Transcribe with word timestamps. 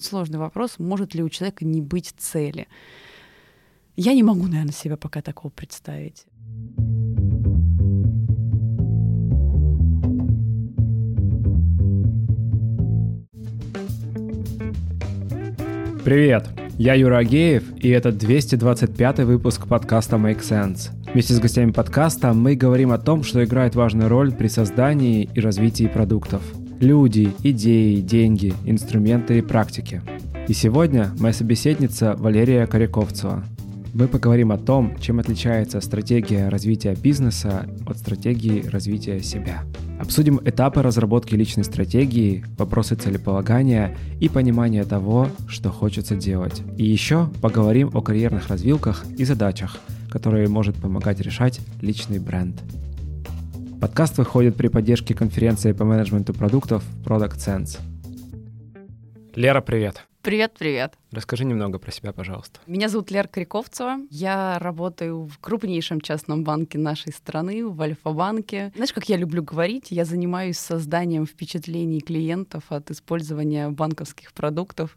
Сложный 0.00 0.38
вопрос, 0.38 0.78
может 0.78 1.14
ли 1.14 1.22
у 1.22 1.28
человека 1.28 1.66
не 1.66 1.82
быть 1.82 2.14
цели. 2.16 2.68
Я 3.96 4.14
не 4.14 4.22
могу, 4.22 4.46
наверное, 4.46 4.72
себе 4.72 4.96
пока 4.96 5.20
такого 5.20 5.52
представить. 5.52 6.24
Привет! 16.02 16.48
Я 16.78 16.94
Юра 16.94 17.18
Агеев, 17.18 17.76
и 17.76 17.90
это 17.90 18.10
225 18.10 19.18
выпуск 19.18 19.68
подкаста 19.68 20.16
Make 20.16 20.40
Sense. 20.40 20.88
Вместе 21.12 21.34
с 21.34 21.38
гостями 21.40 21.72
подкаста 21.72 22.32
мы 22.32 22.56
говорим 22.56 22.90
о 22.92 22.98
том, 22.98 23.22
что 23.22 23.44
играет 23.44 23.74
важную 23.74 24.08
роль 24.08 24.32
при 24.32 24.48
создании 24.48 25.28
и 25.34 25.40
развитии 25.40 25.88
продуктов. 25.88 26.42
Люди, 26.80 27.30
идеи, 27.42 28.00
деньги, 28.00 28.54
инструменты 28.64 29.36
и 29.36 29.42
практики. 29.42 30.00
И 30.48 30.54
сегодня 30.54 31.10
моя 31.18 31.34
собеседница 31.34 32.16
Валерия 32.16 32.66
Коряковцева. 32.66 33.44
Мы 33.92 34.08
поговорим 34.08 34.50
о 34.50 34.56
том, 34.56 34.96
чем 34.98 35.20
отличается 35.20 35.82
стратегия 35.82 36.48
развития 36.48 36.94
бизнеса 36.94 37.66
от 37.86 37.98
стратегии 37.98 38.66
развития 38.66 39.20
себя. 39.20 39.64
Обсудим 40.00 40.40
этапы 40.42 40.80
разработки 40.80 41.34
личной 41.34 41.64
стратегии, 41.64 42.46
вопросы 42.56 42.94
целеполагания 42.94 43.94
и 44.18 44.30
понимания 44.30 44.84
того, 44.84 45.28
что 45.48 45.68
хочется 45.68 46.16
делать. 46.16 46.62
И 46.78 46.86
еще 46.86 47.28
поговорим 47.42 47.90
о 47.92 48.00
карьерных 48.00 48.48
развилках 48.48 49.04
и 49.18 49.24
задачах, 49.24 49.76
которые 50.08 50.48
может 50.48 50.76
помогать 50.76 51.20
решать 51.20 51.60
личный 51.82 52.20
бренд. 52.20 52.54
Подкаст 53.80 54.18
выходит 54.18 54.56
при 54.56 54.68
поддержке 54.68 55.14
конференции 55.14 55.72
по 55.72 55.84
менеджменту 55.84 56.34
продуктов 56.34 56.84
Product 57.02 57.36
Sense. 57.38 57.78
Лера, 59.34 59.62
привет. 59.62 60.06
Привет, 60.20 60.52
привет. 60.58 60.99
Расскажи 61.12 61.44
немного 61.44 61.80
про 61.80 61.90
себя, 61.90 62.12
пожалуйста. 62.12 62.60
Меня 62.68 62.88
зовут 62.88 63.10
Лера 63.10 63.26
Криковцева. 63.26 63.98
Я 64.10 64.60
работаю 64.60 65.26
в 65.26 65.38
крупнейшем 65.38 66.00
частном 66.00 66.44
банке 66.44 66.78
нашей 66.78 67.12
страны, 67.12 67.66
в 67.66 67.82
Альфа-банке. 67.82 68.70
Знаешь, 68.76 68.92
как 68.92 69.08
я 69.08 69.16
люблю 69.16 69.42
говорить, 69.42 69.90
я 69.90 70.04
занимаюсь 70.04 70.58
созданием 70.58 71.26
впечатлений 71.26 72.00
клиентов 72.00 72.64
от 72.68 72.92
использования 72.92 73.70
банковских 73.70 74.32
продуктов. 74.32 74.96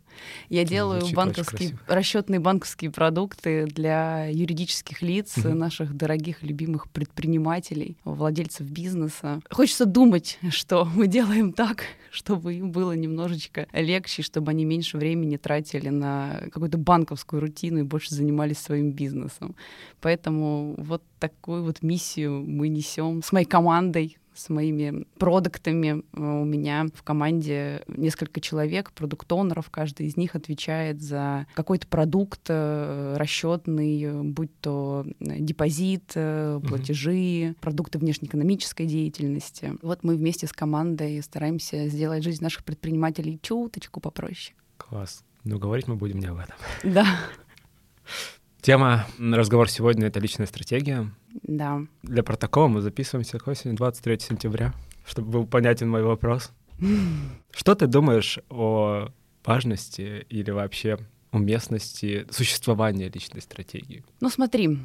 Я 0.49 0.65
делаю 0.65 0.99
Звучит 0.99 1.15
банковские, 1.15 1.79
расчетные 1.87 2.39
банковские 2.39 2.91
продукты 2.91 3.65
для 3.65 4.27
юридических 4.27 5.01
лиц, 5.01 5.37
угу. 5.37 5.49
наших 5.49 5.95
дорогих, 5.95 6.43
любимых 6.43 6.91
предпринимателей, 6.91 7.97
владельцев 8.03 8.67
бизнеса. 8.67 9.41
Хочется 9.49 9.85
думать, 9.85 10.37
что 10.49 10.85
мы 10.85 11.07
делаем 11.07 11.53
так, 11.53 11.85
чтобы 12.11 12.53
им 12.53 12.71
было 12.71 12.91
немножечко 12.91 13.67
легче, 13.73 14.21
чтобы 14.21 14.51
они 14.51 14.63
меньше 14.63 14.97
времени 14.97 15.37
тратили 15.37 15.89
на 15.89 16.02
на 16.03 16.41
какую-то 16.51 16.77
банковскую 16.77 17.39
рутину 17.39 17.79
и 17.79 17.83
больше 17.83 18.13
занимались 18.13 18.59
своим 18.59 18.91
бизнесом. 18.91 19.55
Поэтому 20.01 20.75
вот 20.77 21.03
такую 21.19 21.63
вот 21.63 21.81
миссию 21.81 22.43
мы 22.45 22.67
несем 22.67 23.23
с 23.23 23.31
моей 23.31 23.45
командой, 23.45 24.17
с 24.35 24.49
моими 24.49 25.05
продуктами. 25.17 26.03
У 26.13 26.43
меня 26.43 26.87
в 26.93 27.03
команде 27.03 27.83
несколько 27.87 28.41
человек, 28.41 28.91
продукт-онеров, 28.91 29.69
каждый 29.69 30.07
из 30.07 30.17
них 30.17 30.35
отвечает 30.35 31.01
за 31.01 31.45
какой-то 31.53 31.87
продукт 31.87 32.41
э, 32.49 33.15
расчетный, 33.17 34.23
будь 34.23 34.51
то 34.59 35.05
депозит, 35.19 36.11
э, 36.15 36.59
платежи, 36.67 37.11
mm-hmm. 37.11 37.57
продукты 37.61 37.99
внешнеэкономической 37.99 38.85
деятельности. 38.85 39.73
Вот 39.81 40.03
мы 40.03 40.15
вместе 40.15 40.47
с 40.47 40.51
командой 40.51 41.21
стараемся 41.21 41.87
сделать 41.87 42.23
жизнь 42.23 42.43
наших 42.43 42.63
предпринимателей 42.63 43.39
чуточку 43.41 43.99
попроще. 43.99 44.55
Класс. 44.77 45.23
Но 45.43 45.57
говорить 45.59 45.87
мы 45.87 45.95
будем 45.95 46.19
не 46.19 46.27
об 46.27 46.39
этом. 46.39 46.55
Да. 46.83 47.05
Тема 48.61 49.05
разговор 49.19 49.69
сегодня— 49.69 50.07
это 50.07 50.19
личная 50.19 50.47
стратегия. 50.47 51.11
Да. 51.43 51.81
Для 52.01 52.23
протокола 52.23 52.67
мы 52.67 52.81
записываемся 52.81 53.37
какой 53.37 53.55
сегодня, 53.55 53.77
23 53.77 54.19
сентября, 54.19 54.73
чтобы 55.05 55.31
был 55.31 55.45
понятен 55.45 55.89
мой 55.89 56.03
вопрос. 56.03 56.51
Что 57.51 57.75
ты 57.75 57.87
думаешь 57.87 58.39
о 58.49 59.09
важности 59.43 60.25
или 60.29 60.51
вообще 60.51 60.97
уместности 61.33 62.25
существования 62.29 63.09
личной 63.09 63.41
стратегии? 63.41 64.05
Ну 64.21 64.29
смотри, 64.29 64.67
э, 64.67 64.77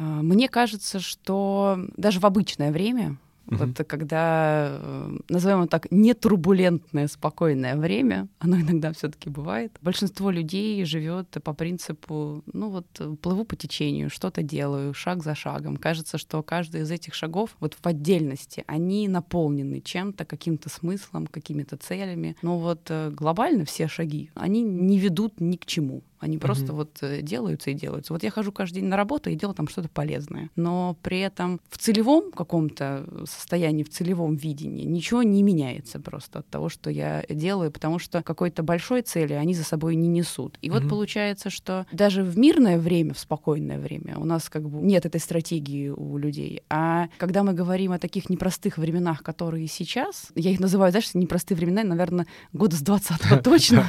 мне 0.00 0.48
кажется, 0.48 1.00
что 1.00 1.78
даже 1.96 2.20
в 2.20 2.24
обычное 2.24 2.72
время 2.72 3.18
Mm-hmm. 3.46 3.74
Вот 3.76 3.86
когда, 3.86 4.78
э, 4.80 5.18
назовем 5.28 5.62
это 5.62 5.70
так, 5.70 5.90
нетурбулентное, 5.90 7.06
спокойное 7.08 7.76
время, 7.76 8.28
оно 8.38 8.60
иногда 8.60 8.92
все-таки 8.92 9.30
бывает. 9.30 9.72
Большинство 9.82 10.30
людей 10.30 10.84
живет 10.84 11.36
по 11.42 11.54
принципу, 11.54 12.42
ну 12.52 12.70
вот 12.70 12.86
плыву 13.20 13.44
по 13.44 13.56
течению, 13.56 14.10
что-то 14.10 14.42
делаю, 14.42 14.94
шаг 14.94 15.22
за 15.22 15.34
шагом. 15.34 15.76
Кажется, 15.76 16.18
что 16.18 16.42
каждый 16.42 16.82
из 16.82 16.90
этих 16.90 17.14
шагов 17.14 17.56
вот 17.60 17.74
в 17.80 17.86
отдельности, 17.86 18.64
они 18.66 19.08
наполнены 19.08 19.80
чем-то, 19.80 20.24
каким-то 20.24 20.68
смыслом, 20.68 21.26
какими-то 21.26 21.76
целями. 21.76 22.36
Но 22.42 22.58
вот 22.58 22.86
э, 22.88 23.10
глобально 23.10 23.64
все 23.64 23.88
шаги, 23.88 24.30
они 24.34 24.62
не 24.62 24.98
ведут 24.98 25.40
ни 25.40 25.56
к 25.56 25.66
чему. 25.66 26.02
Они 26.18 26.38
просто 26.38 26.66
угу. 26.66 26.76
вот 26.76 26.98
э, 27.02 27.22
делаются 27.22 27.70
и 27.70 27.74
делаются. 27.74 28.12
Вот 28.12 28.22
я 28.22 28.30
хожу 28.30 28.52
каждый 28.52 28.80
день 28.80 28.88
на 28.88 28.96
работу 28.96 29.30
и 29.30 29.34
делаю 29.34 29.54
там 29.54 29.68
что-то 29.68 29.88
полезное. 29.88 30.50
Но 30.56 30.96
при 31.02 31.20
этом 31.20 31.60
в 31.68 31.78
целевом 31.78 32.32
каком-то 32.32 33.06
состоянии, 33.26 33.82
в 33.82 33.90
целевом 33.90 34.36
видении 34.36 34.84
ничего 34.84 35.22
не 35.22 35.42
меняется 35.42 36.00
просто 36.00 36.40
от 36.40 36.48
того, 36.48 36.68
что 36.68 36.90
я 36.90 37.24
делаю, 37.28 37.70
потому 37.70 37.98
что 37.98 38.22
какой-то 38.22 38.62
большой 38.62 39.02
цели 39.02 39.34
они 39.34 39.54
за 39.54 39.64
собой 39.64 39.96
не 39.96 40.08
несут. 40.08 40.58
И 40.62 40.70
угу. 40.70 40.78
вот 40.78 40.88
получается, 40.88 41.50
что 41.50 41.86
даже 41.92 42.22
в 42.22 42.38
мирное 42.38 42.78
время, 42.78 43.14
в 43.14 43.18
спокойное 43.18 43.78
время 43.78 44.18
у 44.18 44.24
нас 44.24 44.48
как 44.48 44.68
бы 44.68 44.82
нет 44.82 45.06
этой 45.06 45.20
стратегии 45.20 45.88
у 45.88 46.16
людей. 46.16 46.62
А 46.70 47.08
когда 47.18 47.42
мы 47.42 47.52
говорим 47.52 47.92
о 47.92 47.98
таких 47.98 48.30
непростых 48.30 48.78
временах, 48.78 49.22
которые 49.22 49.66
сейчас, 49.66 50.28
я 50.34 50.50
их 50.50 50.60
называю, 50.60 50.90
знаешь, 50.90 51.12
непростые 51.14 51.56
времена, 51.56 51.84
наверное, 51.84 52.26
года 52.52 52.76
с 52.76 52.80
20 52.80 53.42
точно, 53.44 53.86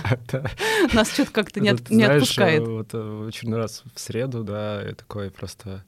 нас 0.94 1.12
что-то 1.12 1.32
как-то 1.32 1.60
не 1.60 1.70
отпускает. 2.18 2.68
Вот 2.68 2.90
э, 2.94 3.28
очередной 3.28 3.60
раз 3.60 3.84
в 3.94 4.00
среду, 4.00 4.44
да, 4.44 4.82
я 4.82 4.94
такой 4.94 5.32
просто... 5.32 5.84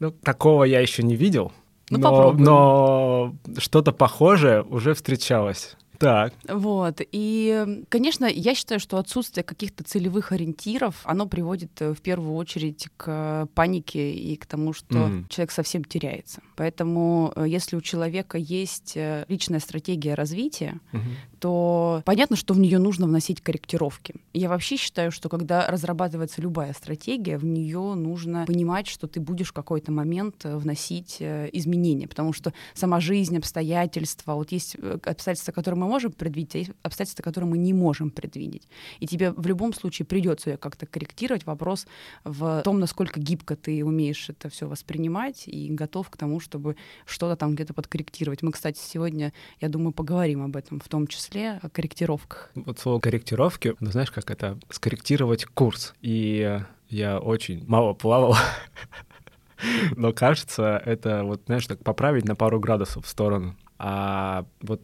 Ну, 0.00 0.10
такого 0.10 0.64
я 0.64 0.80
еще 0.80 1.04
не 1.04 1.14
видел. 1.14 1.52
Ну, 1.88 1.98
но, 1.98 2.32
но 2.32 3.34
что-то 3.58 3.92
похожее 3.92 4.62
уже 4.64 4.92
встречалось. 4.92 5.76
Так. 5.98 6.34
Вот. 6.48 7.00
И, 7.12 7.84
конечно, 7.88 8.26
я 8.26 8.54
считаю, 8.54 8.80
что 8.80 8.98
отсутствие 8.98 9.44
каких-то 9.44 9.84
целевых 9.84 10.32
ориентиров, 10.32 11.00
оно 11.04 11.26
приводит 11.26 11.80
э, 11.80 11.94
в 11.94 12.00
первую 12.00 12.34
очередь 12.34 12.88
к 12.96 13.48
панике 13.54 14.12
и 14.12 14.36
к 14.36 14.46
тому, 14.46 14.72
что 14.72 14.94
mm. 14.94 15.28
человек 15.28 15.52
совсем 15.52 15.84
теряется. 15.84 16.42
Поэтому, 16.56 17.32
э, 17.36 17.46
если 17.46 17.76
у 17.76 17.80
человека 17.80 18.38
есть 18.38 18.96
э, 18.96 19.24
личная 19.28 19.60
стратегия 19.60 20.14
развития, 20.14 20.80
mm-hmm. 20.92 21.33
То 21.44 22.00
понятно, 22.06 22.36
что 22.36 22.54
в 22.54 22.58
нее 22.58 22.78
нужно 22.78 23.06
вносить 23.06 23.42
корректировки. 23.42 24.14
Я 24.32 24.48
вообще 24.48 24.78
считаю, 24.78 25.12
что 25.12 25.28
когда 25.28 25.66
разрабатывается 25.66 26.40
любая 26.40 26.72
стратегия, 26.72 27.36
в 27.36 27.44
нее 27.44 27.92
нужно 27.92 28.46
понимать, 28.46 28.86
что 28.86 29.06
ты 29.06 29.20
будешь 29.20 29.48
в 29.48 29.52
какой-то 29.52 29.92
момент 29.92 30.44
вносить 30.44 31.18
изменения, 31.20 32.08
потому 32.08 32.32
что 32.32 32.54
сама 32.72 32.98
жизнь, 32.98 33.36
обстоятельства, 33.36 34.36
вот 34.36 34.52
есть 34.52 34.76
обстоятельства, 35.04 35.52
которые 35.52 35.78
мы 35.78 35.86
можем 35.86 36.12
предвидеть, 36.12 36.54
а 36.54 36.58
есть 36.60 36.70
обстоятельства, 36.82 37.22
которые 37.22 37.50
мы 37.50 37.58
не 37.58 37.74
можем 37.74 38.08
предвидеть. 38.08 38.66
И 39.00 39.06
тебе 39.06 39.30
в 39.30 39.46
любом 39.46 39.74
случае 39.74 40.06
придется 40.06 40.48
ее 40.48 40.56
как-то 40.56 40.86
корректировать. 40.86 41.44
Вопрос 41.44 41.86
в 42.24 42.62
том, 42.64 42.80
насколько 42.80 43.20
гибко 43.20 43.54
ты 43.54 43.84
умеешь 43.84 44.30
это 44.30 44.48
все 44.48 44.66
воспринимать 44.66 45.42
и 45.46 45.68
готов 45.68 46.08
к 46.08 46.16
тому, 46.16 46.40
чтобы 46.40 46.76
что-то 47.04 47.36
там 47.36 47.54
где-то 47.54 47.74
подкорректировать. 47.74 48.40
Мы, 48.40 48.50
кстати, 48.50 48.80
сегодня, 48.82 49.34
я 49.60 49.68
думаю, 49.68 49.92
поговорим 49.92 50.42
об 50.42 50.56
этом, 50.56 50.80
в 50.80 50.88
том 50.88 51.06
числе 51.06 51.33
о 51.36 51.68
корректировках. 51.68 52.50
Вот 52.54 52.78
слово 52.78 53.00
корректировки, 53.00 53.74
ну 53.80 53.90
знаешь, 53.90 54.10
как 54.10 54.30
это 54.30 54.58
скорректировать 54.70 55.44
курс. 55.46 55.94
И 56.02 56.60
я 56.88 57.18
очень 57.18 57.64
мало 57.66 57.94
плавал 57.94 58.36
но 59.96 60.12
кажется, 60.12 60.80
это 60.84 61.24
вот, 61.24 61.42
знаешь, 61.46 61.66
так 61.66 61.82
поправить 61.82 62.24
на 62.24 62.34
пару 62.34 62.60
градусов 62.60 63.06
в 63.06 63.08
сторону. 63.08 63.56
А 63.78 64.46
вот 64.60 64.80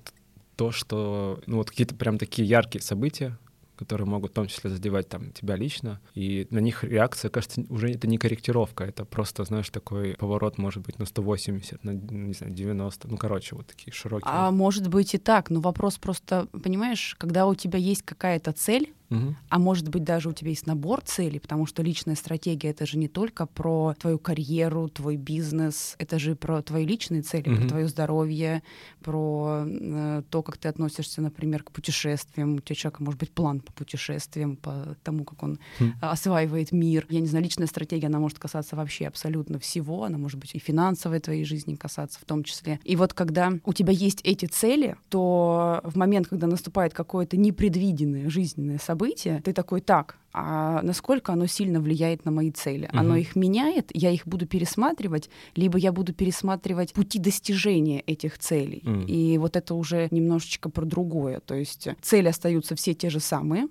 то, 0.56 0.70
что, 0.70 1.40
ну, 1.46 1.58
вот 1.58 1.70
какие-то 1.70 1.94
прям 1.94 2.18
такие 2.18 2.46
яркие 2.46 2.82
события, 2.82 3.38
которые 3.80 4.06
могут 4.06 4.32
в 4.32 4.34
том 4.34 4.46
числе 4.46 4.70
задевать 4.70 5.08
там 5.08 5.32
тебя 5.32 5.56
лично, 5.56 6.00
и 6.14 6.46
на 6.50 6.58
них 6.58 6.84
реакция, 6.84 7.30
кажется, 7.30 7.64
уже 7.68 7.90
это 7.90 8.06
не 8.06 8.18
корректировка, 8.18 8.84
это 8.84 9.04
просто, 9.04 9.44
знаешь, 9.44 9.70
такой 9.70 10.14
поворот 10.14 10.58
может 10.58 10.84
быть 10.84 10.98
на 10.98 11.06
180, 11.06 11.82
на, 11.82 11.90
не 11.90 12.34
знаю, 12.34 12.52
90, 12.52 13.08
ну, 13.08 13.16
короче, 13.16 13.56
вот 13.56 13.66
такие 13.66 13.92
широкие. 13.92 14.30
А 14.30 14.50
может 14.50 14.88
быть 14.88 15.14
и 15.14 15.18
так, 15.18 15.50
но 15.50 15.60
вопрос 15.60 15.98
просто, 15.98 16.46
понимаешь, 16.62 17.16
когда 17.18 17.46
у 17.46 17.54
тебя 17.54 17.78
есть 17.78 18.02
какая-то 18.02 18.52
цель, 18.52 18.94
Мгм. 19.10 19.36
А 19.48 19.58
может 19.58 19.88
быть, 19.88 20.04
даже 20.04 20.28
у 20.28 20.32
тебя 20.32 20.50
есть 20.50 20.66
набор 20.66 21.00
целей, 21.02 21.40
потому 21.40 21.66
что 21.66 21.82
личная 21.82 22.14
стратегия 22.14 22.70
это 22.70 22.86
же 22.86 22.96
не 22.96 23.08
только 23.08 23.46
про 23.46 23.94
твою 23.98 24.18
карьеру, 24.18 24.88
твой 24.88 25.16
бизнес, 25.16 25.96
это 25.98 26.18
же 26.20 26.36
про 26.36 26.62
твои 26.62 26.86
личные 26.86 27.22
цели, 27.22 27.42
про 27.42 27.52
Мгм. 27.52 27.68
твое 27.68 27.88
здоровье, 27.88 28.62
про 29.02 29.64
э, 29.66 30.22
то, 30.30 30.42
как 30.42 30.56
ты 30.58 30.68
относишься, 30.68 31.20
например, 31.20 31.64
к 31.64 31.72
путешествиям. 31.72 32.54
У 32.54 32.60
тебя 32.60 32.76
человека 32.76 33.02
может 33.02 33.18
быть 33.18 33.32
план 33.32 33.60
по 33.60 33.72
путешествиям, 33.72 34.56
по 34.56 34.96
тому, 35.02 35.24
как 35.24 35.42
он 35.42 35.58
Хм. 35.80 35.92
осваивает 36.00 36.70
мир. 36.70 37.06
Я 37.08 37.18
не 37.20 37.26
знаю, 37.26 37.44
личная 37.44 37.66
стратегия, 37.66 38.06
она 38.06 38.20
может 38.20 38.38
касаться 38.38 38.76
вообще 38.76 39.06
абсолютно 39.08 39.58
всего, 39.58 40.04
она 40.04 40.18
может 40.18 40.38
быть 40.38 40.54
и 40.54 40.60
финансовой 40.60 41.18
твоей 41.18 41.44
жизни 41.44 41.74
касаться 41.74 42.20
в 42.20 42.24
том 42.24 42.44
числе. 42.44 42.78
И 42.84 42.94
вот 42.94 43.12
когда 43.12 43.52
у 43.64 43.72
тебя 43.72 43.92
есть 43.92 44.20
эти 44.22 44.46
цели, 44.46 44.94
то 45.08 45.80
в 45.82 45.96
момент, 45.96 46.28
когда 46.28 46.46
наступает 46.46 46.94
какое-то 46.94 47.36
непредвиденное 47.36 48.30
жизненное 48.30 48.78
событие, 48.78 48.99
ты 49.44 49.52
такой, 49.52 49.80
так, 49.80 50.16
а 50.32 50.80
насколько 50.82 51.32
оно 51.32 51.46
сильно 51.46 51.80
влияет 51.80 52.24
на 52.24 52.30
мои 52.30 52.50
цели? 52.50 52.88
Оно 52.92 53.10
Мгм. 53.10 53.18
их 53.20 53.36
меняет, 53.36 53.90
я 53.94 54.10
их 54.10 54.26
буду 54.26 54.46
пересматривать, 54.46 55.28
либо 55.56 55.78
я 55.78 55.92
буду 55.92 56.12
пересматривать 56.12 56.92
пути 56.92 57.18
достижения 57.18 58.00
этих 58.00 58.38
целей. 58.38 58.82
Мгм. 58.84 59.06
И 59.06 59.38
вот 59.38 59.56
это 59.56 59.74
уже 59.74 60.08
немножечко 60.10 60.70
про 60.70 60.84
другое. 60.84 61.40
То 61.40 61.54
есть 61.54 61.88
цели 62.00 62.28
остаются 62.28 62.74
все 62.76 62.94
те 62.94 63.10
же 63.10 63.20
самые, 63.20 63.68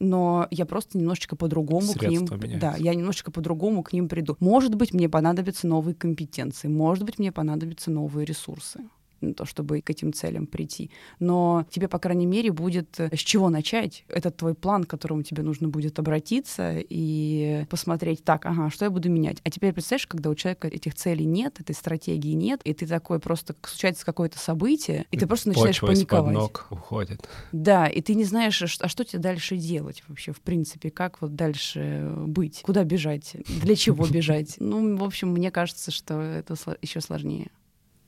но 0.00 0.48
я 0.50 0.66
просто 0.66 0.98
немножечко 0.98 1.36
по-другому 1.36 1.92
к 1.92 2.02
ним, 2.02 2.26
Средства 2.26 2.38
да, 2.38 2.46
меняются. 2.46 2.82
я 2.82 2.94
немножечко 2.94 3.30
по-другому 3.30 3.82
к 3.82 3.92
ним 3.92 4.08
приду. 4.08 4.36
Может 4.40 4.74
быть, 4.74 4.94
мне 4.94 5.08
понадобятся 5.08 5.66
новые 5.68 5.94
компетенции, 5.94 6.68
может 6.68 7.04
быть, 7.04 7.18
мне 7.18 7.30
понадобятся 7.32 7.90
новые 7.90 8.24
ресурсы 8.24 8.80
на 9.20 9.34
то, 9.34 9.44
чтобы 9.44 9.80
к 9.80 9.90
этим 9.90 10.12
целям 10.12 10.46
прийти. 10.46 10.90
Но 11.18 11.66
тебе, 11.70 11.88
по 11.88 11.98
крайней 11.98 12.26
мере, 12.26 12.52
будет 12.52 12.98
э, 12.98 13.14
с 13.14 13.20
чего 13.20 13.48
начать. 13.50 14.04
Это 14.08 14.30
твой 14.30 14.54
план, 14.54 14.84
к 14.84 14.90
которому 14.90 15.22
тебе 15.22 15.42
нужно 15.42 15.68
будет 15.68 15.98
обратиться 15.98 16.76
и 16.78 17.66
посмотреть, 17.68 18.24
так, 18.24 18.46
ага, 18.46 18.70
что 18.70 18.84
я 18.84 18.90
буду 18.90 19.10
менять. 19.10 19.38
А 19.44 19.50
теперь 19.50 19.72
представляешь, 19.72 20.06
когда 20.06 20.30
у 20.30 20.34
человека 20.34 20.68
этих 20.68 20.94
целей 20.94 21.24
нет, 21.24 21.60
этой 21.60 21.74
стратегии 21.74 22.32
нет, 22.32 22.60
и 22.64 22.74
ты 22.74 22.86
такой 22.86 23.20
просто 23.20 23.54
случается 23.62 24.04
какое-то 24.04 24.38
событие, 24.38 25.06
и 25.10 25.18
ты 25.18 25.26
просто 25.26 25.48
начинаешь 25.48 25.80
Почва 25.80 25.86
паниковать. 25.88 26.34
ног 26.34 26.66
уходит. 26.70 27.28
Да, 27.52 27.86
и 27.86 28.00
ты 28.00 28.14
не 28.14 28.24
знаешь, 28.24 28.62
а 28.62 28.88
что 28.88 29.04
тебе 29.04 29.20
дальше 29.20 29.56
делать 29.56 30.02
вообще, 30.08 30.32
в 30.32 30.40
принципе, 30.40 30.90
как 30.90 31.20
вот 31.20 31.34
дальше 31.34 32.12
быть, 32.26 32.62
куда 32.62 32.84
бежать, 32.84 33.36
для 33.62 33.76
чего 33.76 34.06
бежать. 34.10 34.56
Ну, 34.58 34.96
в 34.96 35.04
общем, 35.04 35.28
мне 35.28 35.50
кажется, 35.50 35.90
что 35.90 36.20
это 36.20 36.54
еще 36.82 37.00
сложнее. 37.00 37.50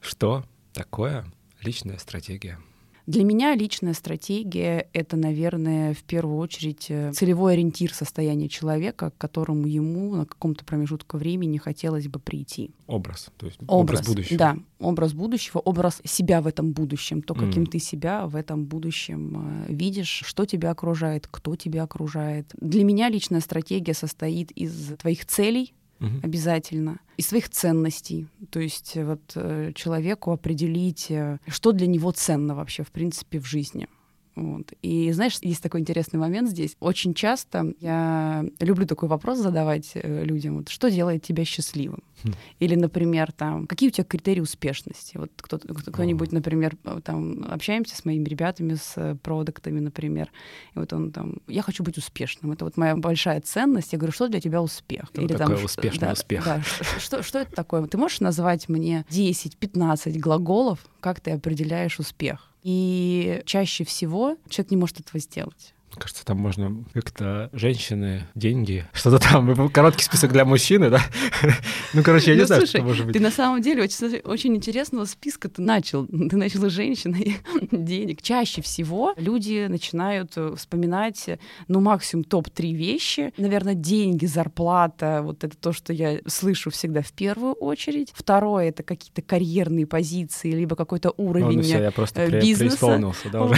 Что 0.01 0.45
такое 0.73 1.25
личная 1.63 1.99
стратегия? 1.99 2.59
Для 3.07 3.25
меня 3.25 3.57
личная 3.57 3.95
стратегия— 3.95 4.87
это, 4.93 5.17
наверное, 5.17 5.93
в 5.93 6.05
первую 6.05 6.39
очередь 6.39 6.87
э, 6.89 7.13
целевой 7.13 7.55
ориентир 7.55 7.93
состояния 7.93 8.49
человека, 8.49 9.11
к 9.11 9.19
которому 9.19 9.67
ему 9.67 10.15
на 10.15 10.25
каком-то 10.25 10.65
промежутке 10.65 11.17
времени 11.17 11.59
хотелось 11.59 12.07
бы 12.07 12.21
прийти. 12.21 12.71
Образ, 12.87 13.31
то 13.37 13.47
есть 13.47 13.59
образ, 13.67 14.07
будущего. 14.07 14.39
Да, 14.39 14.57
образ 14.79 15.15
будущего, 15.15 15.59
образ 15.59 16.01
себя 16.05 16.41
в 16.41 16.47
этом 16.47 16.73
будущем, 16.73 17.23
то, 17.23 17.35
каким 17.35 17.63
Мгм. 17.63 17.73
ты 17.73 17.81
себя 17.81 18.27
в 18.29 18.37
этом 18.37 18.67
будущем 18.67 19.65
э, 19.69 19.73
видишь, 19.73 20.23
что 20.25 20.45
тебя 20.45 20.71
окружает, 20.71 21.27
кто 21.29 21.57
тебя 21.57 21.83
окружает. 21.83 22.53
Для 22.61 22.85
меня 22.85 23.09
личная 23.09 23.41
стратегия 23.41 23.95
состоит 23.95 24.53
из 24.53 24.97
твоих 24.99 25.27
целей, 25.27 25.75
Мгм. 26.03 26.21
обязательно, 26.23 26.99
и 27.17 27.23
своих 27.23 27.49
ценностей. 27.49 28.27
То 28.51 28.61
есть 28.61 28.97
э, 28.97 29.05
вот 29.05 29.21
э, 29.37 29.73
человеку 29.75 30.33
определить, 30.33 31.11
э, 31.11 31.39
что 31.47 31.73
для 31.73 31.87
него 31.87 32.11
ценно 32.11 32.55
вообще, 32.55 32.83
в 32.83 32.91
принципе, 32.91 33.39
в 33.39 33.47
жизни. 33.47 33.87
Вот. 34.35 34.73
И 34.81 35.13
знаешь, 35.13 35.39
есть 35.43 35.63
такой 35.63 35.81
интересный 35.81 36.19
момент 36.19 36.49
здесь. 36.49 36.75
Очень 36.81 37.13
часто 37.13 37.75
я 37.81 38.45
люблю 38.61 38.87
такой 38.87 39.09
вопрос 39.09 39.39
задавать 39.39 39.91
э, 39.95 40.25
людям. 40.25 40.57
Вот, 40.57 40.69
что 40.71 40.91
делает 40.91 41.23
тебя 41.23 41.45
счастливым? 41.45 42.03
Хм. 42.25 42.33
Или, 42.59 42.75
например, 42.77 43.31
там, 43.33 43.67
какие 43.67 43.89
у 43.91 43.93
тебя 43.93 44.05
критерии 44.05 44.41
успешности? 44.41 45.19
Вот 45.19 45.31
кто-то, 45.37 45.69
кто- 45.75 45.93
кто-нибудь, 45.93 46.33
например, 46.33 46.77
э, 46.85 47.01
там, 47.05 47.45
общаемся 47.51 47.95
с 47.97 48.05
моими 48.07 48.25
ребятами, 48.25 48.75
с 48.75 48.95
э, 48.97 49.17
продуктами, 49.17 49.81
например, 49.81 50.31
и 50.75 50.79
вот 50.79 50.93
он 50.95 51.13
там, 51.13 51.37
я 51.47 51.61
хочу 51.63 51.83
быть 51.83 51.99
успешным. 51.99 52.53
Это 52.53 52.65
вот 52.65 52.77
моя 52.79 52.97
большая 52.97 53.41
ценность. 53.43 53.93
Я 53.93 53.99
говорю, 53.99 54.13
что 54.13 54.29
для 54.29 54.41
тебя 54.41 54.63
успех? 54.63 55.05
Что 55.13 55.29
такое 55.29 55.57
ш- 55.59 55.65
успешный 55.65 56.07
да, 56.07 56.13
успех? 56.13 56.45
да, 56.45 56.63
что, 56.99 57.23
что 57.23 57.39
это 57.41 57.53
такое? 57.53 57.87
Ты 57.87 57.99
можешь 57.99 58.21
назвать 58.21 58.69
мне 58.71 59.05
10-15 59.11 60.19
глаголов, 60.19 60.87
как 61.01 61.21
ты 61.21 61.33
определяешь 61.33 61.99
успех? 61.99 62.49
И 62.63 63.43
чаще 63.45 63.85
всего 63.85 64.37
человек 64.49 64.71
не 64.71 64.77
может 64.77 65.01
этого 65.01 65.19
сделать. 65.19 65.75
Кажется, 65.99 66.25
там 66.25 66.39
можно 66.39 66.85
как-то 66.95 67.51
женщины, 67.53 68.27
деньги, 68.35 68.87
что-то 68.93 69.19
там, 69.19 69.69
короткий 69.73 70.05
список 70.05 70.33
для 70.33 70.45
мужчины, 70.45 70.91
да? 70.91 71.01
Ну, 71.95 72.03
короче, 72.03 72.31
я 72.31 72.35
не 72.37 72.41
Ну, 72.41 72.47
знаю, 72.47 72.63
слушай, 72.63 72.79
что 72.79 72.83
может 72.87 73.05
быть. 73.07 73.13
Ты 73.15 73.21
на 73.21 73.31
самом 73.31 73.61
деле 73.61 73.83
очень, 73.83 74.19
очень 74.25 74.57
интересного 74.57 75.05
списка 75.05 75.49
ты 75.51 75.61
начал. 75.61 76.07
Ты 76.31 76.37
начал 76.37 76.63
с 76.69 76.73
женщины 76.73 77.37
денег. 77.71 78.23
Чаще 78.23 78.63
всего 78.63 79.13
люди 79.19 79.67
начинают 79.69 80.33
э, 80.37 80.55
вспоминать, 80.57 81.29
э, 81.29 81.39
ну, 81.69 81.81
максимум 81.81 82.25
топ-3 82.25 82.73
вещи. 82.73 83.33
Наверное, 83.37 83.75
деньги, 83.75 84.25
зарплата, 84.25 85.21
вот 85.23 85.45
это 85.45 85.55
то, 85.57 85.73
что 85.75 85.93
я 85.93 86.19
слышу 86.27 86.71
всегда 86.71 87.03
в 87.03 87.13
первую 87.13 87.53
очередь. 87.55 88.11
Второе— 88.15 88.69
это 88.71 88.83
какие-то 88.83 89.21
карьерные 89.21 89.87
позиции, 89.87 90.51
либо 90.53 90.77
какой-то 90.77 91.13
Ну, 91.19 91.25
уровень 91.27 91.59
ну, 91.59 91.63
я 91.63 91.91
просто 91.91 92.23
э, 92.23 92.29
пре- 92.29 92.41
бизнеса. 92.41 92.59
преисполнился, 92.79 93.29
да, 93.31 93.43
уже. 93.43 93.55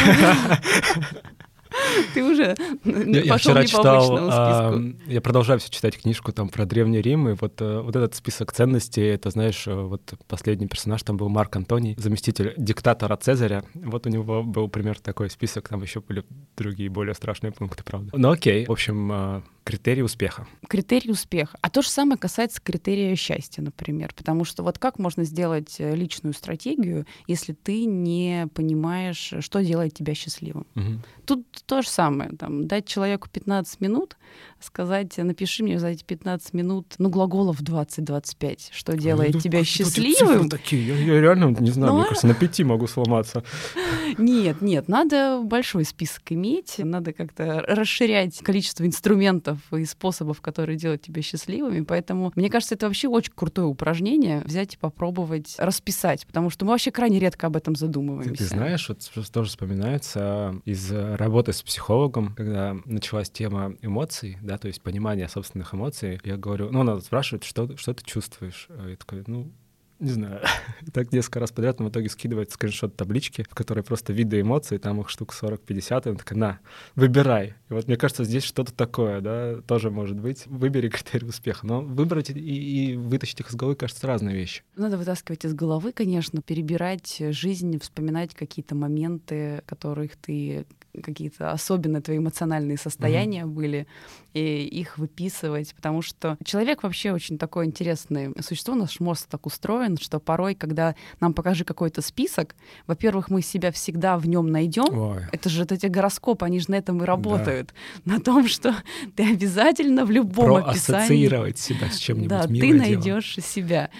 Ты 2.15 2.25
уже 2.25 2.57
Я, 2.85 3.33
пошел 3.33 3.53
вчера 3.53 3.67
читал, 3.67 4.19
ам, 4.31 4.97
я 5.07 5.21
продолжаю 5.21 5.59
все 5.61 5.71
читать 5.71 5.97
книжку 5.97 6.33
там 6.33 6.49
про 6.49 6.67
Древний 6.67 7.01
Рим, 7.01 7.29
и 7.29 7.33
вот, 7.35 7.61
э, 7.61 7.81
вот 7.81 7.97
этот 7.97 8.15
список 8.15 8.53
ценностей, 8.53 9.03
это, 9.03 9.31
знаешь, 9.31 9.67
э, 9.67 9.75
вот 9.75 10.15
последний 10.29 10.67
персонаж 10.67 11.03
там 11.03 11.17
был 11.17 11.29
Марк 11.29 11.57
Антоний, 11.57 11.95
заместитель 11.99 12.55
диктатора 12.57 13.17
Цезаря. 13.17 13.65
Вот 13.75 14.07
у 14.07 14.11
него 14.11 14.43
был 14.43 14.69
пример 14.69 14.99
такой 15.01 15.31
список, 15.31 15.69
там 15.69 15.83
еще 15.83 16.01
были 16.01 16.25
другие 16.57 16.91
более 16.91 17.15
страшные 17.15 17.53
пункты, 17.53 17.83
правда. 17.85 18.11
Ну 18.15 18.31
окей, 18.31 18.67
в 18.67 18.73
общем, 18.73 19.43
э, 19.65 19.71
критерии 19.71 20.03
успеха. 20.03 20.47
Критерий 20.69 21.11
успеха. 21.11 21.59
А 21.61 21.71
то 21.71 21.83
же 21.83 21.89
самое 21.89 22.19
касается 22.19 22.61
критерия 22.63 23.15
счастья, 23.17 23.63
например. 23.63 24.13
Потому 24.15 24.45
что 24.45 24.63
вот 24.63 24.79
как 24.79 24.99
можно 24.99 25.25
сделать 25.25 25.77
э, 25.79 25.95
личную 25.95 26.35
стратегию, 26.35 27.07
если 27.27 27.53
ты 27.53 27.85
не 27.85 28.49
понимаешь, 28.55 29.35
что 29.41 29.61
делает 29.63 29.95
тебя 29.95 30.15
счастливым? 30.15 30.67
Мгм. 30.75 31.03
Тут 31.27 31.47
то 31.67 31.83
же 31.83 31.89
самое. 31.89 32.31
Там, 32.31 32.67
дать 32.67 32.87
человеку 32.87 33.29
15 33.31 33.81
минут, 33.81 34.17
сказать, 34.65 35.17
напиши 35.19 35.63
мне 35.63 35.79
за 35.79 35.89
эти 35.89 36.03
15 36.05 36.55
минут, 36.55 36.95
ну, 36.99 37.09
глаголов 37.09 37.61
20-25, 37.63 38.69
что 38.73 38.97
делает 38.97 39.35
Ну, 39.35 39.41
тебя 39.41 39.63
счастливым. 39.65 40.49
такие, 40.49 40.87
я, 40.87 41.15
я 41.15 41.21
реально 41.21 41.55
не 41.61 41.71
знаю, 41.71 41.93
Ну, 41.93 41.99
мне 41.99 42.05
а- 42.05 42.09
кажется, 42.09 42.27
на 42.27 42.35
пяти 42.35 42.65
могу 42.65 42.87
сломаться. 42.87 43.43
Нет, 44.19 44.61
нет, 44.61 44.89
надо 44.89 45.41
большой 45.43 45.85
список 45.85 46.23
иметь, 46.31 46.77
надо 46.79 47.13
как-то 47.13 47.65
расширять 47.67 48.39
количество 48.39 48.85
инструментов 48.87 49.59
и 49.73 49.85
способов, 49.85 50.41
которые 50.41 50.77
делают 50.77 51.03
тебя 51.03 51.21
счастливыми. 51.23 51.81
Поэтому, 51.83 52.33
мне 52.37 52.49
кажется, 52.49 52.75
это 52.77 52.87
вообще 52.87 53.09
очень 53.09 53.33
крутое 53.35 53.67
упражнение 53.67 54.41
взять 54.45 54.75
и 54.75 54.77
попробовать 54.77 55.57
расписать, 55.59 56.27
потому 56.27 56.51
что 56.51 56.65
мы 56.65 56.73
вообще 56.73 56.91
крайне 56.93 57.19
редко 57.19 57.49
об 57.49 57.57
этом 57.57 57.75
Ты, 57.75 57.81
задумываемся. 57.81 58.35
ты 58.35 58.45
знаешь, 58.45 58.89
вот 58.89 58.99
тоже 59.33 59.49
вспоминается 59.49 60.61
из 60.65 60.93
работы 60.93 61.53
с 61.53 61.63
психологом, 61.63 62.35
когда 62.35 62.77
началась 62.85 63.31
тема 63.31 63.75
эмоций, 63.83 64.39
да, 64.43 64.54
то 64.59 64.69
есть 64.69 64.83
понимание 64.83 65.29
собственных 65.29 65.75
эмоций. 65.75 66.21
Я 66.25 66.37
говорю, 66.37 66.71
ну, 66.71 66.81
она 66.81 67.01
спрашивает, 67.01 67.45
что, 67.45 67.77
что 67.77 67.95
ты 67.95 68.05
чувствуешь? 68.05 68.67
А 68.71 68.89
Я 68.89 68.97
такой, 68.97 69.25
ну, 69.27 69.53
не 70.01 70.11
знаю. 70.11 70.41
так 70.93 71.13
несколько 71.13 71.41
раз 71.41 71.53
подряд, 71.53 71.79
но 71.79 71.87
в 71.87 71.91
итоге 71.91 72.09
скидывает 72.09 72.51
скриншот 72.51 72.97
таблички, 72.97 73.45
в 73.49 73.55
которой 73.55 73.83
просто 73.83 74.13
виды 74.13 74.41
эмоций, 74.41 74.79
там 74.79 75.01
их 75.01 75.09
штук 75.09 75.35
40-50, 75.35 76.03
и 76.05 76.09
она 76.09 76.19
такая, 76.19 76.39
на, 76.39 76.59
выбирай. 76.95 77.55
И 77.71 77.73
вот 77.73 77.87
мне 77.87 77.97
кажется, 77.97 78.25
здесь 78.25 78.45
что-то 78.45 78.73
такое, 78.73 79.21
да, 79.21 79.61
тоже 79.63 79.91
может 79.91 80.19
быть. 80.19 80.47
Выбери 80.47 80.89
критерий 80.91 81.27
успеха. 81.27 81.67
Но 81.67 81.81
выбрать 81.81 82.31
и, 82.31 82.35
и 82.35 82.97
вытащить 82.97 83.41
их 83.41 83.51
из 83.51 83.55
головы, 83.55 83.77
кажется, 83.77 84.07
разные 84.07 84.37
вещи. 84.37 84.63
Надо 84.77 84.99
вытаскивать 84.99 85.45
из 85.45 85.55
головы, 85.55 85.93
конечно, 85.93 86.43
перебирать 86.43 87.23
жизнь, 87.31 87.79
вспоминать 87.79 88.35
какие-то 88.35 88.75
моменты, 88.75 89.63
которых 89.67 90.17
ты 90.17 90.67
какие-то 91.03 91.51
особенные 91.51 92.03
твои 92.03 92.19
эмоциональные 92.19 92.77
состояния 92.77 93.47
были, 93.47 93.87
и 94.33 94.65
их 94.65 94.99
выписывать, 94.99 95.75
потому 95.75 96.03
что 96.03 96.37
человек 96.45 96.83
вообще 96.83 97.13
очень 97.13 97.39
такое 97.39 97.67
интересное 97.67 98.33
существо, 98.41 98.75
наш 98.75 98.99
мозг 99.01 99.29
так 99.31 99.47
устроен, 99.47 99.97
что 99.97 100.19
порой, 100.19 100.55
когда 100.55 100.95
нам 101.21 101.35
покажи 101.35 101.65
какой-то 101.65 102.03
список, 102.03 102.57
во-первых, 102.87 103.31
мы 103.31 103.43
себя 103.43 103.71
всегда 103.71 104.19
в 104.19 104.27
нем 104.27 104.49
найдем, 104.49 105.21
это 105.33 105.49
же 105.49 105.61
вот 105.61 105.73
эти 105.73 105.87
гороскопы, 105.87 106.45
они 106.45 106.59
же 106.59 106.67
на 106.69 106.77
этом 106.77 107.03
и 107.03 107.05
работают. 107.05 107.75
На 108.05 108.21
том, 108.21 108.49
что 108.49 108.75
ты 109.17 109.31
обязательно 109.31 110.05
в 110.05 110.11
любом 110.11 110.47
Про 110.47 110.57
описании 110.57 111.03
ассоциировать 111.03 111.59
себя 111.59 111.91
с 111.91 111.97
чем-нибудь 111.97 112.29
да, 112.29 112.43
ты 112.43 112.55
дело. 112.55 112.79
найдешь 112.79 113.37
себя. 113.37 113.91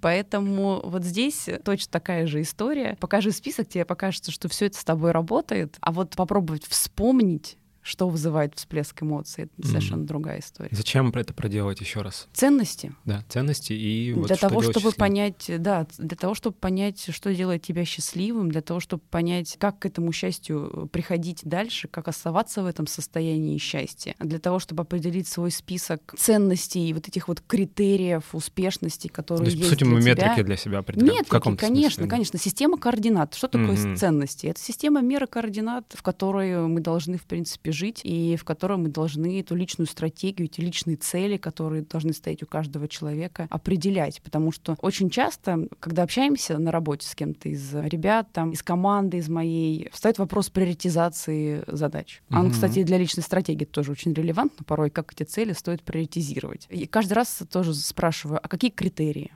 Поэтому 0.00 0.80
вот 0.84 1.04
здесь 1.04 1.48
точно 1.64 1.90
такая 1.90 2.26
же 2.26 2.40
история. 2.40 2.96
Покажи 3.00 3.30
список, 3.30 3.68
тебе 3.68 3.84
покажется, 3.84 4.30
что 4.30 4.48
все 4.48 4.66
это 4.66 4.78
с 4.78 4.84
тобой 4.84 5.12
работает, 5.12 5.76
а 5.80 5.92
вот 5.92 6.16
попробовать 6.42 6.66
вспомнить 6.66 7.56
что 7.82 8.08
вызывает 8.08 8.54
всплеск 8.56 9.02
эмоций, 9.02 9.44
это 9.44 9.68
совершенно 9.68 10.02
mm. 10.02 10.06
другая 10.06 10.40
история. 10.40 10.68
Зачем 10.70 11.10
это 11.10 11.34
проделать 11.34 11.80
еще 11.80 12.00
раз? 12.02 12.28
Ценности. 12.32 12.94
Да, 13.04 13.24
ценности 13.28 13.72
и 13.72 14.12
вот 14.12 14.28
для 14.28 14.36
что 14.36 14.48
того, 14.48 14.62
чтобы 14.62 14.74
счастливым. 14.74 14.94
понять, 14.96 15.50
да, 15.58 15.86
для 15.98 16.16
того, 16.16 16.34
чтобы 16.34 16.56
понять, 16.56 17.06
что 17.12 17.34
делает 17.34 17.62
тебя 17.62 17.84
счастливым, 17.84 18.50
для 18.50 18.62
того, 18.62 18.78
чтобы 18.78 19.02
понять, 19.10 19.56
как 19.58 19.80
к 19.80 19.86
этому 19.86 20.12
счастью 20.12 20.88
приходить 20.92 21.40
дальше, 21.42 21.88
как 21.88 22.06
оставаться 22.06 22.62
в 22.62 22.66
этом 22.66 22.86
состоянии 22.86 23.58
счастья, 23.58 24.14
для 24.20 24.38
того, 24.38 24.60
чтобы 24.60 24.82
определить 24.82 25.26
свой 25.26 25.50
список 25.50 26.14
ценностей 26.16 26.88
и 26.88 26.92
вот 26.92 27.08
этих 27.08 27.26
вот 27.26 27.40
критериев 27.40 28.32
успешности, 28.32 29.08
которые 29.08 29.46
То 29.46 29.50
есть, 29.50 29.56
есть 29.56 29.70
по 29.70 29.74
сути, 29.74 29.84
для 29.84 29.94
мы 29.94 30.00
тебя. 30.02 30.14
метрики 30.14 30.46
для 30.46 30.56
себя 30.56 30.78
определяем. 30.78 31.14
Метрики, 31.14 31.28
в 31.28 31.32
каком 31.32 31.56
конечно, 31.56 31.90
смысле, 31.90 32.10
конечно. 32.10 32.38
Система 32.38 32.78
координат. 32.78 33.34
Что 33.34 33.48
такое 33.48 33.76
Мгм. 33.76 33.96
ценности? 33.96 34.46
Это 34.46 34.60
система 34.60 35.00
меры 35.00 35.26
координат, 35.26 35.92
в 35.94 36.02
которой 36.02 36.66
мы 36.68 36.80
должны, 36.80 37.18
в 37.18 37.24
принципе, 37.24 37.71
жить, 37.72 38.00
и 38.04 38.36
в 38.36 38.44
которой 38.44 38.78
мы 38.78 38.88
должны 38.88 39.40
эту 39.40 39.54
личную 39.54 39.86
стратегию, 39.86 40.48
эти 40.48 40.60
личные 40.60 40.96
цели, 40.96 41.36
которые 41.36 41.82
должны 41.82 42.12
стоять 42.12 42.42
у 42.42 42.46
каждого 42.46 42.88
человека, 42.88 43.46
определять. 43.50 44.20
Потому 44.22 44.52
что 44.52 44.76
очень 44.80 45.10
часто, 45.10 45.68
когда 45.80 46.02
общаемся 46.02 46.58
на 46.58 46.70
работе 46.70 47.06
с 47.06 47.14
кем-то 47.14 47.48
из 47.48 47.74
ребят, 47.74 48.28
там, 48.32 48.52
из 48.52 48.62
команды, 48.62 49.18
из 49.18 49.28
моей, 49.28 49.88
встает 49.92 50.18
вопрос 50.18 50.50
приоритизации 50.50 51.64
задач. 51.66 52.22
А 52.30 52.40
Он, 52.40 52.50
кстати, 52.50 52.82
для 52.82 52.98
личной 52.98 53.22
стратегии 53.22 53.64
тоже 53.64 53.92
очень 53.92 54.12
релевантно 54.12 54.64
порой, 54.64 54.90
как 54.90 55.12
эти 55.12 55.24
цели 55.24 55.52
стоит 55.52 55.82
приоритизировать. 55.82 56.66
И 56.68 56.86
каждый 56.86 57.14
раз 57.14 57.42
тоже 57.50 57.74
спрашиваю, 57.74 58.40
а 58.42 58.48
какие 58.48 58.70
критерии? 58.70 59.32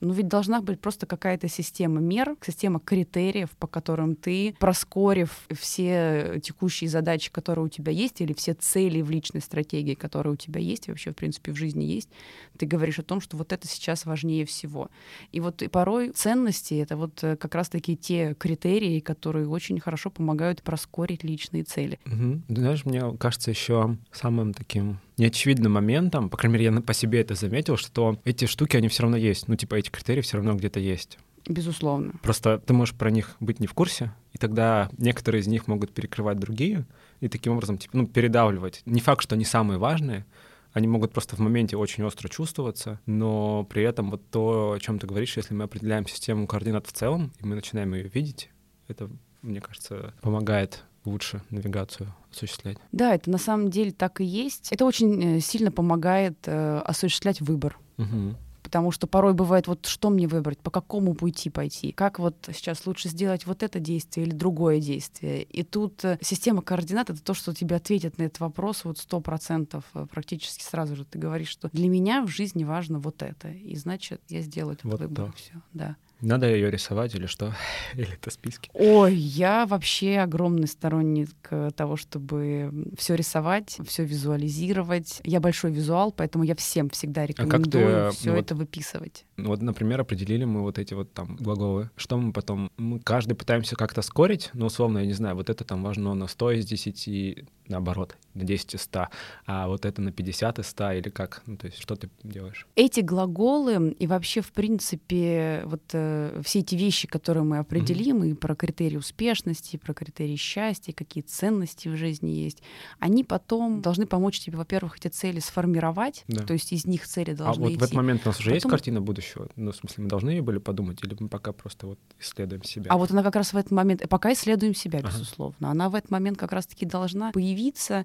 Ну 0.00 0.12
ведь 0.12 0.28
должна 0.28 0.60
быть 0.60 0.80
просто 0.80 1.06
какая-то 1.06 1.48
система 1.48 2.00
мер, 2.00 2.36
система 2.44 2.80
критериев, 2.80 3.50
по 3.58 3.66
которым 3.66 4.14
ты, 4.14 4.54
проскорив 4.58 5.46
все 5.50 6.40
текущие 6.42 6.88
задачи, 6.88 7.30
которые 7.32 7.64
у 7.64 7.68
тебя 7.68 7.92
есть, 7.92 8.20
или 8.20 8.32
все 8.32 8.54
цели 8.54 9.02
в 9.02 9.10
личной 9.10 9.40
стратегии, 9.40 9.94
которые 9.94 10.34
у 10.34 10.36
тебя 10.36 10.60
есть, 10.60 10.88
и 10.88 10.90
вообще, 10.90 11.10
в 11.10 11.16
принципе, 11.16 11.52
в 11.52 11.56
жизни 11.56 11.84
есть, 11.84 12.08
ты 12.56 12.66
говоришь 12.66 12.98
о 12.98 13.02
том, 13.02 13.20
что 13.20 13.36
вот 13.36 13.52
это 13.52 13.66
сейчас 13.66 14.06
важнее 14.06 14.44
всего. 14.44 14.90
И 15.32 15.40
вот 15.40 15.62
и 15.62 15.68
порой 15.68 16.10
ценности— 16.10 16.74
это 16.74 16.96
вот 16.96 17.22
э, 17.24 17.36
как 17.36 17.54
раз-таки 17.54 17.96
те 17.96 18.34
критерии, 18.34 19.00
которые 19.00 19.48
очень 19.48 19.80
хорошо 19.80 20.10
помогают 20.10 20.62
проскорить 20.62 21.24
личные 21.24 21.64
цели. 21.64 21.98
Ты 22.04 22.42
Знаешь, 22.54 22.84
мне 22.84 23.16
кажется, 23.18 23.50
еще 23.50 23.96
самым 24.12 24.54
таким 24.54 24.98
неочевидным 25.18 25.72
моментом, 25.72 26.30
по 26.30 26.36
крайней 26.36 26.58
мере, 26.58 26.64
я 26.74 26.80
по 26.80 26.94
себе 26.94 27.20
это 27.20 27.34
заметил, 27.34 27.76
что 27.76 28.18
эти 28.24 28.46
штуки, 28.46 28.76
они 28.76 28.88
все 28.88 29.02
равно 29.02 29.16
есть. 29.16 29.48
Ну, 29.48 29.56
типа, 29.56 29.74
эти 29.74 29.90
критерии 29.90 30.20
все 30.20 30.36
равно 30.36 30.54
где-то 30.54 30.80
есть. 30.80 31.18
Безусловно. 31.46 32.12
Просто 32.22 32.58
ты 32.58 32.74
можешь 32.74 32.94
про 32.94 33.10
них 33.10 33.36
быть 33.40 33.60
не 33.60 33.66
в 33.66 33.74
курсе, 33.74 34.12
и 34.32 34.38
тогда 34.38 34.90
некоторые 34.98 35.40
из 35.40 35.46
них 35.46 35.66
могут 35.66 35.92
перекрывать 35.92 36.38
другие, 36.38 36.86
и 37.20 37.28
таким 37.28 37.54
образом, 37.54 37.78
типа, 37.78 37.96
ну, 37.96 38.06
передавливать. 38.06 38.82
Не 38.84 39.00
факт, 39.00 39.22
что 39.22 39.34
они 39.34 39.44
самые 39.44 39.78
важные, 39.78 40.26
они 40.72 40.86
могут 40.86 41.12
просто 41.12 41.36
в 41.36 41.38
моменте 41.38 41.76
очень 41.76 42.04
остро 42.04 42.28
чувствоваться, 42.28 43.00
но 43.06 43.64
при 43.64 43.82
этом 43.82 44.10
вот 44.10 44.22
то, 44.30 44.72
о 44.72 44.78
чем 44.78 44.98
ты 44.98 45.06
говоришь, 45.06 45.36
если 45.36 45.54
мы 45.54 45.64
определяем 45.64 46.06
систему 46.06 46.46
координат 46.46 46.86
в 46.86 46.92
целом, 46.92 47.32
и 47.40 47.46
мы 47.46 47.54
начинаем 47.54 47.94
ее 47.94 48.08
видеть, 48.08 48.50
это, 48.86 49.10
мне 49.42 49.60
кажется, 49.60 50.12
помогает 50.20 50.84
лучше 51.04 51.42
навигацию 51.50 52.14
осуществлять. 52.30 52.78
Да, 52.92 53.14
это 53.14 53.30
на 53.30 53.38
самом 53.38 53.70
деле 53.70 53.92
так 53.92 54.20
и 54.20 54.24
есть. 54.24 54.72
Это 54.72 54.84
очень 54.84 55.38
э, 55.38 55.40
сильно 55.40 55.70
помогает 55.70 56.36
э, 56.46 56.78
осуществлять 56.84 57.40
выбор. 57.40 57.78
Мгм. 57.96 58.36
Потому 58.62 58.90
что 58.90 59.06
порой 59.06 59.32
бывает, 59.32 59.66
вот 59.66 59.86
что 59.86 60.10
мне 60.10 60.28
выбрать, 60.28 60.58
по 60.58 60.70
какому 60.70 61.14
пути 61.14 61.48
пойти, 61.48 61.90
как 61.90 62.18
вот 62.18 62.36
сейчас 62.52 62.86
лучше 62.86 63.08
сделать 63.08 63.46
вот 63.46 63.62
это 63.62 63.80
действие 63.80 64.26
или 64.26 64.34
другое 64.34 64.78
действие. 64.78 65.42
И 65.44 65.62
тут 65.62 66.04
э, 66.04 66.18
система 66.20 66.60
координат— 66.60 67.08
это 67.10 67.22
то, 67.22 67.32
что 67.32 67.54
тебе 67.54 67.76
ответит 67.76 68.18
на 68.18 68.24
этот 68.24 68.40
вопрос 68.40 68.84
вот 68.84 68.98
сто 68.98 69.20
процентов 69.22 69.84
э, 69.94 70.06
практически 70.10 70.62
сразу 70.62 70.96
же. 70.96 71.06
Ты 71.06 71.18
говоришь, 71.18 71.48
что 71.48 71.70
для 71.72 71.88
меня 71.88 72.22
в 72.22 72.28
жизни 72.28 72.64
важно 72.64 72.98
вот 72.98 73.22
это, 73.22 73.48
и 73.48 73.74
значит, 73.74 74.20
я 74.28 74.42
сделаю 74.42 74.74
этот 74.74 74.84
Вот 74.84 75.00
выбор. 75.00 75.26
так. 75.26 75.36
Все, 75.36 75.52
да. 75.72 75.96
Надо 76.20 76.48
ее 76.52 76.70
рисовать 76.70 77.14
или 77.14 77.26
что? 77.26 77.54
Или 77.94 78.12
это 78.14 78.30
списки? 78.30 78.70
Ой, 78.74 79.14
я 79.14 79.66
вообще 79.66 80.18
огромный 80.18 80.66
сторонник 80.66 81.30
э, 81.50 81.70
того, 81.76 81.96
чтобы 81.96 82.72
все 82.96 83.14
рисовать, 83.14 83.78
все 83.86 84.04
визуализировать. 84.04 85.20
Я 85.24 85.40
большой 85.40 85.70
визуал, 85.70 86.10
поэтому 86.10 86.44
я 86.44 86.56
всем 86.56 86.90
всегда 86.90 87.24
ты, 87.24 87.32
рекомендую 87.32 87.86
э, 87.86 88.10
все 88.10 88.30
ну 88.30 88.36
вот 88.36 88.44
это 88.44 88.54
выписывать. 88.56 89.24
Ну 89.36 89.48
Вот, 89.48 89.62
например, 89.62 90.00
определили 90.00 90.44
мы 90.44 90.62
вот 90.62 90.78
эти 90.78 90.94
вот 90.94 91.12
там 91.12 91.36
глаголы. 91.36 91.90
Что 91.96 92.18
мы 92.18 92.32
потом? 92.32 92.70
Мы 92.76 92.98
каждый 92.98 93.34
пытаемся 93.34 93.76
как-то 93.76 94.02
скорить, 94.02 94.50
но 94.54 94.66
условно, 94.66 94.98
я 94.98 95.06
не 95.06 95.12
знаю, 95.12 95.36
вот 95.36 95.50
это 95.50 95.64
там 95.64 95.84
важно 95.84 96.14
на 96.14 96.26
100 96.26 96.50
из 96.52 96.66
10, 96.66 97.46
наоборот, 97.68 98.16
на 98.34 98.44
10 98.44 98.74
из 98.74 98.82
100, 98.82 99.06
а 99.46 99.68
вот 99.68 99.84
это 99.84 100.00
на 100.02 100.12
50 100.12 100.58
из 100.60 100.66
100 100.68 100.92
или 100.92 101.08
как? 101.10 101.42
Ну, 101.46 101.56
то 101.56 101.66
есть 101.66 101.78
что 101.80 101.96
ты 101.96 102.08
делаешь? 102.22 102.66
Эти 102.76 103.00
глаголы 103.00 103.90
и 103.98 104.06
вообще, 104.06 104.40
в 104.40 104.52
принципе, 104.52 105.62
вот 105.66 105.82
э, 105.92 106.40
все 106.44 106.60
эти 106.60 106.74
вещи, 106.74 107.06
которые 107.08 107.44
мы 107.44 107.58
определим, 107.58 108.24
и 108.24 108.34
про 108.34 108.54
критерии 108.54 108.96
успешности, 108.96 109.76
и 109.76 109.78
про 109.78 109.92
критерии 109.94 110.36
счастья, 110.36 110.92
какие 110.92 111.22
ценности 111.22 111.88
в 111.88 111.96
жизни 111.96 112.30
есть, 112.30 112.62
они 112.98 113.24
потом 113.24 113.82
должны 113.82 114.06
помочь 114.06 114.40
тебе, 114.40 114.56
во-первых, 114.56 114.96
эти 114.98 115.08
цели 115.08 115.40
сформировать, 115.40 116.24
Да. 116.28 116.42
то 116.42 116.52
есть 116.54 116.72
из 116.72 116.86
них 116.86 117.06
цели 117.06 117.32
А 117.32 117.36
должны 117.36 117.64
вот 117.64 117.70
идти. 117.72 117.78
в 117.80 117.82
этот 117.82 117.94
момент 117.94 118.22
у 118.24 118.28
нас 118.28 118.38
уже 118.40 118.50
есть 118.52 118.62
Потом- 118.64 118.70
картина 118.78 119.00
будущего? 119.00 119.48
Ну, 119.56 119.72
в 119.72 119.76
смысле, 119.76 120.04
мы 120.04 120.10
должны 120.10 120.30
ее 120.30 120.42
были 120.42 120.58
подумать, 120.58 121.02
или 121.04 121.16
мы 121.18 121.28
пока 121.28 121.52
просто 121.52 121.86
вот 121.86 121.98
исследуем 122.20 122.62
себя? 122.64 122.90
А 122.90 122.96
вот 122.96 123.10
она 123.10 123.22
как 123.22 123.36
раз 123.36 123.52
в 123.52 123.56
этот 123.56 123.72
момент, 123.72 124.08
пока 124.08 124.32
исследуем 124.32 124.74
себя, 124.74 125.00
Ага. 125.00 125.08
безусловно, 125.08 125.70
она 125.70 125.88
в 125.90 125.94
этот 125.94 126.10
момент 126.10 126.38
как 126.38 126.52
раз-таки 126.52 126.86
должна 126.86 127.32
появиться, 127.32 127.57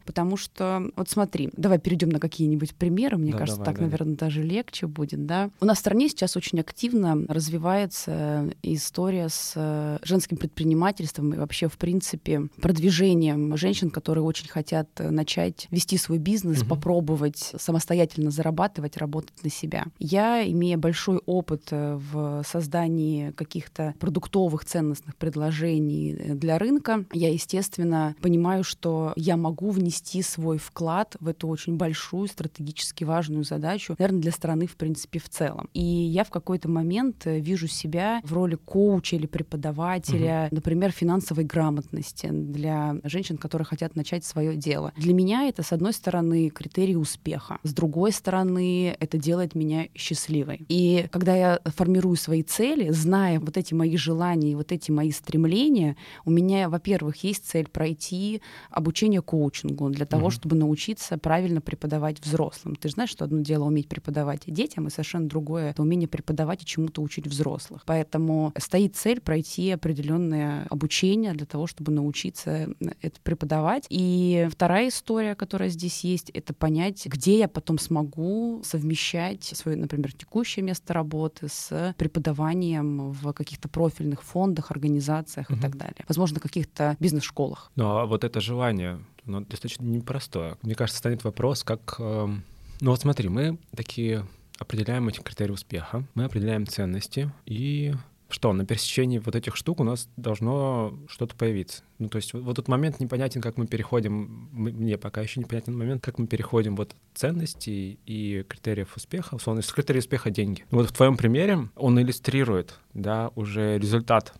потому 0.05 0.37
что, 0.37 0.91
вот 0.95 1.09
смотри, 1.09 1.49
давай 1.55 1.79
перейдем 1.79 2.09
на 2.09 2.19
какие-нибудь 2.19 2.75
примеры, 2.75 3.17
мне 3.17 3.31
Да, 3.31 3.37
кажется, 3.39 3.57
давай, 3.59 3.65
так, 3.65 3.75
давай. 3.75 3.89
наверное, 3.91 4.15
даже 4.17 4.43
легче 4.43 4.87
будет, 4.87 5.25
да. 5.25 5.49
У 5.61 5.65
нас 5.65 5.77
в 5.77 5.79
стране 5.81 6.09
сейчас 6.09 6.35
очень 6.35 6.59
активно 6.59 7.17
развивается 7.27 8.49
история 8.63 9.29
с 9.29 9.53
э, 9.55 9.99
женским 10.03 10.37
предпринимательством 10.37 11.33
и 11.33 11.37
вообще, 11.37 11.67
в 11.67 11.77
принципе, 11.77 12.47
продвижением 12.61 13.55
женщин, 13.57 13.89
которые 13.89 14.23
очень 14.23 14.47
хотят 14.49 14.87
начать 14.99 15.67
вести 15.71 15.97
свой 15.97 16.17
бизнес, 16.17 16.59
Мгм. 16.59 16.69
попробовать 16.69 17.53
самостоятельно 17.57 18.31
зарабатывать, 18.31 18.97
работать 18.97 19.43
на 19.43 19.49
себя. 19.49 19.85
Я, 19.99 20.49
имея 20.49 20.77
большой 20.77 21.19
опыт 21.25 21.67
э, 21.71 21.95
в 22.11 22.43
создании 22.47 23.31
каких-то 23.31 23.93
продуктовых 23.99 24.65
ценностных 24.65 25.15
предложений 25.15 26.15
э, 26.19 26.33
для 26.35 26.57
рынка, 26.57 27.05
я, 27.13 27.29
естественно, 27.31 28.15
понимаю, 28.21 28.63
что 28.63 29.13
я 29.15 29.37
могу 29.43 29.71
внести 29.71 30.21
свой 30.21 30.57
вклад 30.57 31.17
в 31.19 31.27
эту 31.27 31.49
очень 31.49 31.75
большую, 31.75 32.27
стратегически 32.27 33.03
важную 33.03 33.43
задачу, 33.43 33.95
наверное, 33.99 34.21
для 34.21 34.31
страны, 34.31 34.67
в 34.67 34.77
принципе, 34.77 35.19
в 35.19 35.27
целом. 35.27 35.69
И 35.73 35.83
я 35.83 36.23
в 36.23 36.29
какой-то 36.29 36.69
момент 36.69 37.27
э, 37.27 37.39
вижу 37.39 37.67
себя 37.67 38.21
в 38.23 38.33
роли 38.33 38.55
коуча 38.55 39.17
или 39.17 39.25
преподавателя, 39.25 40.47
например, 40.51 40.91
финансовой 40.91 41.43
грамотности 41.43 42.29
для 42.31 42.95
женщин, 43.03 43.37
которые 43.37 43.65
хотят 43.65 43.95
начать 43.97 44.23
свое 44.23 44.55
дело. 44.55 44.93
Для 44.95 45.13
меня 45.13 45.47
это, 45.49 45.61
с 45.61 45.73
одной 45.73 45.91
стороны, 45.93 46.49
критерий 46.49 46.95
успеха, 46.95 47.59
с 47.63 47.73
другой 47.73 48.13
стороны, 48.13 48.95
это 48.99 49.17
делает 49.17 49.55
меня 49.55 49.87
счастливой. 49.93 50.65
И 50.69 51.07
когда 51.11 51.35
я 51.35 51.59
формирую 51.65 52.15
свои 52.15 52.43
цели, 52.43 52.91
зная 52.91 53.39
вот 53.39 53.57
эти 53.57 53.73
мои 53.73 53.97
желания 53.97 54.51
и 54.51 54.55
вот 54.55 54.71
эти 54.71 54.89
мои 54.91 55.11
стремления, 55.11 55.97
у 56.23 56.31
меня, 56.31 56.69
во-первых, 56.69 57.23
есть 57.23 57.45
цель 57.45 57.67
пройти 57.67 58.41
обучение 58.69 59.21
коучингу 59.33 59.89
для 59.89 60.05
того, 60.05 60.25
Мгм. 60.25 60.31
чтобы 60.31 60.55
научиться 60.55 61.17
правильно 61.17 61.59
преподавать 61.59 62.23
взрослым. 62.23 62.75
Ты 62.75 62.89
же 62.89 62.93
знаешь, 62.93 63.09
что 63.09 63.25
одно 63.25 63.39
дело 63.41 63.63
уметь 63.63 63.87
преподавать 63.89 64.41
детям, 64.45 64.85
и 64.85 64.91
совершенно 64.91 65.27
другое— 65.27 65.69
это 65.71 65.81
умение 65.81 66.07
преподавать 66.07 66.61
и 66.61 66.65
чему-то 66.65 67.01
учить 67.01 67.25
взрослых. 67.25 67.81
Поэтому 67.87 68.53
стоит 68.59 68.95
цель 68.95 69.19
пройти 69.21 69.71
определенное 69.71 70.67
обучение 70.69 71.33
для 71.33 71.47
того, 71.47 71.65
чтобы 71.65 71.91
научиться 71.91 72.69
это 73.01 73.19
преподавать. 73.23 73.87
И 73.89 74.47
вторая 74.51 74.89
история, 74.89 75.33
которая 75.33 75.69
здесь 75.69 76.03
есть, 76.03 76.29
это 76.29 76.53
понять, 76.53 77.03
где 77.07 77.39
я 77.39 77.47
потом 77.47 77.79
смогу 77.79 78.61
совмещать 78.63 79.43
свое, 79.43 79.77
например, 79.77 80.13
текущее 80.13 80.63
место 80.63 80.93
работы 80.93 81.47
с 81.49 81.95
преподаванием 81.97 83.11
в 83.11 83.33
каких-то 83.33 83.67
профильных 83.67 84.21
фондах, 84.21 84.69
организациях 84.69 85.49
и 85.49 85.53
Мгм. 85.53 85.61
так 85.61 85.75
далее. 85.77 86.05
Возможно, 86.07 86.39
каких-то 86.39 86.95
бизнес-школах. 86.99 87.71
Ну, 87.75 87.85
а 87.97 88.05
вот 88.05 88.23
это 88.23 88.39
желание, 88.41 88.99
ну, 89.25 89.41
достаточно 89.41 89.83
непростое. 89.83 90.57
Мне 90.61 90.75
кажется, 90.75 90.99
станет 90.99 91.23
вопрос, 91.23 91.63
как... 91.63 91.95
эм, 91.99 92.43
Ну, 92.81 92.91
вот 92.91 93.01
смотри, 93.01 93.29
мы 93.29 93.57
такие 93.75 94.25
определяем 94.59 95.07
эти 95.07 95.19
критерии 95.19 95.51
успеха, 95.51 96.05
мы 96.15 96.25
определяем 96.25 96.67
ценности, 96.67 97.31
и 97.45 97.93
что, 98.29 98.51
на 98.51 98.65
пересечении 98.65 99.19
вот 99.19 99.35
этих 99.35 99.55
штук 99.55 99.79
у 99.79 99.83
нас 99.83 100.09
должно 100.17 100.97
что-то 101.07 101.35
появиться. 101.35 101.83
Ну, 101.99 102.09
то 102.09 102.15
есть 102.15 102.33
вот, 102.33 102.41
вот 102.43 102.53
этот 102.53 102.67
момент 102.67 102.99
непонятен, 102.99 103.41
как 103.41 103.57
мы 103.57 103.67
переходим, 103.67 104.49
мне 104.51 104.97
пока 104.97 105.21
еще 105.21 105.39
непонятен 105.39 105.77
момент, 105.77 106.03
как 106.03 106.17
мы 106.17 106.25
переходим 106.25 106.75
вот 106.75 106.91
от 106.91 106.97
ценностей 107.13 107.99
и 108.05 108.43
критериев 108.47 108.95
успеха, 108.95 109.35
условно, 109.35 109.61
критерий 109.61 109.99
успеха— 109.99 110.29
деньги. 110.31 110.65
Вот 110.71 110.89
в 110.89 110.93
твоем 110.93 111.15
примере 111.15 111.69
он 111.75 112.01
иллюстрирует, 112.01 112.79
да, 112.93 113.29
уже 113.35 113.77
результат 113.77 114.33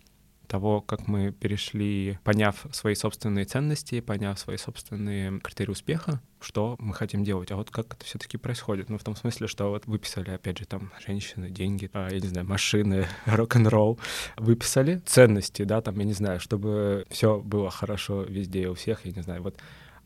того, 0.53 0.81
как 0.81 1.07
мы 1.07 1.31
перешли, 1.31 2.19
поняв 2.23 2.67
свои 2.71 2.93
собственные 2.93 3.45
ценности, 3.45 4.01
поняв 4.01 4.37
свои 4.37 4.57
собственные 4.57 5.39
критерии 5.39 5.71
успеха, 5.71 6.21
что 6.41 6.75
мы 6.77 6.93
хотим 6.93 7.23
делать, 7.23 7.51
а 7.51 7.55
вот 7.55 7.71
как 7.71 7.87
это 7.95 8.05
все-таки 8.05 8.37
происходит. 8.37 8.87
Ну, 8.87 8.99
в 8.99 9.03
том 9.03 9.15
смысле, 9.15 9.47
что 9.47 9.71
вот 9.71 9.87
выписали, 9.87 10.29
опять 10.29 10.59
же, 10.59 10.67
там, 10.67 10.91
женщины, 11.03 11.49
деньги, 11.49 11.89
а, 11.93 12.07
я 12.11 12.19
не 12.19 12.27
знаю, 12.27 12.45
машины, 12.45 13.07
рок-н-ролл, 13.25 13.97
выписали 14.37 15.01
ценности, 15.07 15.63
да, 15.63 15.81
там, 15.81 15.97
я 15.97 16.05
не 16.05 16.13
знаю, 16.13 16.39
чтобы 16.39 17.07
все 17.09 17.39
было 17.39 17.71
хорошо 17.71 18.21
везде 18.21 18.69
у 18.69 18.75
всех, 18.75 19.07
я 19.07 19.11
не 19.11 19.23
знаю, 19.23 19.41
вот 19.41 19.57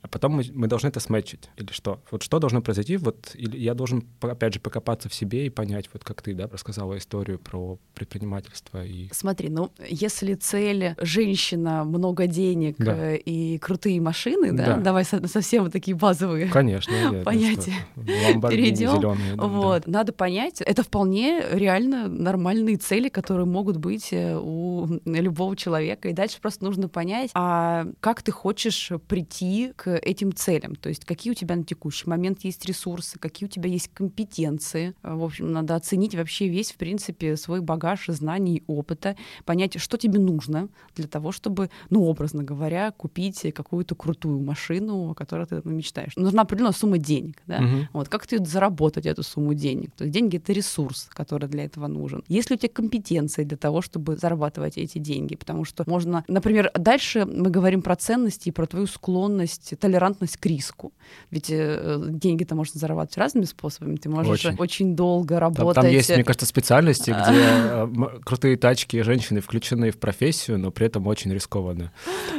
а 0.02 0.08
потом 0.08 0.34
мы, 0.34 0.44
мы 0.54 0.68
должны 0.68 0.88
это 0.88 1.00
сметчить 1.00 1.50
или 1.58 1.72
что? 1.72 2.02
Вот 2.12 2.24
что 2.24 2.40
должно 2.40 2.62
произойти? 2.62 2.98
Вот 2.98 3.32
или 3.34 3.58
я 3.58 3.74
должен, 3.74 4.06
опять 4.22 4.54
же, 4.54 4.60
покопаться 4.60 5.10
в 5.10 5.14
себе 5.14 5.48
и 5.48 5.50
понять, 5.50 5.90
вот 5.94 6.04
как 6.04 6.22
ты, 6.22 6.34
да, 6.34 6.48
рассказала 6.48 6.98
историю 6.98 7.40
про 7.40 7.80
предпринимательство 7.94 8.86
и... 8.86 9.10
Смотри, 9.12 9.50
ну, 9.50 9.72
если 9.88 10.36
цель 10.36 10.96
женщина, 11.02 11.84
много 11.84 12.28
денег 12.28 12.76
да. 12.78 13.14
Э, 13.14 13.18
и 13.18 13.58
крутые 13.58 14.00
машины, 14.00 14.52
да, 14.52 14.66
да. 14.66 14.78
давай 14.78 15.04
совсем 15.04 15.64
вот 15.64 15.74
такие 15.74 15.96
базовые 15.96 16.48
Конечно, 16.48 16.94
понятия 17.26 17.74
перейдем. 17.96 19.02
да, 19.02 19.44
вот, 19.46 19.84
да. 19.86 19.92
надо 19.92 20.14
понять, 20.14 20.62
это 20.62 20.84
вполне 20.84 21.44
реально 21.52 22.08
нормальные 22.08 22.78
цели, 22.78 23.10
которые 23.10 23.46
могут 23.46 23.78
быть 23.78 24.10
э, 24.12 24.38
у 24.38 24.88
любого 25.06 25.56
человека, 25.56 26.10
и 26.10 26.14
дальше 26.14 26.40
просто 26.42 26.64
нужно 26.64 26.88
понять, 26.88 27.32
а 27.34 27.88
как 28.00 28.22
ты 28.22 28.32
хочешь 28.32 28.92
прийти 29.08 29.74
к 29.76 29.87
этим 29.96 30.34
целям. 30.34 30.76
То 30.76 30.90
есть 30.90 31.06
какие 31.06 31.32
у 31.32 31.34
тебя 31.34 31.56
на 31.56 31.64
текущий 31.64 32.10
момент 32.10 32.44
есть 32.44 32.66
ресурсы, 32.66 33.20
какие 33.20 33.48
у 33.48 33.50
тебя 33.50 33.70
есть 33.70 33.90
компетенции. 33.94 34.94
В 35.04 35.24
общем, 35.24 35.52
надо 35.52 35.76
оценить 35.76 36.16
вообще 36.16 36.48
весь, 36.48 36.72
в 36.72 36.76
принципе, 36.78 37.38
свой 37.38 37.62
багаж 37.62 38.06
знаний 38.08 38.58
и 38.58 38.64
опыта, 38.68 39.16
понять, 39.46 39.80
что 39.80 39.98
тебе 39.98 40.20
нужно 40.20 40.70
для 40.96 41.08
того, 41.08 41.32
чтобы, 41.32 41.70
ну, 41.90 42.04
образно 42.06 42.44
говоря, 42.44 42.92
купить 42.92 43.46
какую-то 43.54 43.96
крутую 43.96 44.40
машину, 44.40 45.12
о 45.12 45.14
которой 45.14 45.46
ты 45.46 45.62
ну, 45.64 45.72
мечтаешь. 45.72 46.16
Нужна 46.16 46.44
определенная 46.44 46.74
сумма 46.74 46.98
денег, 46.98 47.42
да? 47.46 47.58
Угу. 47.58 47.88
Вот 47.94 48.10
как 48.10 48.28
ты 48.28 48.44
заработать 48.44 49.06
эту 49.06 49.24
сумму 49.24 49.54
денег? 49.54 49.92
То 49.96 50.04
есть 50.04 50.14
деньги— 50.14 50.38
это 50.38 50.54
ресурс, 50.54 51.08
который 51.10 51.48
для 51.50 51.66
этого 51.66 51.88
нужен. 51.88 52.24
Есть 52.28 52.50
ли 52.50 52.56
у 52.56 52.60
тебя 52.60 52.70
компетенции 52.74 53.44
для 53.44 53.58
того, 53.58 53.82
чтобы 53.82 54.18
зарабатывать 54.18 54.78
эти 54.78 54.98
деньги? 54.98 55.36
Потому 55.36 55.66
что 55.66 55.84
можно, 55.88 56.24
например, 56.28 56.72
дальше 56.74 57.26
мы 57.26 57.50
говорим 57.50 57.82
про 57.82 57.96
ценности 57.96 58.50
и 58.50 58.52
про 58.52 58.66
твою 58.66 58.88
склонность 58.88 59.77
толерантность 59.80 60.38
к 60.38 60.46
риску. 60.46 60.94
Ведь 61.32 61.50
э, 61.50 62.04
деньги-то 62.08 62.56
можно 62.56 62.80
зарабатывать 62.80 63.18
разными 63.18 63.46
способами. 63.46 63.96
Ты 63.96 64.10
можешь 64.10 64.46
очень, 64.46 64.58
очень 64.58 64.96
долго 64.96 65.40
работать. 65.40 65.76
Там, 65.76 65.84
там 65.86 65.94
есть, 65.94 66.10
мне 66.10 66.24
кажется, 66.24 66.46
специальности, 66.46 67.12
где 67.12 67.18
э, 67.30 68.20
крутые 68.24 68.58
тачки 68.58 69.02
женщины 69.02 69.42
включены 69.42 69.92
в 69.92 69.98
профессию, 69.98 70.60
но 70.60 70.72
при 70.72 70.88
этом 70.88 71.08
очень 71.08 71.34
рискованно, 71.34 71.92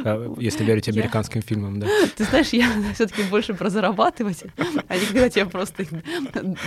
э, 0.03 0.35
если 0.37 0.63
верить 0.63 0.87
американским 0.89 1.41
фильмам. 1.41 1.79
Да. 1.79 1.87
Ты 2.15 2.25
знаешь, 2.25 2.49
я 2.49 2.69
все-таки 2.93 3.23
больше 3.23 3.53
про 3.53 3.69
зарабатывать, 3.69 4.43
а 4.87 4.97
не 4.97 5.05
когда 5.05 5.29
тебе 5.29 5.45
просто 5.45 5.85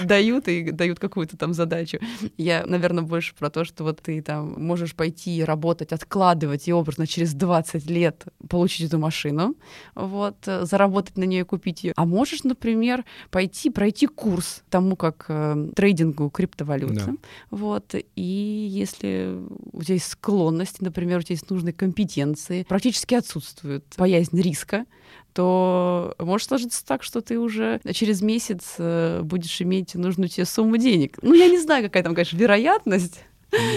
дают 0.05 0.49
и 0.49 0.71
дают 0.71 0.99
какую-то 0.99 1.37
там 1.37 1.55
задачу. 1.55 1.99
Я, 2.37 2.65
наверное, 2.67 3.03
больше 3.03 3.35
про 3.35 3.51
то, 3.51 3.65
что 3.65 3.85
вот 3.85 4.01
ты 4.01 4.23
там 4.23 4.55
можешь 4.63 4.95
пойти 4.95 5.45
работать, 5.45 5.93
откладывать 5.93 6.69
и 6.69 6.73
образно 6.73 7.07
через 7.07 7.35
20 7.35 7.87
лет 7.91 8.25
получить 8.49 8.89
эту 8.89 8.99
машину, 8.99 9.57
вот, 9.95 10.37
заработать 10.65 11.17
на 11.17 11.25
нее 11.25 11.41
и 11.41 11.45
купить 11.45 11.85
ее. 11.85 11.93
А 11.97 12.05
можешь, 12.05 12.45
например, 12.45 13.05
пойти 13.31 13.71
пройти 13.71 14.07
курс 14.07 14.63
тому, 14.71 14.97
как 14.97 15.27
э, 15.29 15.69
трейдингу 15.75 16.31
криптовалюты. 16.31 16.95
Да. 16.95 17.13
Вот. 17.51 17.95
И 18.17 18.23
если 18.71 19.39
у 19.73 19.83
тебя 19.83 19.95
есть 19.95 20.09
склонность, 20.09 20.81
например, 20.81 21.19
у 21.19 21.23
тебя 21.23 21.35
есть 21.35 21.51
нужные 21.51 21.73
компетенции, 21.73 22.65
практически 22.69 23.15
отсутствует 23.15 23.85
боязнь 23.97 24.41
риска, 24.41 24.87
то 25.33 26.15
может 26.19 26.49
сложиться 26.49 26.85
так, 26.85 27.03
что 27.03 27.21
ты 27.21 27.39
уже 27.39 27.81
через 27.93 28.21
месяц 28.23 28.75
э, 28.79 29.23
будешь 29.23 29.61
иметь 29.63 29.95
нужную 29.95 30.29
тебе 30.29 30.45
сумму 30.45 30.77
денег. 30.77 31.19
Ну, 31.23 31.35
я 31.35 31.49
не 31.49 31.59
знаю, 31.59 31.85
какая 31.85 32.03
там, 32.03 32.15
конечно, 32.15 32.37
вероятность, 32.37 33.25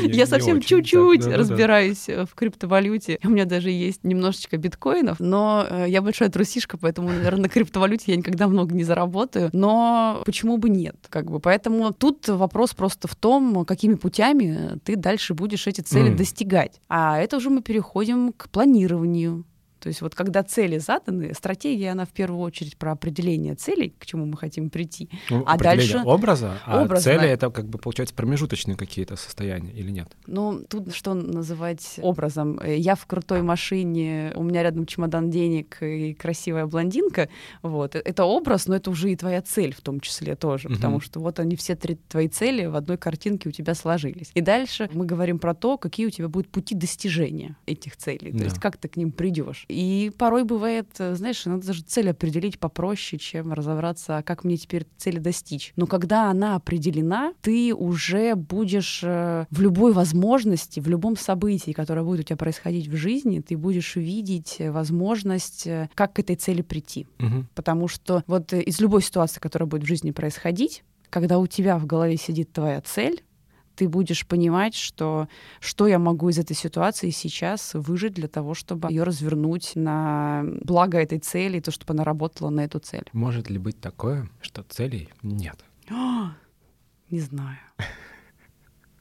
я 0.04 0.26
совсем 0.26 0.62
чуть-чуть 0.62 1.26
разбираюсь 1.26 2.08
в 2.08 2.30
криптовалюте. 2.36 3.20
У 3.24 3.30
меня 3.30 3.46
даже 3.46 3.70
есть 3.70 4.04
немножечко 4.04 4.58
биткоинов, 4.58 5.20
но 5.20 5.66
э, 5.70 5.86
я 5.88 6.02
большая 6.02 6.30
трусишка, 6.30 6.78
поэтому, 6.78 7.10
наверное, 7.10 7.44
на 7.44 7.50
криптовалюте 7.50 8.06
я 8.08 8.18
никогда 8.18 8.48
много 8.48 8.74
не 8.74 8.84
заработаю. 8.84 9.50
Но 9.54 10.22
почему 10.26 10.58
бы 10.58 10.70
нет? 10.70 10.96
Как 11.10 11.30
бы. 11.30 11.40
Поэтому 11.40 11.94
тут 11.94 12.28
вопрос 12.28 12.74
просто 12.74 13.08
в 13.08 13.16
том, 13.16 13.66
какими 13.66 13.96
путями 13.96 14.80
ты 14.84 14.96
дальше 14.96 15.34
будешь 15.34 15.68
эти 15.68 15.82
цели 15.82 16.14
достигать. 16.14 16.80
А 16.90 17.20
это 17.20 17.38
уже 17.38 17.50
мы 17.50 17.62
переходим 17.62 18.34
к 18.34 18.50
планированию 18.50 19.46
то 19.86 19.90
есть 19.90 20.02
вот 20.02 20.16
когда 20.16 20.42
цели 20.42 20.80
заданы, 20.80 21.36
стратегия, 21.36 21.92
она 21.92 22.06
в 22.06 22.10
первую 22.10 22.42
очередь 22.42 22.76
про 22.76 22.94
определение 22.94 23.54
целей, 23.54 23.94
к 24.00 24.08
чему 24.08 24.26
мы 24.26 24.36
хотим 24.36 24.72
прийти. 24.72 25.12
Ну, 25.30 25.44
а 25.46 25.60
дальше... 25.60 26.02
образа, 26.04 26.58
а 26.66 26.88
цели— 26.98 27.28
это 27.30 27.52
как 27.52 27.68
бы, 27.68 27.78
получается, 27.78 28.16
промежуточные 28.16 28.76
какие-то 28.76 29.16
состояния 29.16 29.72
или 29.74 29.92
нет? 29.92 30.08
Ну, 30.26 30.64
тут 30.68 30.92
что 30.96 31.14
называть 31.14 32.00
образом? 32.02 32.60
Я 32.66 32.96
в 32.96 33.06
крутой 33.06 33.44
машине, 33.44 34.34
у 34.36 34.42
меня 34.42 34.64
рядом 34.64 34.88
чемодан 34.88 35.30
денег 35.30 35.78
и 35.84 36.16
красивая 36.16 36.66
блондинка, 36.66 37.30
вот. 37.62 37.94
Это 37.94 38.24
образ, 38.24 38.66
но 38.66 38.78
это 38.78 38.90
уже 38.90 39.12
и 39.12 39.16
твоя 39.16 39.44
цель 39.44 39.76
в 39.76 39.82
том 39.82 40.00
числе 40.00 40.36
тоже, 40.36 40.68
угу. 40.68 40.78
потому 40.78 41.00
что 41.00 41.20
вот 41.20 41.40
они 41.40 41.56
все 41.56 41.76
три 41.76 42.00
твои 42.10 42.28
цели 42.28 42.66
в 42.66 42.76
одной 42.76 42.98
картинке 42.98 43.50
у 43.50 43.52
тебя 43.52 43.76
сложились. 43.76 44.32
И 44.34 44.42
дальше 44.42 44.90
мы 44.94 45.06
говорим 45.06 45.38
про 45.38 45.54
то, 45.54 45.78
какие 45.78 46.08
у 46.08 46.10
тебя 46.10 46.28
будут 46.28 46.50
пути 46.50 46.74
достижения 46.74 47.56
этих 47.68 47.96
целей, 47.98 48.32
то 48.32 48.40
да. 48.40 48.44
есть 48.46 48.58
как 48.60 48.78
ты 48.78 48.88
к 48.88 48.98
ним 48.98 49.12
придешь. 49.12 49.68
И 49.76 50.10
порой 50.18 50.46
бывает, 50.46 50.88
э, 51.00 51.16
знаешь, 51.16 51.44
надо 51.44 51.68
даже 51.68 51.84
цель 51.84 52.10
определить 52.10 52.60
попроще, 52.60 53.20
чем 53.20 53.52
разобраться, 53.52 54.24
как 54.26 54.46
мне 54.46 54.56
теперь 54.56 54.88
цели 54.96 55.20
достичь. 55.20 55.74
Но 55.76 55.86
когда 55.86 56.30
она 56.30 56.56
определена, 56.56 57.34
ты 57.42 57.76
уже 57.76 58.36
будешь 58.36 59.02
э, 59.04 59.46
в 59.50 59.60
любой 59.60 59.92
возможности, 59.92 60.80
в 60.80 60.88
любом 60.88 61.18
событии, 61.18 61.72
которое 61.72 62.04
будет 62.04 62.22
у 62.22 62.24
тебя 62.24 62.38
происходить 62.38 62.88
в 62.88 62.96
жизни, 62.96 63.42
ты 63.42 63.58
будешь 63.58 63.98
видеть 63.98 64.58
возможность, 64.60 65.68
э, 65.68 65.90
как 65.94 66.14
к 66.14 66.20
этой 66.20 66.38
цели 66.38 66.62
прийти. 66.62 67.06
Угу. 67.20 67.46
Потому 67.54 67.90
что 67.90 68.24
вот 68.28 68.54
из 68.54 68.80
любой 68.80 69.02
ситуации, 69.02 69.42
которая 69.42 69.68
будет 69.68 69.84
в 69.84 69.88
жизни 69.88 70.12
происходить, 70.12 70.84
когда 71.10 71.38
у 71.38 71.48
тебя 71.48 71.78
в 71.78 71.86
голове 71.86 72.16
сидит 72.16 72.54
твоя 72.54 72.80
цель, 72.80 73.25
ты 73.76 73.88
будешь 73.90 74.26
понимать, 74.26 74.76
что 74.76 75.28
что 75.60 75.88
я 75.88 76.00
могу 76.00 76.30
из 76.30 76.40
этой 76.40 76.56
ситуации 76.56 77.10
сейчас 77.10 77.74
выжить 77.74 78.14
для 78.14 78.28
того, 78.28 78.54
чтобы 78.54 78.90
ее 78.90 79.04
развернуть 79.04 79.74
на 79.76 80.44
благо 80.62 80.98
этой 80.98 81.20
цели, 81.20 81.58
и 81.58 81.62
то, 81.62 81.72
чтобы 81.72 81.94
она 81.94 82.04
работала 82.04 82.50
на 82.50 82.62
эту 82.62 82.80
цель. 82.80 83.06
Может 83.14 83.50
ли 83.50 83.58
быть 83.58 83.80
такое, 83.80 84.30
что 84.42 84.64
целей 84.64 85.10
нет? 85.22 85.64
не 87.10 87.20
знаю. 87.20 87.58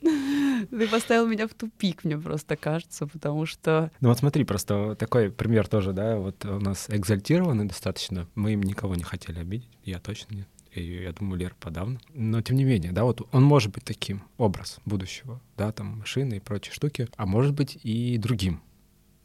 Ты 0.71 0.89
поставил 0.89 1.27
меня 1.27 1.49
в 1.49 1.55
тупик, 1.55 2.05
мне 2.05 2.19
просто 2.19 2.57
кажется, 2.57 3.07
потому 3.07 3.47
что... 3.47 3.91
Ну 4.01 4.09
вот 4.09 4.19
смотри, 4.19 4.45
просто 4.45 4.95
такой 4.97 5.31
пример 5.31 5.67
тоже, 5.67 5.93
да, 5.93 6.17
вот 6.17 6.45
у 6.45 6.61
нас 6.61 6.87
экзальтированный 6.91 7.65
достаточно, 7.65 8.29
мы 8.35 8.53
им 8.53 8.63
никого 8.63 8.95
не 8.95 9.03
хотели 9.03 9.39
обидеть, 9.39 9.71
я 9.85 9.99
точно 9.99 10.35
нет 10.35 10.49
и 10.75 11.03
я 11.03 11.13
думаю, 11.13 11.39
Лер 11.39 11.55
подавно. 11.59 12.01
Но 12.13 12.43
тем 12.43 12.57
не 12.57 12.65
менее, 12.65 12.93
да, 12.93 13.05
вот 13.05 13.27
он 13.33 13.43
может 13.43 13.73
быть 13.73 13.85
таким, 13.85 14.23
образ 14.39 14.79
будущего, 14.85 15.41
да, 15.57 15.73
там 15.73 15.99
машины 15.99 16.35
и 16.35 16.41
прочие 16.41 16.75
штуки, 16.75 17.09
а 17.17 17.27
может 17.27 17.55
быть 17.55 17.79
и 17.83 18.19
другим. 18.19 18.61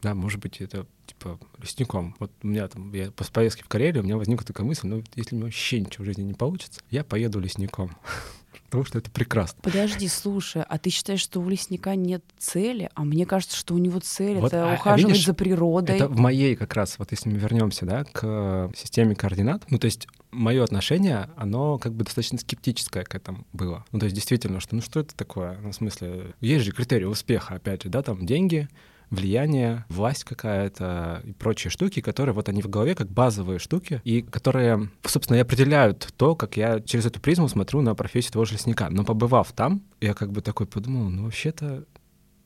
Да, 0.02 0.14
может 0.14 0.40
быть, 0.40 0.60
это 0.62 0.86
типа 1.06 1.38
лесником. 1.58 2.16
Вот 2.18 2.32
у 2.42 2.46
меня 2.46 2.68
там, 2.68 2.92
я 2.94 3.10
после 3.10 3.32
поездки 3.32 3.62
в 3.62 3.68
Карелию, 3.68 4.02
у 4.02 4.06
меня 4.06 4.16
возникла 4.16 4.46
такая 4.46 4.66
мысль, 4.66 4.86
ну, 4.86 5.02
если 5.14 5.34
у 5.34 5.38
меня 5.38 5.46
вообще 5.46 5.80
ничего 5.80 6.04
в 6.04 6.06
жизни 6.06 6.22
не 6.22 6.32
получится, 6.32 6.80
я 6.90 7.04
поеду 7.04 7.38
лесником. 7.40 7.96
Потому 8.64 8.84
что 8.84 8.98
это 8.98 9.10
прекрасно. 9.10 9.58
Подожди, 9.62 10.06
слушай, 10.06 10.62
а 10.62 10.78
ты 10.78 10.90
считаешь, 10.90 11.20
что 11.20 11.40
у 11.40 11.48
лесника 11.48 11.96
нет 11.96 12.24
цели? 12.38 12.88
А 12.94 13.02
мне 13.02 13.26
кажется, 13.26 13.56
что 13.56 13.74
у 13.74 13.78
него 13.78 13.98
цель 13.98 14.38
вот, 14.38 14.52
это 14.52 14.70
а, 14.70 14.74
ухаживать 14.74 15.12
видишь, 15.12 15.26
за 15.26 15.34
природой. 15.34 15.96
Это 15.96 16.08
в 16.08 16.18
моей 16.18 16.54
как 16.54 16.74
раз, 16.74 16.96
вот 16.98 17.10
если 17.10 17.30
мы 17.30 17.36
вернемся, 17.36 17.84
да, 17.84 18.04
к 18.04 18.70
системе 18.76 19.16
координат, 19.16 19.64
ну 19.70 19.78
то 19.78 19.86
есть 19.86 20.06
мое 20.30 20.62
отношение, 20.62 21.30
оно 21.36 21.78
как 21.78 21.94
бы 21.94 22.04
достаточно 22.04 22.38
скептическое 22.38 23.04
к 23.04 23.14
этому 23.14 23.46
было. 23.52 23.84
Ну, 23.92 23.98
то 23.98 24.04
есть 24.04 24.14
действительно, 24.14 24.60
что 24.60 24.74
ну 24.74 24.82
что 24.82 25.00
это 25.00 25.14
такое? 25.14 25.58
Ну, 25.60 25.70
в 25.72 25.74
смысле, 25.74 26.34
есть 26.40 26.64
же 26.64 26.72
критерии 26.72 27.04
успеха, 27.04 27.54
опять 27.54 27.82
же, 27.82 27.88
да, 27.88 28.02
там 28.02 28.24
деньги, 28.26 28.68
влияние, 29.10 29.84
власть 29.88 30.24
какая-то 30.24 31.22
и 31.24 31.32
прочие 31.32 31.70
штуки, 31.70 32.00
которые 32.00 32.34
вот 32.34 32.48
они 32.48 32.62
в 32.62 32.68
голове 32.68 32.94
как 32.94 33.10
базовые 33.10 33.58
штуки, 33.58 34.00
и 34.04 34.22
которые, 34.22 34.88
собственно, 35.04 35.36
и 35.36 35.40
определяют 35.40 36.12
то, 36.16 36.36
как 36.36 36.56
я 36.56 36.80
через 36.80 37.06
эту 37.06 37.20
призму 37.20 37.48
смотрю 37.48 37.80
на 37.82 37.94
профессию 37.94 38.32
того 38.32 38.44
же 38.44 38.54
лесника. 38.54 38.88
Но 38.90 39.04
побывав 39.04 39.52
там, 39.52 39.82
я 40.00 40.14
как 40.14 40.30
бы 40.30 40.40
такой 40.40 40.66
подумал, 40.66 41.10
ну 41.10 41.24
вообще-то 41.24 41.84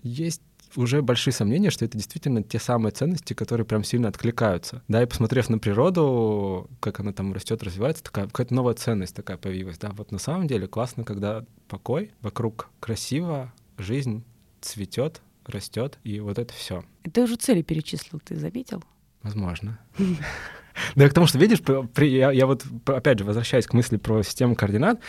есть 0.02 0.42
уже 0.76 1.02
большие 1.02 1.32
сомнения, 1.32 1.70
что 1.70 1.84
это 1.84 1.96
действительно 1.96 2.42
те 2.42 2.58
самые 2.58 2.92
ценности, 2.92 3.34
которые 3.34 3.66
прям 3.66 3.84
сильно 3.84 4.08
откликаются. 4.08 4.82
Да, 4.88 5.02
и 5.02 5.06
посмотрев 5.06 5.48
на 5.48 5.58
природу, 5.58 6.70
как 6.80 7.00
она 7.00 7.12
там 7.12 7.32
растет, 7.32 7.62
развивается, 7.62 8.04
такая 8.04 8.26
какая-то 8.26 8.54
новая 8.54 8.74
ценность 8.74 9.14
такая 9.14 9.36
появилась. 9.36 9.78
Да, 9.78 9.90
вот 9.92 10.12
на 10.12 10.18
самом 10.18 10.46
деле 10.46 10.66
классно, 10.66 11.04
когда 11.04 11.44
покой, 11.68 12.12
вокруг 12.20 12.70
красиво, 12.80 13.52
жизнь 13.78 14.24
цветет, 14.60 15.22
растет, 15.46 15.98
и 16.04 16.20
вот 16.20 16.38
это 16.38 16.52
все. 16.54 16.84
Ты 17.12 17.22
уже 17.22 17.36
цели 17.36 17.62
перечислил, 17.62 18.20
ты 18.20 18.36
заметил? 18.36 18.82
Возможно. 19.22 19.78
Да, 20.96 21.08
к 21.08 21.14
тому, 21.14 21.28
что, 21.28 21.38
видишь, 21.38 21.60
при, 21.62 22.08
я, 22.08 22.32
я 22.32 22.46
вот, 22.46 22.64
опять 22.86 23.20
же, 23.20 23.24
возвращаюсь 23.24 23.64
к 23.64 23.74
мысли 23.74 23.96
про 23.96 24.24
систему 24.24 24.56
координат. 24.56 25.00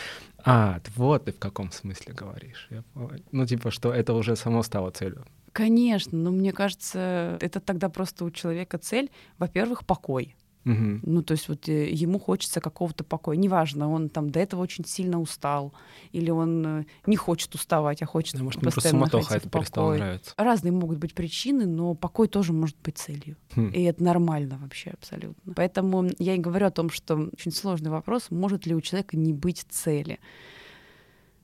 А, 0.44 0.80
вот 0.94 1.24
ты 1.24 1.32
в 1.32 1.40
каком 1.40 1.72
смысле 1.72 2.14
говоришь. 2.14 2.68
Я, 2.70 2.84
ну, 3.32 3.46
типа, 3.46 3.72
что 3.72 3.92
это 3.92 4.14
уже 4.14 4.36
само 4.36 4.62
стало 4.62 4.90
целью. 4.90 5.24
Конечно, 5.56 6.18
но 6.18 6.30
мне 6.30 6.52
кажется, 6.52 7.38
это 7.40 7.60
тогда 7.60 7.88
просто 7.88 8.26
у 8.26 8.30
человека 8.30 8.76
цель, 8.76 9.10
во-первых, 9.38 9.86
покой. 9.86 10.36
Угу. 10.66 11.00
Ну, 11.04 11.22
то 11.22 11.32
есть 11.32 11.48
вот 11.48 11.66
э, 11.70 11.90
ему 11.90 12.18
хочется 12.18 12.60
какого-то 12.60 13.04
покоя. 13.04 13.38
Неважно, 13.38 13.88
он 13.88 14.10
там 14.10 14.28
до 14.28 14.38
этого 14.38 14.60
очень 14.60 14.84
сильно 14.84 15.18
устал, 15.18 15.72
или 16.12 16.28
он 16.28 16.80
э, 16.80 16.84
не 17.06 17.16
хочет 17.16 17.54
уставать, 17.54 18.02
а 18.02 18.06
хочет 18.06 18.36
да, 18.36 18.44
может, 18.44 18.60
постоянно 18.60 18.98
просто 18.98 19.12
суматоха 19.16 19.36
это 19.36 19.48
перестало 19.48 19.94
нравиться. 19.94 20.34
Разные 20.36 20.72
могут 20.72 20.98
быть 20.98 21.14
причины, 21.14 21.64
но 21.64 21.94
покой 21.94 22.28
тоже 22.28 22.52
может 22.52 22.76
быть 22.84 22.98
целью. 22.98 23.36
Хм. 23.54 23.68
И 23.68 23.82
это 23.84 24.02
нормально 24.02 24.58
вообще 24.60 24.90
абсолютно. 24.90 25.54
Поэтому 25.54 26.10
я 26.18 26.34
и 26.34 26.38
говорю 26.38 26.66
о 26.66 26.70
том, 26.70 26.90
что 26.90 27.30
очень 27.32 27.52
сложный 27.52 27.90
вопрос, 27.90 28.30
может 28.30 28.66
ли 28.66 28.74
у 28.74 28.82
человека 28.82 29.16
не 29.16 29.32
быть 29.32 29.64
цели. 29.70 30.18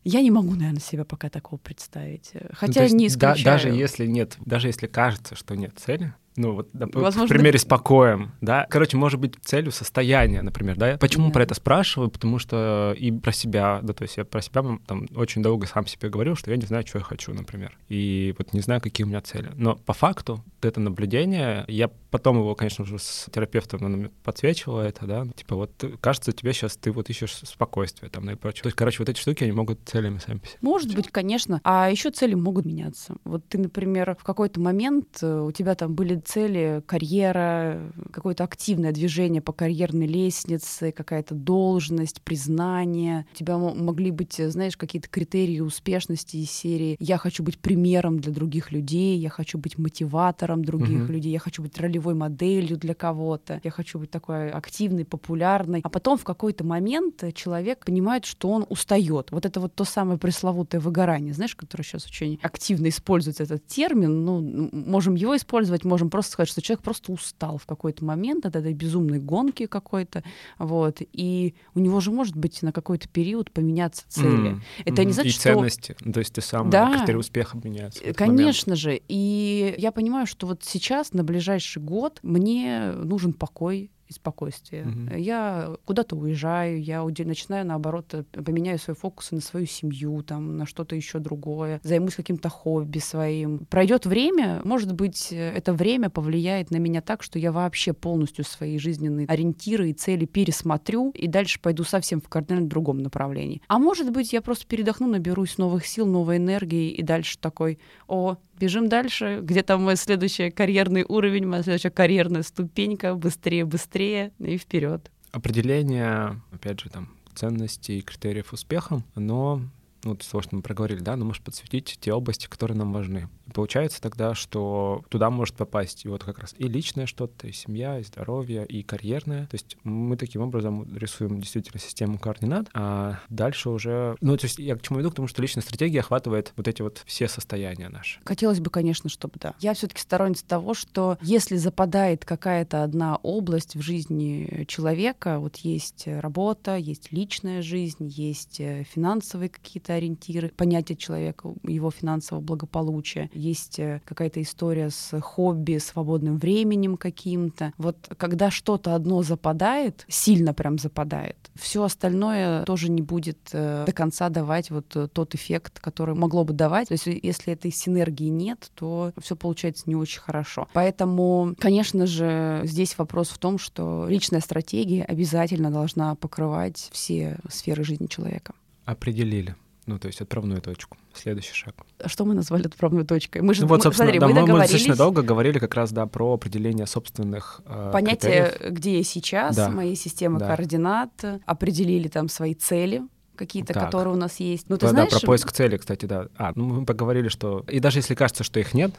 Я 0.05 0.21
не 0.21 0.31
могу, 0.31 0.55
наверное, 0.55 0.81
себя 0.81 1.05
пока 1.05 1.29
такого 1.29 1.59
представить. 1.59 2.33
Хотя 2.53 2.83
ну, 2.83 2.97
не 2.97 3.07
исключаю. 3.07 3.45
Да, 3.45 3.53
даже 3.53 3.69
если 3.69 4.07
нет, 4.07 4.37
даже 4.45 4.69
если 4.69 4.87
кажется, 4.87 5.37
что 5.37 5.55
нет 5.55 5.73
цели, 5.77 6.15
ну 6.37 6.55
вот, 6.55 6.69
Возможно... 6.73 7.27
в 7.27 7.29
примере 7.29 7.59
с 7.59 7.65
покоем, 7.65 8.33
да. 8.41 8.67
Короче, 8.71 8.97
может 8.97 9.21
быть 9.21 9.35
целью 9.43 9.73
состояния, 9.73 10.43
например, 10.43 10.77
да. 10.77 10.97
Почему 10.99 11.27
да. 11.27 11.33
про 11.33 11.43
это 11.43 11.55
спрашиваю? 11.55 12.11
Потому 12.11 12.39
что 12.39 12.95
и 12.99 13.11
про 13.11 13.33
себя, 13.33 13.81
да, 13.83 13.93
то 13.93 14.03
есть 14.03 14.17
я 14.17 14.25
про 14.25 14.41
себя 14.41 14.65
там 14.87 15.09
очень 15.15 15.43
долго 15.43 15.67
сам 15.67 15.87
себе 15.87 16.09
говорил, 16.09 16.37
что 16.37 16.51
я 16.51 16.57
не 16.57 16.67
знаю, 16.67 16.87
что 16.87 16.99
я 16.99 17.05
хочу, 17.05 17.35
например. 17.35 17.77
И 17.89 18.35
вот 18.39 18.53
не 18.53 18.61
знаю, 18.61 18.81
какие 18.81 19.05
у 19.05 19.09
меня 19.09 19.21
цели. 19.21 19.51
Но 19.55 19.77
по 19.77 19.93
факту 19.93 20.43
это 20.63 20.81
наблюдение, 20.81 21.65
я 21.69 21.91
потом 22.11 22.39
его, 22.39 22.55
конечно 22.55 22.85
же, 22.85 22.99
с 22.99 23.29
терапевтом 23.33 23.85
он 23.85 24.11
подсвечивал 24.23 24.79
это, 24.79 25.07
да, 25.07 25.27
типа 25.35 25.57
вот 25.57 25.85
кажется, 26.01 26.33
тебе 26.33 26.53
сейчас 26.53 26.77
ты 26.77 26.93
вот 26.93 27.11
ищешь 27.11 27.41
спокойствие 27.45 28.11
там 28.11 28.29
и 28.31 28.35
прочее. 28.35 28.63
То 28.63 28.67
есть, 28.69 28.77
короче, 28.77 28.99
вот 29.01 29.09
эти 29.09 29.19
штуки, 29.19 29.45
они 29.45 29.53
могут 29.53 29.81
целями 29.85 30.19
сами 30.19 30.39
по 30.39 30.47
себе. 30.47 30.59
Может 30.61 30.95
быть, 30.95 31.09
конечно. 31.11 31.61
А 31.65 31.91
еще 31.91 32.11
цели 32.11 32.35
могут 32.35 32.65
меняться. 32.65 33.17
Вот 33.25 33.47
ты, 33.49 33.59
например, 33.59 34.17
в 34.19 34.25
какой-то 34.25 34.61
момент 34.61 35.19
э, 35.23 35.41
у 35.41 35.51
тебя 35.53 35.75
там 35.75 35.95
были 35.95 36.22
цели, 36.23 36.83
карьера, 36.87 37.93
какое-то 38.13 38.45
активное 38.45 38.93
движение 38.93 39.43
по 39.43 39.53
карьерной 39.53 40.07
лестнице, 40.07 40.93
какая-то 40.93 41.35
должность, 41.35 42.23
признание. 42.23 43.27
У 43.35 43.37
тебя 43.37 43.59
могли 43.59 44.11
быть, 44.11 44.35
знаешь, 44.35 44.77
какие-то 44.77 45.09
критерии 45.09 45.61
успешности 45.61 46.37
из 46.37 46.51
серии 46.51 46.97
«я 46.99 47.19
хочу 47.19 47.43
быть 47.43 47.59
примером 47.59 48.19
для 48.21 48.33
других 48.33 48.73
людей», 48.73 49.19
«я 49.19 49.29
хочу 49.29 49.59
быть 49.59 49.79
мотиватором 49.79 50.65
других 50.65 51.05
угу. 51.05 51.13
людей», 51.13 51.33
«я 51.33 51.39
хочу 51.39 51.63
быть 51.63 51.79
ролевой 51.79 52.15
моделью 52.15 52.77
для 52.77 52.95
кого-то», 52.95 53.61
«я 53.63 53.71
хочу 53.71 53.99
быть 53.99 54.11
такой 54.11 54.51
активной, 54.51 55.05
популярной». 55.05 55.81
А 55.83 55.89
потом 55.89 56.19
в 56.19 56.25
какой-то 56.25 56.65
момент 56.65 57.23
человек 57.35 57.85
понимает, 57.85 58.25
что 58.25 58.51
он 58.51 58.67
устает. 58.69 59.31
Вот 59.31 59.47
это 59.47 59.61
вот 59.61 59.75
то 59.75 59.85
самое 59.85 60.19
пресловутое 60.19 60.81
выгорание, 60.81 61.35
знаешь, 61.35 61.55
которое 61.55 61.85
сейчас 61.85 62.07
очень 62.07 62.39
активно 62.43 62.89
используется 62.89 63.43
этот 63.43 63.67
термин. 63.67 64.25
Ну, 64.25 64.71
можем 64.73 65.15
его 65.15 65.37
использовать, 65.37 65.85
можем 65.85 66.11
просто 66.13 66.33
сказать, 66.33 66.51
что 66.51 66.63
человек 66.63 66.85
просто 66.85 67.11
устал 67.11 67.59
в 67.59 67.67
какой-то 67.67 68.05
момент 68.05 68.47
от 68.47 68.55
этой 68.55 68.75
безумной 68.75 69.19
гонки 69.19 69.67
какой-то, 69.67 70.23
вот, 70.59 70.99
и 71.01 71.55
у 71.75 71.81
него 71.81 72.01
же 72.01 72.13
может 72.13 72.37
быть 72.37 72.63
на 72.63 72.71
какой-то 72.71 73.09
период 73.09 73.51
поменяться 73.51 74.05
цели. 74.09 74.53
Mm. 74.53 74.61
Это 74.85 75.05
не 75.05 75.13
значит, 75.13 75.37
и 75.37 75.39
ценности, 75.39 75.97
что... 75.99 76.13
то 76.13 76.21
есть 76.21 76.35
ты 76.35 76.43
сам 76.43 76.71
да, 76.71 76.99
критерии 76.99 77.17
успеха 77.17 77.59
меняются. 77.63 78.13
Конечно 78.13 78.71
момент. 78.71 78.81
же, 78.81 79.01
и 79.09 79.75
я 79.79 79.91
понимаю, 79.91 80.27
что 80.27 80.47
вот 80.47 80.63
сейчас 80.63 81.13
на 81.13 81.25
ближайший 81.25 81.83
год 81.83 82.21
мне 82.23 82.93
нужен 82.93 83.33
покой, 83.33 83.91
и 84.13 84.15
спокойствие. 84.15 84.85
Угу. 84.85 85.17
Я 85.17 85.75
куда-то 85.85 86.17
уезжаю, 86.17 86.83
я 86.83 87.03
начинаю, 87.03 87.67
наоборот, 87.67 88.13
э, 88.13 88.23
поменяю 88.23 88.79
свой 88.79 88.95
фокус 88.95 89.33
на 89.33 89.41
свою 89.41 89.67
семью, 89.67 90.23
там, 90.23 90.57
на 90.57 90.67
что-то 90.67 90.95
еще 90.95 91.19
другое, 91.19 91.81
займусь 91.83 92.15
каким-то 92.15 92.49
хобби 92.49 92.99
своим. 92.99 93.67
Пройдет 93.67 94.07
время, 94.07 94.61
может 94.65 94.93
быть, 94.93 95.33
э, 95.33 95.51
это 95.51 95.73
время 95.73 96.11
повлияет 96.11 96.71
на 96.71 96.77
меня 96.77 97.01
так, 97.01 97.23
что 97.23 97.39
я 97.39 97.53
вообще 97.53 97.93
полностью 97.93 98.45
свои 98.45 98.79
жизненные 98.79 99.27
ориентиры 99.27 99.91
и 99.91 99.93
цели 99.93 100.27
пересмотрю 100.27 101.11
и 101.11 101.27
дальше 101.27 101.61
пойду 101.61 101.85
совсем 101.85 102.21
в 102.21 102.29
кардинально 102.29 102.69
другом 102.69 102.99
направлении. 102.99 103.63
А 103.69 103.79
может 103.79 104.11
быть, 104.11 104.33
я 104.33 104.43
просто 104.43 104.67
передохну, 104.67 105.07
наберусь 105.09 105.59
новых 105.59 105.87
сил, 105.87 106.07
новой 106.07 106.37
энергии 106.37 106.91
и 106.91 107.03
дальше 107.03 107.39
такой, 107.39 107.79
о, 108.07 108.37
бежим 108.63 108.89
дальше, 108.89 109.41
где 109.43 109.63
там 109.63 109.83
мой 109.83 109.97
следующий 109.97 110.51
карьерный 110.51 111.05
уровень, 111.09 111.47
моя 111.47 111.63
следующая 111.63 111.91
карьерная 111.91 112.43
ступенька, 112.43 113.15
быстрее, 113.15 113.65
быстрее 113.65 114.02
и 114.39 114.57
вперед. 114.59 115.11
Определение, 115.31 116.41
опять 116.51 116.81
же, 116.81 116.91
там 116.91 117.09
ценностей 117.35 117.99
и 117.99 118.03
критериев 118.03 118.53
успеха, 118.53 119.03
но 119.15 119.63
ну, 120.05 120.11
вот 120.11 120.29
того, 120.29 120.43
что 120.43 120.57
мы 120.57 120.63
проговорили, 120.63 121.01
да, 121.01 121.17
но 121.17 121.25
может 121.25 121.43
подсветить 121.43 121.99
те 122.01 122.13
области, 122.13 122.49
которые 122.49 122.77
нам 122.77 122.93
важны. 122.93 123.29
Получается 123.53 124.01
тогда, 124.01 124.35
что 124.35 125.03
туда 125.09 125.31
может 125.31 125.57
попасть 125.57 126.05
и 126.05 126.09
вот 126.09 126.25
как 126.25 126.39
раз 126.39 126.55
и 126.59 126.65
личное 126.65 127.07
что-то, 127.07 127.47
и 127.47 127.53
семья, 127.53 127.99
и 127.99 128.05
здоровье, 128.05 128.65
и 128.67 128.83
карьерное. 128.83 129.47
То 129.47 129.55
есть 129.55 129.77
мы 129.85 130.17
таким 130.17 130.43
образом 130.43 130.87
рисуем 130.97 131.41
действительно 131.41 131.81
систему 131.81 132.19
координат, 132.19 132.69
а 132.75 133.19
дальше 133.29 133.71
уже... 133.71 134.17
Ну, 134.21 134.37
то 134.37 134.47
есть 134.47 134.59
я 134.59 134.77
к 134.77 134.83
чему 134.83 135.01
иду? 135.01 135.11
К 135.11 135.15
тому, 135.15 135.29
что 135.29 135.43
личная 135.43 135.63
стратегия 135.63 136.01
охватывает 136.01 136.53
вот 136.57 136.69
эти 136.69 136.83
вот 136.83 137.03
все 137.07 137.29
состояния 137.29 137.89
наши. 137.89 138.21
Хотелось 138.25 138.61
бы, 138.61 138.71
конечно, 138.71 139.09
чтобы 139.11 139.35
да. 139.41 139.55
Я 139.61 139.75
все 139.75 139.89
таки 139.89 140.01
сторонница 140.01 140.47
того, 140.47 140.75
что 140.75 141.19
если 141.21 141.57
западает 141.57 142.25
какая-то 142.25 142.83
одна 142.83 143.17
область 143.17 143.75
в 143.75 143.81
жизни 143.81 144.65
человека, 144.69 145.39
вот 145.39 145.57
есть 145.59 146.05
работа, 146.07 146.77
есть 146.77 147.13
личная 147.13 147.63
жизнь, 147.63 148.07
есть 148.09 148.61
э, 148.61 148.85
финансовые 148.85 149.49
какие-то 149.49 149.95
ориентиры, 149.95 150.49
понятие 150.51 150.97
человека, 150.97 151.53
его 151.63 151.91
финансового 151.91 152.43
благополучия. 152.43 153.31
Есть 153.43 153.81
э, 153.81 154.01
какая-то 154.05 154.41
история 154.41 154.91
с 154.91 155.21
хобби, 155.21 155.79
свободным 155.79 156.39
временем 156.39 156.97
каким-то. 156.97 157.73
Вот 157.77 157.97
когда 158.17 158.53
что-то 158.53 158.95
одно 158.95 159.23
западает, 159.23 160.05
сильно 160.09 160.55
прям 160.55 160.79
западает, 160.79 161.37
все 161.57 161.83
остальное 161.83 162.65
тоже 162.65 162.89
не 162.89 163.03
будет 163.03 163.39
э, 163.53 163.85
до 163.85 163.93
конца 163.93 164.29
давать 164.29 164.71
вот 164.71 164.95
э, 164.95 165.09
тот 165.09 165.35
эффект, 165.35 165.81
который 165.81 166.15
могло 166.15 166.45
бы 166.45 166.53
давать. 166.53 166.89
То 166.89 166.93
есть 166.95 167.07
если 167.07 167.53
этой 167.53 167.73
синергии 167.73 168.29
нет, 168.29 168.71
то 168.77 169.13
все 169.21 169.35
получается 169.35 169.85
не 169.87 169.97
очень 169.97 170.21
хорошо. 170.21 170.69
Поэтому, 170.73 171.57
конечно 171.59 172.07
же, 172.07 172.61
здесь 172.65 172.97
вопрос 172.97 173.31
в 173.31 173.39
том, 173.39 173.59
что 173.59 174.07
личная 174.09 174.41
стратегия 174.41 175.03
обязательно 175.03 175.73
должна 175.73 176.15
покрывать 176.15 176.89
все 176.93 177.39
сферы 177.51 177.83
жизни 177.83 178.07
человека. 178.07 178.55
Определили. 178.85 179.57
Ну, 179.87 179.99
то 179.99 180.07
есть 180.07 180.21
отправную 180.21 180.61
точку. 180.61 180.97
Следующий 181.13 181.55
шаг. 181.55 181.75
А 181.99 182.09
что 182.09 182.25
мы 182.25 182.35
назвали 182.35 182.67
отправной 182.67 183.05
точкой? 183.05 183.43
Мы 183.43 183.53
же, 183.55 183.63
ну, 183.63 183.69
вот, 183.69 183.83
собственно, 183.83 184.13
смотри, 184.13 184.21
да, 184.21 184.29
мы, 184.29 184.53
мы 184.53 184.61
достаточно 184.61 184.95
долго 184.95 185.23
говорили 185.23 185.59
как 185.59 185.75
раз, 185.75 185.91
да, 185.91 186.07
про 186.07 186.35
определение 186.35 186.87
собственных 186.87 187.63
э, 187.67 187.91
Понятие, 187.93 188.51
критериев. 188.51 188.73
где 188.73 188.99
я 188.99 189.05
сейчас, 189.05 189.57
да. 189.57 189.71
моей 189.71 189.97
системы 189.97 190.39
да. 190.39 190.49
координат, 190.49 191.11
определили 191.47 192.07
там 192.07 192.29
свои 192.29 192.55
цели, 192.55 193.03
какие-то, 193.35 193.75
так. 193.75 193.87
которые 193.87 194.15
у 194.15 194.17
нас 194.17 194.39
есть. 194.39 194.69
Ну, 194.69 194.77
ты 194.77 194.87
да, 194.87 194.93
знаешь... 194.93 195.11
да, 195.11 195.19
про 195.19 195.27
поиск 195.27 195.51
цели, 195.51 195.77
кстати, 195.77 196.07
да. 196.07 196.29
А, 196.37 196.53
ну 196.55 196.67
мы 196.67 196.85
поговорили, 196.85 197.29
что... 197.29 197.65
И 197.69 197.81
даже 197.81 197.99
если 197.99 198.15
кажется, 198.15 198.45
что 198.45 198.61
их 198.61 198.75
нет, 198.75 198.95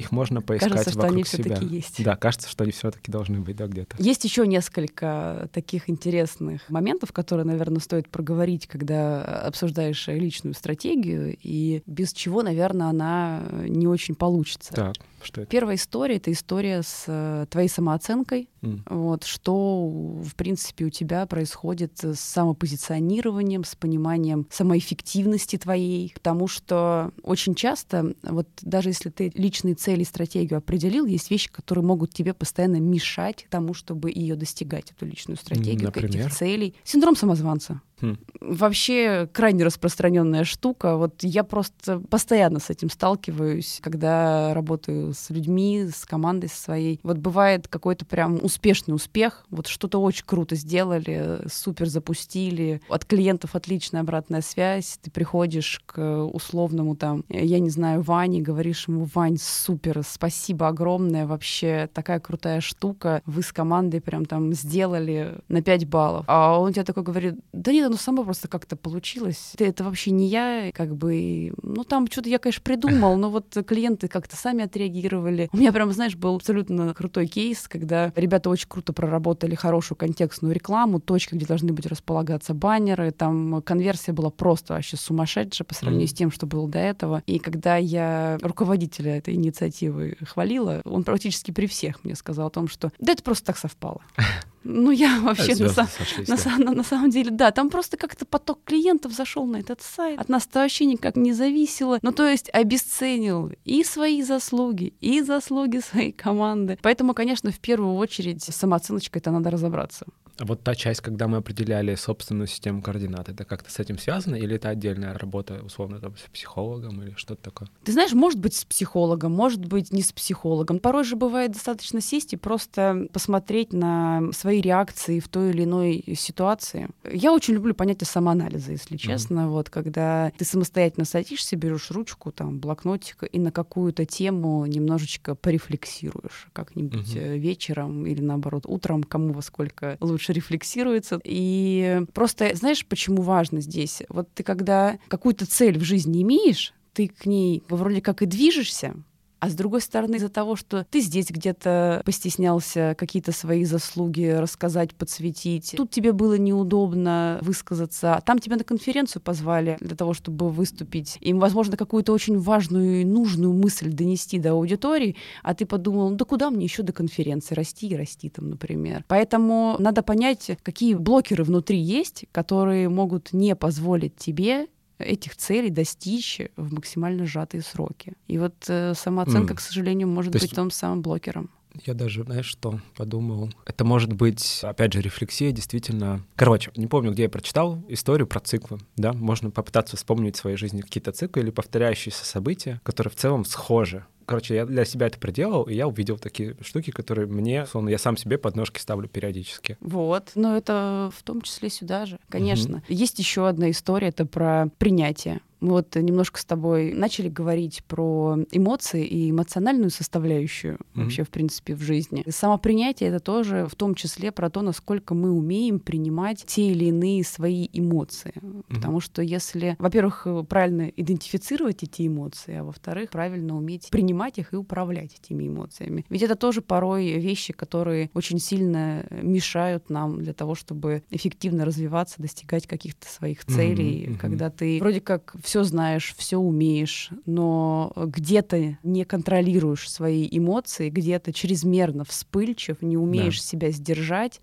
их 0.00 0.12
можно 0.12 0.40
поискать 0.40 0.72
кажется, 0.72 0.96
вокруг 0.96 1.08
что 1.08 1.14
они 1.14 1.24
себя. 1.24 1.56
все-таки 1.56 1.74
есть. 1.76 2.04
Да, 2.04 2.16
кажется, 2.16 2.48
что 2.48 2.64
они 2.64 2.72
все-таки 2.72 3.10
должны 3.12 3.40
быть, 3.40 3.56
да, 3.56 3.66
где-то. 3.66 3.96
Есть 3.98 4.24
еще 4.24 4.46
несколько 4.46 5.48
таких 5.52 5.88
интересных 5.88 6.68
моментов, 6.68 7.12
которые, 7.12 7.46
наверное, 7.46 7.80
стоит 7.80 8.08
проговорить, 8.08 8.66
когда 8.66 9.22
обсуждаешь 9.42 10.08
личную 10.08 10.54
стратегию, 10.54 11.36
и 11.42 11.82
без 11.86 12.12
чего, 12.12 12.42
наверное, 12.42 12.88
она 12.88 13.42
не 13.66 13.86
очень 13.86 14.14
получится. 14.14 14.74
Так, 14.74 14.94
что 15.24 15.42
это? 15.42 15.50
Первая 15.50 15.76
история— 15.76 16.16
это 16.16 16.32
история 16.32 16.82
с 16.82 17.04
э, 17.06 17.46
твоей 17.50 17.68
самооценкой, 17.68 18.48
mm. 18.62 18.82
вот, 18.86 19.24
что, 19.24 19.86
в 19.88 20.34
принципе, 20.34 20.84
у 20.84 20.90
тебя 20.90 21.26
происходит 21.26 21.92
с 22.02 22.18
самопозиционированием, 22.18 23.64
с 23.64 23.74
пониманием 23.74 24.46
самоэффективности 24.50 25.56
твоей, 25.56 26.12
потому 26.14 26.48
что 26.48 27.12
очень 27.22 27.54
часто, 27.54 28.14
вот 28.22 28.48
даже 28.62 28.90
если 28.90 29.10
ты 29.10 29.32
личные 29.34 29.74
цели 29.74 30.02
и 30.02 30.04
стратегию 30.04 30.58
определил, 30.58 31.06
есть 31.06 31.30
вещи, 31.30 31.50
которые 31.50 31.84
могут 31.84 32.12
тебе 32.12 32.34
постоянно 32.34 32.80
мешать 32.80 33.46
тому, 33.50 33.74
чтобы 33.74 34.10
ее 34.10 34.36
достигать, 34.36 34.90
эту 34.90 35.06
личную 35.06 35.36
стратегию, 35.36 35.86
Например? 35.86 36.26
этих 36.26 36.36
целей. 36.36 36.74
Синдром 36.84 37.16
самозванца. 37.16 37.80
Хм. 38.00 38.16
Вообще 38.40 39.28
крайне 39.32 39.64
распространенная 39.64 40.44
штука. 40.44 40.96
Вот 40.96 41.22
я 41.22 41.44
просто 41.44 42.00
постоянно 42.00 42.58
с 42.58 42.70
этим 42.70 42.88
сталкиваюсь, 42.88 43.80
когда 43.82 44.54
работаю 44.54 45.12
с 45.12 45.30
людьми, 45.30 45.88
с 45.92 46.06
командой 46.06 46.48
своей. 46.48 47.00
Вот 47.02 47.18
бывает 47.18 47.68
какой-то 47.68 48.06
прям 48.06 48.38
успешный 48.42 48.92
успех, 48.94 49.44
вот 49.50 49.66
что-то 49.66 50.00
очень 50.00 50.24
круто 50.24 50.56
сделали, 50.56 51.40
супер 51.50 51.86
запустили, 51.86 52.80
от 52.88 53.04
клиентов 53.04 53.54
отличная 53.54 54.00
обратная 54.00 54.40
связь, 54.40 54.98
ты 55.02 55.10
приходишь 55.10 55.82
к 55.86 56.24
условному 56.24 56.96
там, 56.96 57.24
я 57.28 57.58
не 57.58 57.70
знаю, 57.70 58.02
Ване, 58.02 58.40
говоришь 58.40 58.88
ему, 58.88 59.06
Вань, 59.14 59.36
супер, 59.38 60.02
спасибо 60.06 60.68
огромное, 60.68 61.26
вообще 61.26 61.88
такая 61.92 62.20
крутая 62.20 62.60
штука, 62.60 63.22
вы 63.26 63.42
с 63.42 63.52
командой 63.52 64.00
прям 64.00 64.24
там 64.24 64.52
сделали 64.52 65.34
на 65.48 65.62
5 65.62 65.88
баллов. 65.88 66.24
А 66.26 66.58
он 66.58 66.72
тебе 66.72 66.84
такой 66.84 67.02
говорит, 67.02 67.34
да 67.52 67.72
нет, 67.72 67.89
ну 67.90 67.96
само 67.96 68.24
просто 68.24 68.46
как-то 68.46 68.76
получилось. 68.76 69.52
Это 69.58 69.82
вообще 69.82 70.12
не 70.12 70.28
я, 70.28 70.70
как 70.72 70.94
бы, 70.94 71.52
ну 71.62 71.82
там 71.82 72.06
что-то 72.06 72.28
я, 72.28 72.38
конечно, 72.38 72.62
придумал, 72.62 73.16
но 73.16 73.30
вот 73.30 73.56
клиенты 73.66 74.06
как-то 74.06 74.36
сами 74.36 74.64
отреагировали. 74.64 75.50
У 75.52 75.56
меня 75.56 75.72
прям, 75.72 75.90
знаешь, 75.92 76.14
был 76.14 76.36
абсолютно 76.36 76.94
крутой 76.94 77.26
кейс, 77.26 77.66
когда 77.66 78.12
ребята 78.14 78.48
очень 78.48 78.68
круто 78.68 78.92
проработали 78.92 79.56
хорошую 79.56 79.98
контекстную 79.98 80.54
рекламу, 80.54 81.00
точка, 81.00 81.34
где 81.34 81.46
должны 81.46 81.72
быть 81.72 81.86
располагаться 81.86 82.54
баннеры, 82.54 83.10
там 83.10 83.60
конверсия 83.62 84.12
была 84.12 84.30
просто 84.30 84.74
вообще 84.74 84.96
сумасшедшая 84.96 85.66
по 85.66 85.74
сравнению 85.74 86.06
mm. 86.06 86.10
с 86.10 86.14
тем, 86.14 86.30
что 86.30 86.46
было 86.46 86.68
до 86.68 86.78
этого. 86.78 87.24
И 87.26 87.40
когда 87.40 87.76
я 87.76 88.38
руководителя 88.40 89.18
этой 89.18 89.34
инициативы 89.34 90.16
хвалила, 90.24 90.80
он 90.84 91.02
практически 91.02 91.50
при 91.50 91.66
всех 91.66 92.04
мне 92.04 92.14
сказал 92.14 92.46
о 92.46 92.50
том, 92.50 92.68
что 92.68 92.92
да 93.00 93.12
это 93.12 93.24
просто 93.24 93.46
так 93.46 93.58
совпало. 93.58 94.00
Ну, 94.62 94.90
я 94.90 95.20
вообще 95.20 95.54
на, 95.56 95.68
сошлись, 95.68 96.28
на, 96.28 96.36
да. 96.36 96.58
на, 96.58 96.72
на 96.72 96.82
самом 96.84 97.10
деле, 97.10 97.30
да, 97.30 97.50
там 97.50 97.70
просто 97.70 97.96
как-то 97.96 98.26
поток 98.26 98.60
клиентов 98.64 99.12
зашел 99.12 99.46
на 99.46 99.56
этот 99.56 99.80
сайт. 99.80 100.20
От 100.20 100.28
нас 100.28 100.46
это 100.46 100.60
вообще 100.60 100.84
никак 100.84 101.16
не 101.16 101.32
зависело. 101.32 101.98
Ну, 102.02 102.12
то 102.12 102.28
есть 102.28 102.50
обесценил 102.52 103.52
и 103.64 103.84
свои 103.84 104.22
заслуги, 104.22 104.92
и 105.00 105.22
заслуги 105.22 105.78
своей 105.78 106.12
команды. 106.12 106.78
Поэтому, 106.82 107.14
конечно, 107.14 107.50
в 107.50 107.58
первую 107.58 107.94
очередь 107.94 108.42
с 108.42 108.54
самооценочкой 108.54 109.20
это 109.20 109.30
надо 109.30 109.50
разобраться. 109.50 110.06
Вот 110.40 110.62
та 110.62 110.74
часть, 110.74 111.00
когда 111.00 111.28
мы 111.28 111.38
определяли 111.38 111.94
собственную 111.94 112.46
систему 112.46 112.82
координат, 112.82 113.28
это 113.28 113.44
как-то 113.44 113.70
с 113.70 113.78
этим 113.78 113.98
связано 113.98 114.36
или 114.36 114.56
это 114.56 114.70
отдельная 114.70 115.16
работа, 115.16 115.60
условно, 115.62 116.00
там, 116.00 116.16
с 116.16 116.30
психологом 116.30 117.02
или 117.02 117.14
что-то 117.16 117.42
такое? 117.42 117.68
Ты 117.84 117.92
знаешь, 117.92 118.12
может 118.12 118.38
быть, 118.38 118.54
с 118.54 118.64
психологом, 118.64 119.32
может 119.32 119.64
быть, 119.64 119.92
не 119.92 120.02
с 120.02 120.12
психологом. 120.12 120.78
Порой 120.78 121.04
же 121.04 121.16
бывает 121.16 121.52
достаточно 121.52 122.00
сесть 122.00 122.32
и 122.32 122.36
просто 122.36 123.06
посмотреть 123.12 123.72
на 123.72 124.32
свои 124.32 124.60
реакции 124.60 125.20
в 125.20 125.28
той 125.28 125.50
или 125.50 125.64
иной 125.64 126.04
ситуации. 126.16 126.88
Я 127.10 127.32
очень 127.32 127.54
люблю 127.54 127.74
понятие 127.74 128.06
самоанализа, 128.06 128.72
если 128.72 128.96
честно. 128.96 129.40
Mm-hmm. 129.40 129.48
Вот 129.48 129.70
когда 129.70 130.32
ты 130.38 130.44
самостоятельно 130.44 131.04
садишься, 131.04 131.56
берешь 131.56 131.90
ручку, 131.90 132.32
там, 132.32 132.58
блокнотик 132.58 133.24
и 133.30 133.38
на 133.38 133.52
какую-то 133.52 134.06
тему 134.06 134.64
немножечко 134.66 135.34
порефлексируешь 135.34 136.48
как-нибудь 136.52 137.14
mm-hmm. 137.14 137.38
вечером 137.38 138.06
или, 138.06 138.22
наоборот, 138.22 138.64
утром, 138.66 139.02
кому 139.02 139.32
во 139.32 139.42
сколько 139.42 139.98
лучше 140.00 140.29
дальше 140.30 140.40
рефлексируется. 140.40 141.20
И 141.24 142.02
просто, 142.14 142.54
знаешь, 142.54 142.86
почему 142.86 143.22
важно 143.22 143.60
здесь? 143.60 144.02
Вот 144.08 144.28
ты 144.34 144.42
когда 144.42 144.98
какую-то 145.08 145.46
цель 145.46 145.78
в 145.78 145.84
жизни 145.84 146.22
имеешь, 146.22 146.74
ты 146.92 147.08
к 147.08 147.26
ней 147.26 147.62
вроде 147.68 148.00
как 148.00 148.22
и 148.22 148.26
движешься, 148.26 148.94
а 149.40 149.48
с 149.48 149.54
другой 149.54 149.80
стороны, 149.80 150.16
из-за 150.16 150.28
того, 150.28 150.54
что 150.54 150.86
ты 150.90 151.00
здесь 151.00 151.30
где-то 151.30 152.02
постеснялся 152.04 152.94
какие-то 152.96 153.32
свои 153.32 153.64
заслуги 153.64 154.26
рассказать, 154.26 154.94
подсветить, 154.94 155.74
тут 155.76 155.90
тебе 155.90 156.12
было 156.12 156.34
неудобно 156.34 157.38
высказаться, 157.42 158.14
а 158.14 158.20
там 158.20 158.38
тебя 158.38 158.56
на 158.56 158.64
конференцию 158.64 159.22
позвали 159.22 159.78
для 159.80 159.96
того, 159.96 160.12
чтобы 160.14 160.50
выступить. 160.50 161.16
Им, 161.20 161.38
возможно, 161.38 161.76
какую-то 161.76 162.12
очень 162.12 162.38
важную 162.38 163.00
и 163.00 163.04
нужную 163.04 163.52
мысль 163.54 163.90
донести 163.90 164.38
до 164.38 164.52
аудитории, 164.52 165.16
а 165.42 165.54
ты 165.54 165.64
подумал, 165.64 166.10
ну 166.10 166.16
да 166.16 166.24
куда 166.24 166.50
мне 166.50 166.64
еще 166.64 166.82
до 166.82 166.92
конференции 166.92 167.54
расти 167.54 167.88
и 167.88 167.96
расти 167.96 168.28
там, 168.28 168.50
например. 168.50 169.04
Поэтому 169.08 169.76
надо 169.78 170.02
понять, 170.02 170.50
какие 170.62 170.94
блокеры 170.94 171.44
внутри 171.44 171.78
есть, 171.78 172.26
которые 172.30 172.88
могут 172.88 173.32
не 173.32 173.56
позволить 173.56 174.16
тебе 174.16 174.68
этих 175.00 175.36
целей 175.36 175.70
достичь 175.70 176.40
в 176.56 176.72
максимально 176.72 177.26
сжатые 177.26 177.62
сроки. 177.62 178.14
И 178.28 178.38
вот 178.38 178.54
э, 178.68 178.94
самооценка, 178.94 179.54
mm. 179.54 179.56
к 179.56 179.60
сожалению, 179.60 180.08
может 180.08 180.32
То 180.32 180.36
быть 180.36 180.42
есть... 180.42 180.54
том 180.54 180.70
самым 180.70 181.02
блокером. 181.02 181.50
Я 181.86 181.94
даже, 181.94 182.24
знаешь, 182.24 182.46
что 182.46 182.80
подумал? 182.96 183.50
Это 183.64 183.84
может 183.84 184.12
быть, 184.12 184.60
опять 184.62 184.92
же, 184.92 185.00
рефлексия, 185.00 185.52
действительно. 185.52 186.24
Короче, 186.34 186.72
не 186.76 186.86
помню, 186.86 187.12
где 187.12 187.24
я 187.24 187.28
прочитал 187.28 187.80
историю 187.88 188.26
про 188.26 188.40
циклы, 188.40 188.80
да? 188.96 189.12
Можно 189.12 189.50
попытаться 189.50 189.96
вспомнить 189.96 190.36
в 190.36 190.40
своей 190.40 190.56
жизни 190.56 190.80
какие-то 190.80 191.12
циклы 191.12 191.42
или 191.42 191.50
повторяющиеся 191.50 192.24
события, 192.24 192.80
которые 192.82 193.12
в 193.12 193.16
целом 193.16 193.44
схожи 193.44 194.04
Короче, 194.30 194.54
я 194.54 194.64
для 194.64 194.84
себя 194.84 195.08
это 195.08 195.18
проделал, 195.18 195.64
и 195.64 195.74
я 195.74 195.88
увидел 195.88 196.16
такие 196.16 196.54
штуки, 196.60 196.92
которые 196.92 197.26
мне, 197.26 197.66
словно 197.66 197.88
я 197.88 197.98
сам 197.98 198.16
себе 198.16 198.38
подножки 198.38 198.78
ставлю 198.78 199.08
периодически. 199.08 199.76
Вот. 199.80 200.30
Но 200.36 200.56
это 200.56 201.10
в 201.12 201.20
том 201.24 201.42
числе 201.42 201.68
сюда 201.68 202.06
же, 202.06 202.20
конечно. 202.28 202.76
Mm-hmm. 202.76 202.94
Есть 202.94 203.18
еще 203.18 203.48
одна 203.48 203.72
история, 203.72 204.06
это 204.06 204.26
про 204.26 204.68
принятие. 204.78 205.40
Мы 205.60 205.70
вот 205.70 205.94
немножко 205.94 206.40
с 206.40 206.44
тобой 206.44 206.92
начали 206.92 207.28
говорить 207.28 207.84
про 207.84 208.36
эмоции 208.50 209.04
и 209.04 209.30
эмоциональную 209.30 209.90
составляющую 209.90 210.74
mm-hmm. 210.74 211.02
вообще, 211.02 211.24
в 211.24 211.30
принципе, 211.30 211.74
в 211.74 211.82
жизни. 211.82 212.22
И 212.26 212.30
самопринятие— 212.30 213.08
это 213.10 213.20
тоже 213.20 213.66
в 213.70 213.74
том 213.74 213.94
числе 213.94 214.32
про 214.32 214.50
то, 214.50 214.62
насколько 214.62 215.14
мы 215.14 215.30
умеем 215.30 215.80
принимать 215.80 216.44
те 216.46 216.70
или 216.72 216.86
иные 216.86 217.24
свои 217.24 217.68
эмоции. 217.72 218.32
Mm-hmm. 218.36 218.74
Потому 218.74 219.00
что 219.00 219.22
если, 219.22 219.76
во-первых, 219.78 220.26
правильно 220.48 220.88
идентифицировать 220.88 221.82
эти 221.82 222.06
эмоции, 222.06 222.56
а 222.56 222.64
во-вторых, 222.64 223.10
правильно 223.10 223.56
уметь 223.56 223.88
принимать 223.90 224.38
их 224.38 224.52
и 224.52 224.56
управлять 224.56 225.18
этими 225.22 225.46
эмоциями. 225.46 226.04
Ведь 226.08 226.22
это 226.22 226.36
тоже 226.36 226.62
порой 226.62 227.18
вещи, 227.18 227.52
которые 227.52 228.10
очень 228.14 228.38
сильно 228.38 229.06
мешают 229.10 229.90
нам 229.90 230.22
для 230.22 230.32
того, 230.32 230.54
чтобы 230.54 231.02
эффективно 231.10 231.64
развиваться, 231.64 232.22
достигать 232.22 232.66
каких-то 232.66 233.08
своих 233.08 233.44
целей, 233.44 234.06
mm-hmm. 234.06 234.18
когда 234.18 234.50
ты 234.50 234.78
вроде 234.80 235.00
как 235.00 235.34
все 235.50 235.64
знаешь, 235.64 236.14
все 236.16 236.36
умеешь, 236.36 237.10
но 237.26 237.92
где-то 237.96 238.78
не 238.84 239.04
контролируешь 239.04 239.90
свои 239.90 240.28
эмоции, 240.30 240.90
где-то 240.90 241.32
чрезмерно 241.32 242.04
вспыльчив, 242.04 242.80
не 242.82 242.96
умеешь 242.96 243.38
да. 243.38 243.44
себя 243.44 243.70
сдержать, 243.72 244.40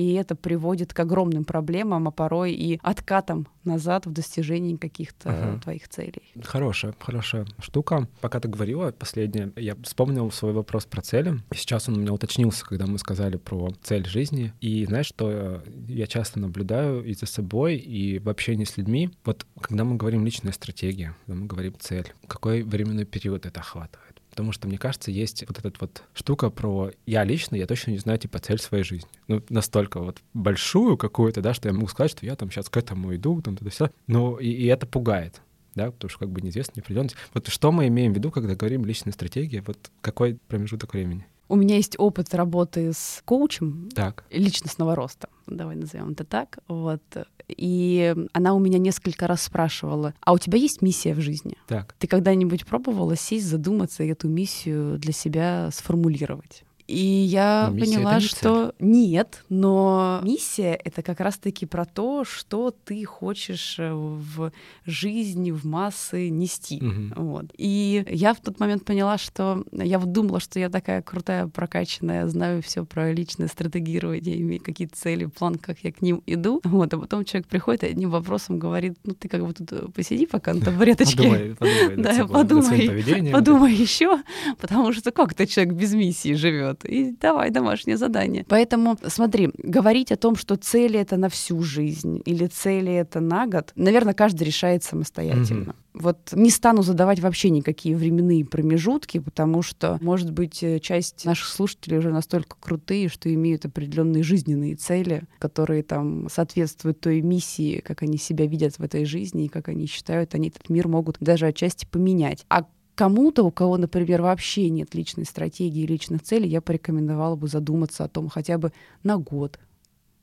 и 0.00 0.14
это 0.14 0.34
приводит 0.34 0.94
к 0.94 1.00
огромным 1.00 1.44
проблемам, 1.44 2.08
а 2.08 2.10
порой 2.10 2.54
и 2.54 2.80
откатам 2.82 3.46
назад 3.64 4.06
в 4.06 4.12
достижении 4.12 4.76
каких-то 4.76 5.28
uh-huh. 5.28 5.60
твоих 5.60 5.90
целей. 5.90 6.32
Хорошая, 6.42 6.94
хорошая 6.98 7.46
штука. 7.58 8.08
Пока 8.22 8.40
ты 8.40 8.48
говорила 8.48 8.92
последнее, 8.92 9.52
я 9.56 9.76
вспомнил 9.82 10.30
свой 10.30 10.54
вопрос 10.54 10.86
про 10.86 11.02
цели. 11.02 11.34
Сейчас 11.54 11.86
он 11.90 11.98
у 11.98 12.00
меня 12.00 12.14
уточнился, 12.14 12.64
когда 12.64 12.86
мы 12.86 12.98
сказали 12.98 13.36
про 13.36 13.74
цель 13.82 14.06
жизни. 14.06 14.54
И 14.62 14.86
знаешь, 14.86 15.04
что 15.06 15.62
я 15.86 16.06
часто 16.06 16.40
наблюдаю 16.40 17.04
и 17.04 17.12
за 17.12 17.26
собой, 17.26 17.76
и 17.76 18.18
в 18.18 18.30
общении 18.30 18.64
с 18.64 18.78
людьми. 18.78 19.10
Вот 19.26 19.46
когда 19.60 19.84
мы 19.84 19.96
говорим 19.96 20.24
личная 20.24 20.52
стратегия, 20.52 21.14
когда 21.26 21.38
мы 21.42 21.46
говорим 21.46 21.74
цель, 21.78 22.10
какой 22.26 22.62
временной 22.62 23.04
период 23.04 23.44
это 23.44 23.60
охватывает? 23.60 24.09
Потому 24.30 24.52
что, 24.52 24.68
мне 24.68 24.78
кажется, 24.78 25.10
есть 25.10 25.44
вот 25.46 25.58
эта 25.58 25.72
вот 25.80 26.04
штука 26.14 26.50
про 26.50 26.90
я 27.06 27.24
лично, 27.24 27.56
я 27.56 27.66
точно 27.66 27.90
не 27.90 27.98
знаю, 27.98 28.18
типа, 28.18 28.38
цель 28.38 28.58
своей 28.58 28.84
жизни. 28.84 29.08
Ну, 29.28 29.42
настолько 29.48 30.00
вот 30.00 30.18
большую 30.32 30.96
какую-то, 30.96 31.42
да, 31.42 31.52
что 31.52 31.68
я 31.68 31.74
могу 31.74 31.88
сказать, 31.88 32.12
что 32.12 32.24
я 32.24 32.36
там 32.36 32.50
сейчас 32.50 32.68
к 32.68 32.76
этому 32.76 33.14
иду, 33.14 33.42
там, 33.42 33.56
туда 33.56 33.70
все. 33.70 33.90
Но 34.06 34.38
и, 34.38 34.48
и 34.48 34.66
это 34.66 34.86
пугает 34.86 35.42
да, 35.74 35.90
потому 35.90 36.10
что 36.10 36.18
как 36.18 36.30
бы 36.30 36.40
неизвестно, 36.40 36.72
не 36.76 36.80
определенность. 36.80 37.16
Вот 37.32 37.48
что 37.48 37.72
мы 37.72 37.86
имеем 37.88 38.12
в 38.12 38.16
виду, 38.16 38.30
когда 38.30 38.54
говорим 38.54 38.84
личная 38.84 39.12
стратегия, 39.12 39.62
вот 39.66 39.90
какой 40.00 40.38
промежуток 40.48 40.92
времени? 40.94 41.26
У 41.50 41.56
меня 41.56 41.74
есть 41.74 41.96
опыт 41.98 42.32
работы 42.32 42.92
с 42.92 43.22
коучем 43.24 43.88
так. 43.92 44.24
личностного 44.30 44.94
роста, 44.94 45.28
давай 45.48 45.74
назовем 45.74 46.10
это 46.10 46.22
так. 46.22 46.60
Вот. 46.68 47.02
И 47.48 48.14
она 48.32 48.54
у 48.54 48.60
меня 48.60 48.78
несколько 48.78 49.26
раз 49.26 49.42
спрашивала, 49.42 50.14
а 50.20 50.32
у 50.32 50.38
тебя 50.38 50.58
есть 50.58 50.80
миссия 50.80 51.12
в 51.12 51.20
жизни? 51.20 51.56
Так. 51.66 51.96
Ты 51.98 52.06
когда-нибудь 52.06 52.64
пробовала 52.66 53.16
сесть, 53.16 53.46
задуматься 53.46 54.04
и 54.04 54.08
эту 54.08 54.28
миссию 54.28 54.96
для 54.96 55.12
себя 55.12 55.70
сформулировать? 55.72 56.62
И 56.90 57.28
я 57.30 57.68
но 57.70 57.78
поняла, 57.78 58.14
не 58.16 58.20
что 58.20 58.74
цель. 58.78 58.88
нет, 58.88 59.44
но 59.48 60.20
миссия 60.24 60.74
это 60.74 61.02
как 61.02 61.20
раз-таки 61.20 61.64
про 61.64 61.84
то, 61.84 62.24
что 62.24 62.74
ты 62.84 63.04
хочешь 63.04 63.76
э, 63.78 63.92
в 63.92 64.50
жизни, 64.86 65.52
в 65.52 65.64
массы 65.64 66.30
нести. 66.30 66.82
Угу. 66.82 67.22
Вот. 67.22 67.46
И 67.56 68.04
я 68.10 68.34
в 68.34 68.40
тот 68.40 68.58
момент 68.58 68.84
поняла, 68.84 69.18
что 69.18 69.64
я 69.72 70.00
вот 70.00 70.10
думала, 70.10 70.40
что 70.40 70.58
я 70.58 70.68
такая 70.68 71.00
крутая, 71.02 71.46
прокачанная, 71.46 72.26
знаю 72.26 72.60
все 72.60 72.84
про 72.84 73.12
личное 73.12 73.46
стратегирование, 73.46 74.40
имею 74.40 74.60
какие-то 74.60 74.96
цели, 74.96 75.26
план, 75.26 75.54
как 75.54 75.78
я 75.84 75.92
к 75.92 76.02
ним 76.02 76.24
иду. 76.26 76.60
Вот, 76.64 76.92
а 76.92 76.98
потом 76.98 77.24
человек 77.24 77.46
приходит 77.46 77.84
и 77.84 77.86
одним 77.86 78.10
вопросом 78.10 78.58
говорит, 78.58 78.98
ну 79.04 79.14
ты 79.14 79.28
как 79.28 79.46
бы 79.46 79.52
тут 79.52 79.70
э, 79.72 79.86
посиди 79.94 80.26
пока 80.26 80.54
на 80.54 80.60
табуреточке. 80.64 81.16
Подумай, 81.16 81.54
подумай, 81.54 81.96
да, 82.02 82.26
подумай, 82.26 83.30
подумай 83.32 83.74
еще, 83.74 84.20
потому 84.60 84.92
что 84.92 85.12
как-то 85.12 85.46
человек 85.46 85.74
без 85.74 85.94
миссии 85.94 86.34
живет. 86.34 86.79
Вот, 86.80 86.90
и 86.90 87.16
давай 87.20 87.50
домашнее 87.50 87.96
задание. 87.96 88.44
Поэтому 88.48 88.96
смотри, 89.06 89.50
говорить 89.58 90.12
о 90.12 90.16
том, 90.16 90.36
что 90.36 90.56
цели 90.56 90.98
это 90.98 91.16
на 91.16 91.28
всю 91.28 91.62
жизнь 91.62 92.20
или 92.24 92.46
цели 92.46 92.92
это 92.92 93.20
на 93.20 93.46
год, 93.46 93.72
наверное, 93.74 94.14
каждый 94.14 94.44
решает 94.44 94.84
самостоятельно. 94.84 95.70
Mm-hmm. 95.70 95.74
Вот 95.92 96.30
не 96.32 96.50
стану 96.50 96.82
задавать 96.82 97.18
вообще 97.18 97.50
никакие 97.50 97.96
временные 97.96 98.44
промежутки, 98.44 99.18
потому 99.18 99.62
что, 99.62 99.98
может 100.00 100.30
быть, 100.30 100.62
э, 100.62 100.78
часть 100.78 101.24
наших 101.24 101.48
слушателей 101.48 101.98
уже 101.98 102.10
настолько 102.10 102.56
крутые, 102.60 103.08
что 103.08 103.32
имеют 103.32 103.64
определенные 103.64 104.22
жизненные 104.22 104.76
цели, 104.76 105.24
которые 105.40 105.82
там 105.82 106.28
соответствуют 106.30 107.00
той 107.00 107.20
миссии, 107.22 107.80
как 107.80 108.02
они 108.02 108.18
себя 108.18 108.46
видят 108.46 108.78
в 108.78 108.82
этой 108.82 109.04
жизни 109.04 109.46
и 109.46 109.48
как 109.48 109.68
они 109.68 109.86
считают, 109.86 110.34
они 110.34 110.48
этот 110.48 110.68
мир 110.70 110.86
могут 110.86 111.16
даже 111.18 111.46
отчасти 111.46 111.86
поменять. 111.86 112.46
А 112.48 112.66
кому-то, 113.00 113.44
у 113.44 113.50
кого, 113.50 113.78
например, 113.78 114.20
вообще 114.20 114.68
нет 114.68 114.94
личной 114.94 115.24
стратегии, 115.24 115.86
личных 115.86 116.22
целей, 116.22 116.50
я 116.50 116.60
порекомендовала 116.60 117.34
бы 117.34 117.48
задуматься 117.48 118.04
о 118.04 118.08
том 118.08 118.28
хотя 118.28 118.58
бы 118.58 118.74
на 119.02 119.16
год, 119.16 119.58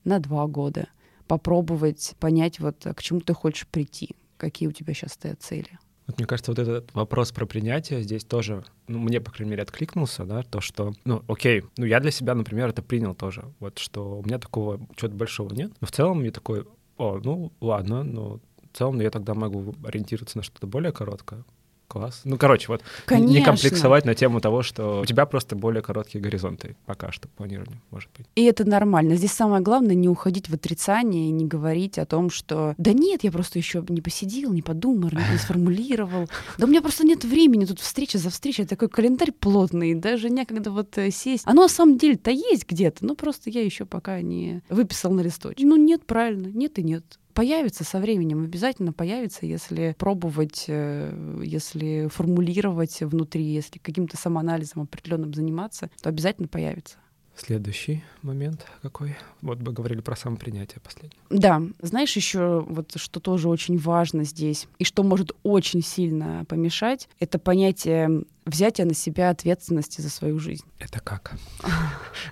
на 0.04 0.20
два 0.20 0.46
года, 0.46 0.88
попробовать 1.28 2.14
понять, 2.20 2.60
вот 2.60 2.86
к 2.96 3.02
чему 3.02 3.22
ты 3.22 3.34
хочешь 3.34 3.66
прийти, 3.66 4.16
какие 4.38 4.70
у 4.70 4.72
тебя 4.72 4.94
сейчас 4.94 5.14
стоят 5.14 5.42
цели. 5.42 5.80
Вот 6.06 6.20
мне 6.20 6.28
кажется, 6.28 6.52
вот 6.52 6.60
этот 6.60 6.94
вопрос 6.94 7.32
про 7.32 7.48
принятие 7.48 8.04
здесь 8.04 8.24
тоже, 8.24 8.64
ну, 8.88 9.00
мне, 9.00 9.20
по 9.20 9.32
крайней 9.32 9.50
мере, 9.50 9.64
откликнулся, 9.64 10.26
да, 10.26 10.44
то, 10.44 10.62
что, 10.62 10.94
ну, 11.04 11.24
окей, 11.28 11.64
ну, 11.78 11.86
я 11.86 12.00
для 12.00 12.12
себя, 12.12 12.36
например, 12.36 12.70
это 12.70 12.84
принял 12.84 13.16
тоже, 13.16 13.56
вот, 13.60 13.80
что 13.80 14.20
у 14.20 14.24
меня 14.24 14.38
такого 14.38 14.80
чего-то 14.96 15.16
большого 15.16 15.52
нет, 15.52 15.72
но 15.82 15.88
в 15.88 15.92
целом 15.92 16.20
мне 16.20 16.30
такой, 16.30 16.68
о, 16.98 17.18
ну, 17.24 17.52
ладно, 17.60 18.04
ну, 18.04 18.40
в 18.72 18.78
целом 18.78 19.02
я 19.02 19.10
тогда 19.10 19.34
могу 19.34 19.74
ориентироваться 19.84 20.38
на 20.38 20.44
что-то 20.44 20.68
более 20.68 20.92
короткое, 20.92 21.44
Класс. 21.88 22.22
Ну, 22.26 22.38
короче, 22.38 22.68
вот 22.68 22.82
Конечно. 23.06 23.34
не 23.34 23.42
комплексовать 23.42 24.04
на 24.04 24.14
тему 24.14 24.42
того, 24.42 24.62
что 24.62 25.02
у 25.02 25.06
тебя 25.06 25.26
просто 25.26 25.56
более 25.56 25.82
короткие 25.82 26.22
горизонты 26.22 26.76
пока 26.86 27.14
что 27.14 27.30
планирования, 27.30 27.82
может 27.92 28.10
быть. 28.18 28.28
И 28.36 28.44
это 28.44 28.66
нормально. 28.66 29.16
Здесь 29.16 29.32
самое 29.32 29.62
главное 29.62 29.96
не 29.96 30.10
уходить 30.10 30.50
в 30.50 30.54
отрицание 30.54 31.30
и 31.30 31.32
не 31.32 31.46
говорить 31.46 31.98
о 31.98 32.06
том, 32.06 32.30
что 32.30 32.76
да 32.78 32.92
нет, 32.92 33.24
я 33.24 33.32
просто 33.32 33.58
еще 33.58 33.86
не 33.88 34.02
посидел, 34.02 34.52
не 34.52 34.62
подумал, 34.62 35.12
не 35.12 35.38
сформулировал. 35.38 36.28
Да 36.58 36.66
у 36.66 36.70
меня 36.70 36.82
просто 36.82 37.06
нет 37.06 37.24
времени, 37.24 37.64
тут 37.64 37.80
встреча 37.80 38.18
за 38.18 38.32
встречей, 38.32 38.66
такой 38.66 38.90
календарь 38.90 39.32
плотный, 39.32 39.96
даже 39.96 40.30
некогда 40.30 40.72
вот 40.72 40.98
э, 40.98 41.10
сесть. 41.10 41.44
Оно 41.46 41.64
на 41.64 41.70
самом 41.70 41.98
деле-то 41.98 42.32
есть 42.32 42.68
где-то, 42.68 43.06
но 43.06 43.16
просто 43.16 43.50
я 43.50 43.64
еще 43.64 43.86
пока 43.86 44.22
не 44.22 44.62
выписал 44.68 45.12
на 45.12 45.22
листочек. 45.22 45.66
Ну 45.66 45.78
нет, 45.78 46.06
правильно, 46.06 46.48
нет 46.48 46.80
и 46.80 46.84
нет 46.84 47.18
появится 47.38 47.84
со 47.84 48.00
временем, 48.00 48.44
обязательно 48.44 48.92
появится, 48.94 49.46
если 49.46 49.96
пробовать, 50.00 50.66
э, 50.68 51.40
если 51.44 52.08
формулировать 52.08 53.00
внутри, 53.02 53.44
если 53.44 53.78
каким-то 53.78 54.18
самоанализом 54.18 54.82
определенным 54.82 55.36
заниматься, 55.36 55.92
то 56.02 56.10
обязательно 56.10 56.48
появится. 56.48 56.98
Следующий 57.36 58.04
момент 58.24 58.66
какой? 58.82 59.16
Вот 59.44 59.60
бы 59.60 59.72
говорили 59.72 60.02
про 60.02 60.16
самопринятие 60.16 60.82
последнее. 60.84 61.20
Да, 61.30 61.62
знаешь, 61.80 62.16
еще 62.16 62.66
вот 62.68 62.94
что 62.96 63.20
тоже 63.20 63.50
очень 63.50 63.78
важно 63.78 64.24
здесь, 64.24 64.68
и 64.80 64.84
что 64.84 65.04
может 65.04 65.36
очень 65.44 65.84
сильно 65.84 66.44
помешать, 66.46 67.08
это 67.20 67.38
понятие 67.38 68.24
взятия 68.48 68.86
на 68.86 68.96
себя 68.96 69.30
ответственности 69.30 70.02
за 70.02 70.10
свою 70.10 70.40
жизнь. 70.40 70.66
Это 70.80 71.02
как? 71.02 71.36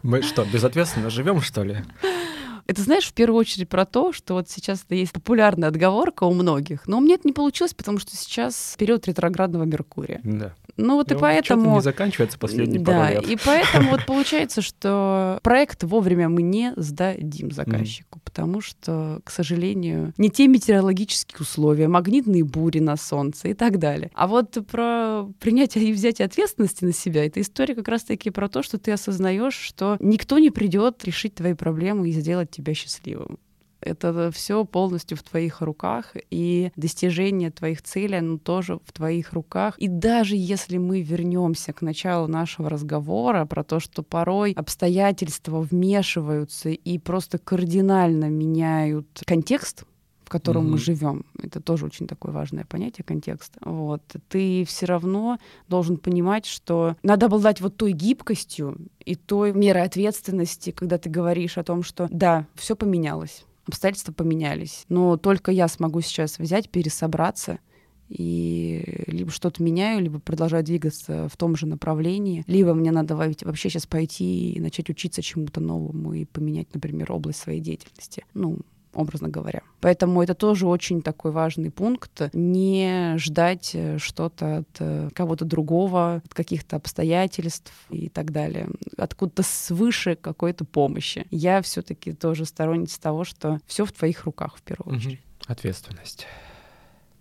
Мы 0.01 0.23
что, 0.23 0.43
безответственно 0.51 1.11
живем, 1.11 1.41
что 1.41 1.61
ли? 1.61 1.77
Это, 2.67 2.81
знаешь, 2.81 3.05
в 3.05 3.13
первую 3.13 3.39
очередь 3.39 3.69
про 3.69 3.85
то, 3.85 4.11
что 4.11 4.33
вот 4.33 4.49
сейчас 4.49 4.83
это 4.83 4.95
есть 4.95 5.11
популярная 5.11 5.69
отговорка 5.69 6.23
у 6.23 6.33
многих, 6.33 6.87
но 6.87 6.97
у 6.97 7.01
меня 7.01 7.15
это 7.15 7.27
не 7.27 7.33
получилось, 7.33 7.73
потому 7.73 7.99
что 7.99 8.15
сейчас 8.15 8.75
период 8.77 9.07
ретроградного 9.07 9.63
Меркурия. 9.63 10.19
Да. 10.23 10.53
Ну 10.77 10.95
вот 10.95 11.11
и, 11.11 11.15
и 11.15 11.17
поэтому... 11.17 11.75
не 11.75 11.81
заканчивается 11.81 12.37
последний 12.37 12.79
да, 12.79 12.91
пару 12.91 13.13
лет. 13.13 13.27
и 13.29 13.37
поэтому 13.43 13.91
вот 13.91 14.05
получается, 14.07 14.61
что 14.61 15.39
проект 15.43 15.83
вовремя 15.83 16.27
мы 16.27 16.41
не 16.41 16.73
сдадим 16.75 17.51
заказчику. 17.51 18.19
Потому 18.35 18.59
что, 18.59 19.21
к 19.23 19.31
сожалению, 19.31 20.13
не 20.17 20.29
те 20.29 20.47
метеорологические 20.47 21.39
условия, 21.39 21.87
магнитные 21.87 22.43
бури 22.43 22.79
на 22.79 22.97
солнце 22.97 23.47
и 23.47 23.53
так 23.53 23.79
далее. 23.79 24.11
А 24.13 24.27
вот 24.27 24.57
про 24.69 25.23
принятие 25.39 25.85
и 25.85 25.93
взятие 25.93 26.25
ответственности 26.25 26.83
на 26.83 26.91
себя, 26.91 27.25
эта 27.25 27.39
история 27.39 27.75
как 27.75 27.87
раз-таки 27.87 28.31
про 28.31 28.49
то, 28.49 28.61
что 28.61 28.77
ты 28.77 28.91
осознаешь, 28.91 29.55
что 29.55 29.95
никто 30.01 30.37
не 30.37 30.49
придет 30.49 31.05
решить 31.05 31.35
твои 31.35 31.53
проблемы 31.53 32.09
и 32.09 32.11
сделать 32.11 32.51
тебя 32.51 32.73
счастливым. 32.73 33.39
Это 33.81 34.31
все 34.31 34.65
полностью 34.65 35.17
в 35.17 35.23
твоих 35.23 35.61
руках, 35.61 36.13
и 36.31 36.71
достижение 36.75 37.51
твоих 37.51 37.81
целей, 37.81 38.17
оно 38.17 38.37
тоже 38.37 38.79
в 38.85 38.91
твоих 38.91 39.33
руках. 39.33 39.77
И 39.77 39.87
даже 39.87 40.35
если 40.35 40.77
мы 40.77 41.01
вернемся 41.01 41.73
к 41.73 41.81
началу 41.81 42.27
нашего 42.27 42.69
разговора 42.69 43.45
про 43.45 43.63
то, 43.63 43.79
что 43.79 44.03
порой 44.03 44.53
обстоятельства 44.53 45.61
вмешиваются 45.61 46.69
и 46.69 46.97
просто 46.97 47.37
кардинально 47.37 48.29
меняют 48.29 49.23
контекст, 49.25 49.83
в 50.25 50.29
котором 50.29 50.65
mm-hmm. 50.65 50.71
мы 50.71 50.77
живем. 50.79 51.25
Это 51.41 51.61
тоже 51.61 51.85
очень 51.85 52.07
такое 52.07 52.31
важное 52.31 52.65
понятие 52.65 53.05
контекста. 53.05 53.59
Вот. 53.63 54.01
Ты 54.27 54.65
все 54.65 54.87
равно 54.87 55.37
должен 55.67 55.97
понимать, 55.97 56.47
что 56.47 56.95
надо 57.03 57.27
обладать 57.27 57.61
вот 57.61 57.77
той 57.77 57.91
гибкостью 57.91 58.77
и 59.05 59.15
той 59.15 59.53
мерой 59.53 59.83
ответственности, 59.83 60.71
когда 60.71 60.97
ты 60.97 61.09
говоришь 61.11 61.59
о 61.59 61.63
том, 61.63 61.83
что 61.83 62.07
да, 62.09 62.47
все 62.55 62.75
поменялось 62.75 63.45
обстоятельства 63.67 64.13
поменялись. 64.13 64.85
Но 64.89 65.17
только 65.17 65.51
я 65.51 65.67
смогу 65.67 66.01
сейчас 66.01 66.39
взять, 66.39 66.69
пересобраться 66.69 67.59
и 68.07 69.03
либо 69.07 69.31
что-то 69.31 69.63
меняю, 69.63 70.01
либо 70.01 70.19
продолжаю 70.19 70.63
двигаться 70.63 71.27
в 71.27 71.37
том 71.37 71.55
же 71.55 71.65
направлении, 71.65 72.43
либо 72.47 72.73
мне 72.73 72.91
надо 72.91 73.15
вообще 73.15 73.69
сейчас 73.69 73.87
пойти 73.87 74.51
и 74.51 74.59
начать 74.59 74.89
учиться 74.89 75.21
чему-то 75.21 75.59
новому 75.59 76.13
и 76.13 76.25
поменять, 76.25 76.67
например, 76.73 77.11
область 77.11 77.39
своей 77.39 77.61
деятельности. 77.61 78.23
Ну, 78.33 78.59
образно 78.95 79.29
говоря. 79.29 79.61
Поэтому 79.81 80.23
это 80.23 80.33
тоже 80.33 80.67
очень 80.67 81.01
такой 81.01 81.31
важный 81.31 81.71
пункт. 81.71 82.21
Не 82.33 83.15
ждать 83.17 83.71
э, 83.73 83.97
что-то 83.97 84.57
от 84.57 84.69
э, 84.79 85.09
кого-то 85.13 85.45
другого, 85.45 86.21
от 86.25 86.33
каких-то 86.33 86.75
обстоятельств 86.75 87.71
и 87.89 88.09
так 88.09 88.31
далее. 88.31 88.67
Откуда-то 88.97 89.43
свыше 89.43 90.15
какой-то 90.15 90.65
помощи. 90.65 91.25
Я 91.31 91.61
все-таки 91.61 92.13
тоже 92.13 92.45
сторонница 92.45 92.99
того, 93.01 93.23
что 93.23 93.59
все 93.67 93.85
в 93.85 93.91
твоих 93.91 94.23
руках 94.25 94.57
в 94.57 94.61
первую 94.61 94.97
очередь. 94.97 95.21
Ответственность. 95.47 96.25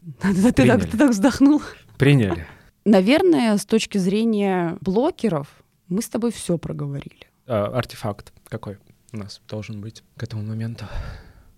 Ты 0.20 0.52
так, 0.52 0.90
ты 0.90 0.98
так 0.98 1.10
вздохнул. 1.10 1.62
Приняли. 1.96 2.46
Наверное, 2.84 3.56
с 3.56 3.64
точки 3.64 3.96
зрения 3.96 4.76
блокеров, 4.82 5.48
мы 5.88 6.02
с 6.02 6.08
тобой 6.08 6.30
все 6.30 6.58
проговорили. 6.58 7.26
А, 7.46 7.66
артефакт 7.66 8.32
какой 8.48 8.78
у 9.12 9.16
нас 9.16 9.40
должен 9.48 9.80
быть 9.80 10.02
к 10.16 10.22
этому 10.22 10.42
моменту? 10.42 10.86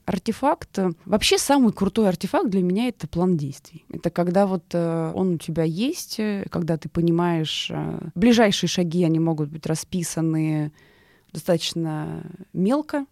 Артефакт, 0.07 0.79
вообще 1.05 1.37
самый 1.37 1.73
крутой 1.73 2.09
артефакт 2.09 2.49
для 2.49 2.62
меня 2.62 2.88
это 2.88 3.07
план 3.09 3.37
действий. 3.37 3.85
Это 3.92 4.09
когда 4.09 4.47
вот 4.47 4.64
э, 4.73 5.12
он 5.14 5.35
у 5.35 5.38
тебя 5.38 5.64
есть, 5.64 6.19
э, 6.19 6.47
когда 6.51 6.77
ты 6.77 6.88
понимаешь, 6.88 7.69
э, 7.71 7.99
ближайшие 8.14 8.69
шаги, 8.69 9.05
они 9.05 9.19
могут 9.19 9.51
быть 9.51 9.66
расписаны 9.66 10.73
достаточно 11.33 12.23
мелко, 12.53 13.05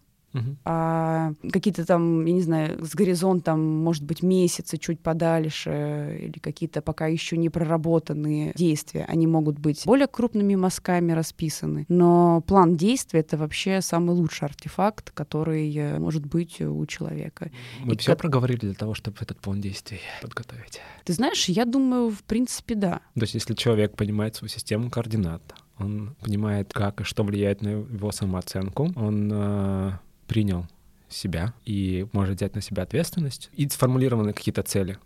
а 0.63 1.33
какие-то 1.51 1.85
там, 1.85 2.25
я 2.25 2.33
не 2.33 2.41
знаю, 2.41 2.83
с 2.85 2.95
горизонтом, 2.95 3.59
может 3.59 4.03
быть, 4.03 4.23
месяцы 4.23 4.77
чуть 4.77 4.99
подальше, 4.99 6.17
или 6.21 6.39
какие-то 6.39 6.81
пока 6.81 7.07
еще 7.07 7.37
не 7.37 7.49
проработанные 7.49 8.53
действия, 8.55 9.05
они 9.07 9.27
могут 9.27 9.59
быть 9.59 9.83
более 9.85 10.07
крупными 10.07 10.55
мазками 10.55 11.11
расписаны. 11.11 11.85
Но 11.87 12.41
план 12.41 12.75
действия— 12.75 13.19
это 13.21 13.37
вообще 13.37 13.81
самый 13.81 14.15
лучший 14.15 14.47
артефакт, 14.47 15.11
который 15.11 15.73
э, 15.75 15.99
может 15.99 16.25
быть 16.25 16.61
у 16.61 16.85
человека. 16.85 17.51
Мы 17.83 17.93
И 17.93 17.97
все 17.97 18.11
как... 18.11 18.19
проговорили 18.19 18.59
для 18.59 18.73
того, 18.73 18.93
чтобы 18.93 19.17
этот 19.21 19.39
план 19.39 19.61
действий 19.61 19.99
подготовить. 20.21 20.81
Ты 21.03 21.13
знаешь, 21.13 21.45
я 21.49 21.65
думаю, 21.65 22.09
в 22.09 22.23
принципе, 22.23 22.75
да. 22.75 23.01
То 23.13 23.21
есть 23.21 23.33
если 23.33 23.53
человек 23.53 23.95
понимает 23.95 24.35
свою 24.35 24.49
систему 24.49 24.89
координат, 24.89 25.41
он 25.77 26.15
понимает, 26.21 26.73
как 26.73 27.01
и 27.01 27.03
что 27.03 27.23
влияет 27.23 27.61
на 27.61 27.69
его 27.69 28.11
самооценку, 28.11 28.91
он 28.95 29.29
э, 29.31 29.91
принял 30.27 30.67
себя 31.09 31.53
и 31.65 32.07
может 32.11 32.37
взять 32.37 32.55
на 32.55 32.61
себя 32.61 32.83
ответственность. 32.83 33.49
И 33.53 33.67
сформулированы 33.69 34.33
какие-то 34.33 34.63
цели, 34.63 34.97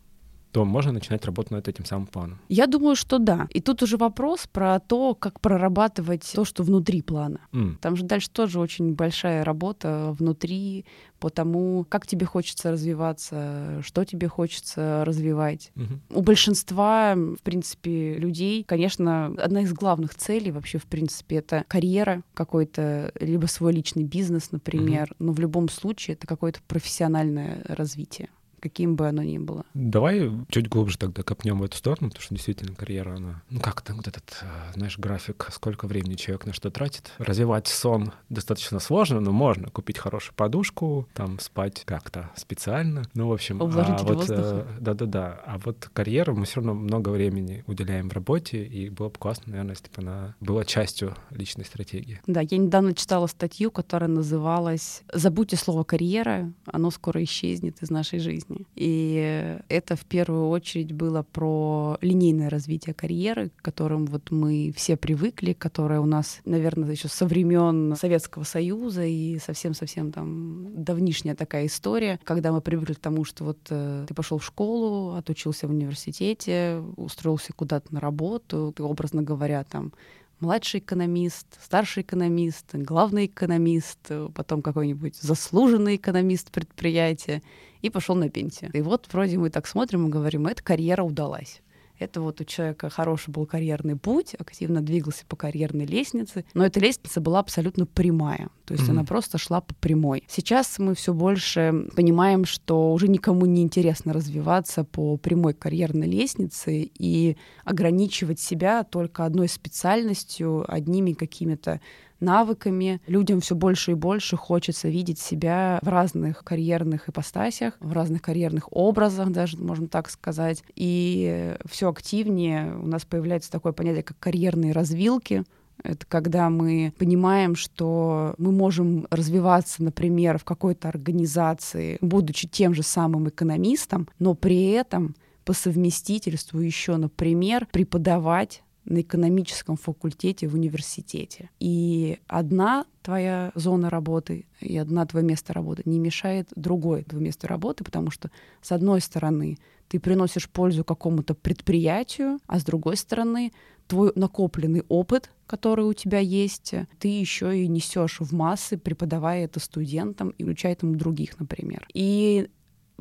то 0.51 0.65
можно 0.65 0.91
начинать 0.91 1.25
работать 1.25 1.51
над 1.51 1.67
этим 1.67 1.85
самым 1.85 2.07
планом. 2.07 2.39
Я 2.49 2.67
думаю, 2.67 2.95
что 2.95 3.19
да. 3.19 3.47
И 3.49 3.61
тут 3.61 3.83
уже 3.83 3.97
вопрос 3.97 4.47
про 4.51 4.79
то, 4.79 5.15
как 5.15 5.39
прорабатывать 5.39 6.29
то, 6.33 6.45
что 6.45 6.63
внутри 6.63 7.01
плана. 7.01 7.41
Mm. 7.51 7.77
Там 7.81 7.95
же 7.95 8.03
дальше 8.03 8.29
тоже 8.29 8.59
очень 8.59 8.93
большая 8.93 9.43
работа 9.43 10.15
внутри 10.17 10.85
по 11.19 11.29
тому, 11.29 11.85
как 11.89 12.07
тебе 12.07 12.25
хочется 12.25 12.71
развиваться, 12.71 13.81
что 13.83 14.05
тебе 14.05 14.27
хочется 14.27 15.03
развивать. 15.05 15.71
Mm-hmm. 15.75 15.99
У 16.15 16.21
большинства, 16.21 17.13
в 17.15 17.41
принципе, 17.43 18.15
людей, 18.15 18.63
конечно, 18.63 19.27
одна 19.37 19.61
из 19.61 19.73
главных 19.73 20.15
целей 20.15 20.51
вообще, 20.51 20.77
в 20.77 20.85
принципе, 20.85 21.37
это 21.37 21.65
карьера 21.67 22.23
какой-то, 22.33 23.11
либо 23.19 23.47
свой 23.47 23.73
личный 23.73 24.03
бизнес, 24.03 24.51
например. 24.51 25.09
Mm-hmm. 25.09 25.15
Но 25.19 25.31
в 25.33 25.39
любом 25.39 25.69
случае 25.69 26.15
это 26.15 26.25
какое-то 26.25 26.59
профессиональное 26.67 27.63
развитие 27.67 28.29
каким 28.59 28.95
бы 28.95 29.07
оно 29.07 29.23
ни 29.23 29.37
было. 29.37 29.65
Давай 29.73 30.31
чуть 30.49 30.69
глубже 30.69 30.97
тогда 30.97 31.23
копнем 31.23 31.59
в 31.59 31.63
эту 31.63 31.77
сторону, 31.77 32.09
потому 32.09 32.21
что 32.21 32.35
действительно 32.35 32.75
карьера, 32.75 33.15
она... 33.15 33.41
Ну 33.49 33.59
как 33.59 33.81
там 33.81 33.97
вот 33.97 34.07
этот, 34.07 34.37
э, 34.41 34.73
знаешь, 34.75 34.97
график, 34.97 35.47
сколько 35.51 35.87
времени 35.87 36.15
человек 36.15 36.45
на 36.45 36.53
что 36.53 36.69
тратит. 36.71 37.11
Развивать 37.17 37.67
сон 37.67 38.13
достаточно 38.29 38.79
сложно, 38.79 39.19
но 39.19 39.31
можно 39.31 39.69
купить 39.69 39.97
хорошую 39.97 40.35
подушку, 40.35 41.07
там 41.13 41.39
спать 41.39 41.83
как-то 41.85 42.31
специально. 42.35 43.03
Ну, 43.13 43.27
в 43.27 43.33
общем... 43.33 43.61
Увлажнитель 43.61 44.05
а 44.05 44.13
вот, 44.13 44.29
э, 44.29 44.65
Да-да-да. 44.79 45.41
А 45.45 45.57
вот 45.63 45.89
карьеру 45.93 46.35
мы 46.35 46.45
все 46.45 46.55
равно 46.57 46.73
много 46.73 47.09
времени 47.09 47.63
уделяем 47.67 48.09
в 48.09 48.13
работе, 48.13 48.63
и 48.65 48.89
было 48.89 49.09
бы 49.09 49.15
классно, 49.17 49.51
наверное, 49.51 49.75
если 49.75 49.87
бы 49.87 49.93
она 49.97 50.35
была 50.39 50.65
частью 50.65 51.15
личной 51.31 51.65
стратегии. 51.65 52.21
Да, 52.27 52.41
я 52.41 52.57
недавно 52.57 52.93
читала 52.93 53.27
статью, 53.27 53.71
которая 53.71 54.09
называлась 54.09 55.03
«Забудьте 55.13 55.55
слово 55.55 55.83
«карьера», 55.83 56.51
оно 56.65 56.91
скоро 56.91 57.23
исчезнет 57.23 57.81
из 57.81 57.89
нашей 57.89 58.19
жизни». 58.19 58.48
И 58.75 59.59
это 59.69 59.95
в 59.95 60.05
первую 60.05 60.49
очередь 60.49 60.91
было 60.91 61.23
про 61.23 61.97
линейное 62.01 62.49
развитие 62.49 62.93
карьеры, 62.93 63.49
к 63.49 63.61
которым 63.61 64.05
вот 64.05 64.31
мы 64.31 64.73
все 64.75 64.97
привыкли, 64.97 65.53
которое 65.53 65.99
у 65.99 66.05
нас, 66.05 66.39
наверное, 66.45 66.91
еще 66.91 67.07
со 67.07 67.25
времен 67.25 67.95
Советского 67.95 68.43
Союза 68.43 69.05
и 69.05 69.39
совсем-совсем 69.39 70.11
там 70.11 70.83
давнишняя 70.83 71.35
такая 71.35 71.67
история, 71.67 72.19
когда 72.23 72.51
мы 72.51 72.61
привыкли 72.61 72.93
к 72.93 72.99
тому, 72.99 73.25
что 73.25 73.43
вот 73.45 73.59
э, 73.69 74.05
ты 74.07 74.13
пошел 74.13 74.37
в 74.37 74.45
школу, 74.45 75.15
отучился 75.15 75.67
в 75.67 75.71
университете, 75.71 76.81
устроился 76.95 77.53
куда-то 77.53 77.93
на 77.93 77.99
работу, 77.99 78.73
ты, 78.75 78.83
образно 78.83 79.21
говоря, 79.21 79.63
там 79.63 79.93
младший 80.39 80.79
экономист, 80.79 81.47
старший 81.61 82.03
экономист, 82.03 82.73
главный 82.73 83.25
экономист, 83.25 84.11
потом 84.33 84.61
какой-нибудь 84.61 85.15
заслуженный 85.15 85.95
экономист 85.97 86.51
предприятия, 86.51 87.41
и 87.81 87.89
пошел 87.89 88.15
на 88.15 88.29
пенсию. 88.29 88.71
И 88.73 88.81
вот 88.81 89.07
вроде 89.11 89.37
мы 89.37 89.49
так 89.49 89.67
смотрим 89.67 90.07
и 90.07 90.09
говорим, 90.09 90.47
эта 90.47 90.63
карьера 90.63 91.03
удалась. 91.03 91.61
Это 91.99 92.21
вот 92.21 92.39
у 92.39 92.45
человека 92.45 92.89
хороший 92.89 93.31
был 93.31 93.45
карьерный 93.45 93.97
путь, 93.97 94.33
активно 94.39 94.81
двигался 94.81 95.25
по 95.27 95.35
карьерной 95.35 95.85
лестнице, 95.85 96.45
но 96.53 96.65
эта 96.65 96.79
лестница 96.79 97.19
была 97.19 97.39
абсолютно 97.39 97.85
прямая, 97.85 98.49
то 98.65 98.73
есть 98.73 98.87
mm-hmm. 98.87 98.91
она 98.91 99.03
просто 99.03 99.37
шла 99.37 99.59
по 99.59 99.75
прямой. 99.75 100.23
Сейчас 100.27 100.79
мы 100.79 100.95
все 100.95 101.13
больше 101.13 101.87
понимаем, 101.95 102.45
что 102.45 102.93
уже 102.93 103.09
никому 103.09 103.45
не 103.45 103.61
интересно 103.61 104.13
развиваться 104.13 104.85
по 104.85 105.17
прямой 105.17 105.53
карьерной 105.53 106.07
лестнице 106.07 106.89
и 106.97 107.35
ограничивать 107.65 108.39
себя 108.39 108.83
только 108.83 109.25
одной 109.25 109.49
специальностью, 109.49 110.63
одними 110.73 111.11
какими-то 111.11 111.81
навыками. 112.19 113.01
Людям 113.07 113.41
все 113.41 113.55
больше 113.55 113.91
и 113.91 113.95
больше 113.95 114.37
хочется 114.37 114.89
видеть 114.89 115.19
себя 115.19 115.79
в 115.81 115.87
разных 115.87 116.43
карьерных 116.43 117.09
ипостасях, 117.09 117.75
в 117.79 117.93
разных 117.93 118.21
карьерных 118.21 118.71
образах, 118.71 119.29
даже 119.31 119.57
можно 119.57 119.87
так 119.87 120.09
сказать. 120.09 120.63
И 120.75 121.55
все 121.69 121.89
активнее 121.89 122.75
у 122.75 122.87
нас 122.87 123.05
появляется 123.05 123.51
такое 123.51 123.71
понятие, 123.71 124.03
как 124.03 124.19
карьерные 124.19 124.73
развилки. 124.73 125.43
Это 125.81 126.05
когда 126.05 126.49
мы 126.49 126.93
понимаем, 126.97 127.55
что 127.55 128.35
мы 128.37 128.51
можем 128.51 129.07
развиваться, 129.11 129.81
например, 129.81 130.37
в 130.37 130.43
какой-то 130.43 130.89
организации, 130.89 131.97
будучи 132.01 132.47
тем 132.47 132.73
же 132.73 132.83
самым 132.83 133.29
экономистом, 133.29 134.09
но 134.19 134.33
при 134.33 134.71
этом 134.71 135.15
по 135.45 135.53
совместительству 135.53 136.59
еще, 136.59 136.97
например, 136.97 137.67
преподавать 137.71 138.61
на 138.89 139.01
экономическом 139.01 139.77
факультете 139.77 140.47
в 140.47 140.55
университете. 140.55 141.49
И 141.59 142.19
одна 142.27 142.85
твоя 143.01 143.51
зона 143.55 143.89
работы 143.89 144.45
и 144.59 144.77
одна 144.77 145.05
твое 145.05 145.25
место 145.25 145.53
работы 145.53 145.83
не 145.85 145.99
мешает 145.99 146.49
другой 146.55 147.03
твое 147.03 147.23
место 147.23 147.47
работы, 147.47 147.83
потому 147.83 148.11
что, 148.11 148.29
с 148.61 148.71
одной 148.71 149.01
стороны, 149.01 149.57
ты 149.87 149.99
приносишь 149.99 150.49
пользу 150.49 150.83
какому-то 150.83 151.33
предприятию, 151.33 152.39
а 152.47 152.59
с 152.59 152.63
другой 152.63 152.97
стороны, 152.97 153.51
твой 153.87 154.11
накопленный 154.15 154.83
опыт, 154.87 155.31
который 155.47 155.85
у 155.85 155.93
тебя 155.93 156.19
есть, 156.19 156.75
ты 156.99 157.07
еще 157.07 157.57
и 157.57 157.67
несешь 157.67 158.19
в 158.19 158.33
массы, 158.33 158.77
преподавая 158.77 159.45
это 159.45 159.59
студентам 159.59 160.29
и 160.37 160.43
учая 160.43 160.73
этому 160.73 160.95
других, 160.95 161.39
например. 161.39 161.87
И 161.93 162.49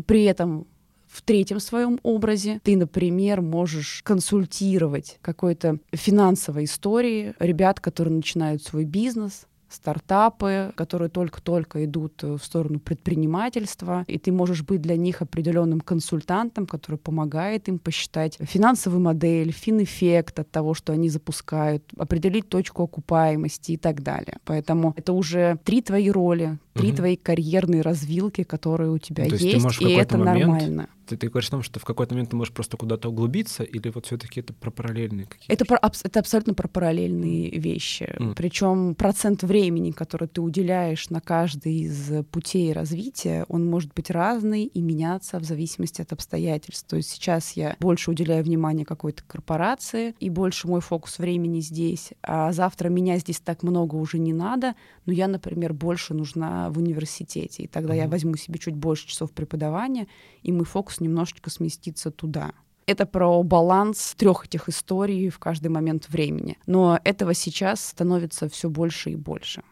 при 0.07 0.25
этом 0.25 0.67
в 1.11 1.23
третьем 1.23 1.61
своем 1.61 1.99
образе 2.03 2.61
ты, 2.63 2.77
например, 2.77 3.41
можешь 3.41 4.03
консультировать 4.05 5.19
какой-то 5.23 5.79
финансовой 5.93 6.65
истории 6.65 7.35
ребят, 7.39 7.81
которые 7.81 8.15
начинают 8.15 8.63
свой 8.63 8.85
бизнес, 8.85 9.47
стартапы, 9.69 10.73
которые 10.75 11.09
только-только 11.09 11.85
идут 11.85 12.23
в 12.23 12.39
сторону 12.39 12.81
предпринимательства, 12.81 14.05
и 14.07 14.19
ты 14.19 14.33
можешь 14.33 14.63
быть 14.63 14.81
для 14.81 14.97
них 14.97 15.23
определенным 15.23 15.81
консультантом, 15.81 16.67
который 16.67 16.97
помогает 16.97 17.69
им 17.69 17.79
посчитать 17.79 18.39
финансовую 18.41 19.01
модель, 19.01 19.53
фин-эффект 19.53 20.39
от 20.41 20.51
того, 20.51 20.75
что 20.75 20.93
они 20.93 21.09
запускают, 21.09 21.85
определить 21.97 22.49
точку 22.49 22.85
окупаемости 22.85 23.73
и 23.73 23.77
так 23.77 24.03
далее. 24.03 24.39
Поэтому 24.45 24.95
это 24.97 25.13
уже 25.13 25.59
три 25.65 25.83
твои 25.83 26.11
роли, 26.11 26.59
три 26.75 26.89
угу. 26.89 26.97
твои 26.97 27.17
карьерные 27.17 27.83
развилки, 27.83 28.45
которые 28.45 28.91
у 28.91 28.99
тебя 28.99 29.27
То 29.27 29.35
есть, 29.35 29.45
есть 29.45 29.83
и 29.83 29.91
это 29.91 30.17
момент... 30.17 30.47
нормально 30.47 30.89
ты, 31.09 31.17
ты 31.17 31.29
говоришь 31.29 31.49
о 31.49 31.53
том, 31.53 31.63
что 31.63 31.81
в 31.81 31.85
какой-то 31.85 32.15
момент 32.15 32.31
ты 32.31 32.37
можешь 32.37 32.53
просто 32.53 32.77
куда-то 32.77 33.09
углубиться, 33.09 33.63
или 33.63 33.89
вот 33.89 34.07
все-таки 34.07 34.41
это 34.41 34.53
про 34.53 34.71
параллельные 34.71 35.27
какие-то? 35.27 35.53
Это, 35.53 35.65
про, 35.65 35.79
это 35.79 36.21
абсолютно 36.21 36.55
про 36.55 36.69
параллельные 36.69 37.51
вещи. 37.59 38.15
Mm. 38.19 38.35
Причем 38.35 38.95
процент 38.95 39.43
времени, 39.43 39.91
который 39.91 40.29
ты 40.29 40.41
уделяешь 40.41 41.11
на 41.11 41.21
каждый 41.21 41.81
из 41.81 42.25
путей 42.31 42.73
развития, 42.73 43.47
он 43.49 43.67
может 43.67 43.93
быть 43.95 44.11
разный 44.11 44.65
и 44.65 44.81
меняться 44.81 45.39
в 45.39 45.45
зависимости 45.45 46.03
от 46.03 46.13
обстоятельств. 46.13 46.87
То 46.89 46.97
есть 46.97 47.11
сейчас 47.11 47.53
я 47.53 47.77
больше 47.81 48.11
уделяю 48.11 48.45
внимание 48.45 48.85
какой-то 48.85 49.23
корпорации, 49.27 50.15
и 50.21 50.31
больше 50.31 50.69
мой 50.69 50.81
фокус 50.81 51.19
времени 51.19 51.61
здесь, 51.61 52.11
а 52.23 52.53
завтра 52.53 52.89
меня 52.89 53.17
здесь 53.19 53.41
так 53.41 53.63
много 53.63 53.97
уже 53.97 54.19
не 54.19 54.33
надо, 54.33 54.75
но 55.07 55.13
я, 55.13 55.29
например, 55.29 55.73
больше 55.73 56.13
нужна 56.13 56.71
в 56.71 56.79
университете, 56.79 57.63
и 57.63 57.67
тогда 57.67 57.95
mm-hmm. 57.95 57.99
я 57.99 58.09
возьму 58.09 58.37
себе 58.37 58.59
чуть 58.59 58.75
больше 58.75 59.07
часов 59.07 59.33
преподавания, 59.33 60.07
и 60.43 60.53
мой 60.53 60.65
фокус 60.65 60.98
немножечко 61.01 61.51
сместиться 61.51 62.11
туда. 62.11 62.53
Это 62.87 63.05
про 63.05 63.43
баланс 63.43 64.15
трех 64.17 64.47
этих 64.47 64.69
историй 64.69 65.29
в 65.29 65.39
каждый 65.39 65.69
момент 65.69 66.09
времени. 66.09 66.57
Но 66.67 66.99
этого 67.05 67.35
сейчас 67.35 67.85
становится 67.85 68.49
все 68.49 68.71
больше 68.71 69.11
и 69.11 69.17
больше. 69.17 69.63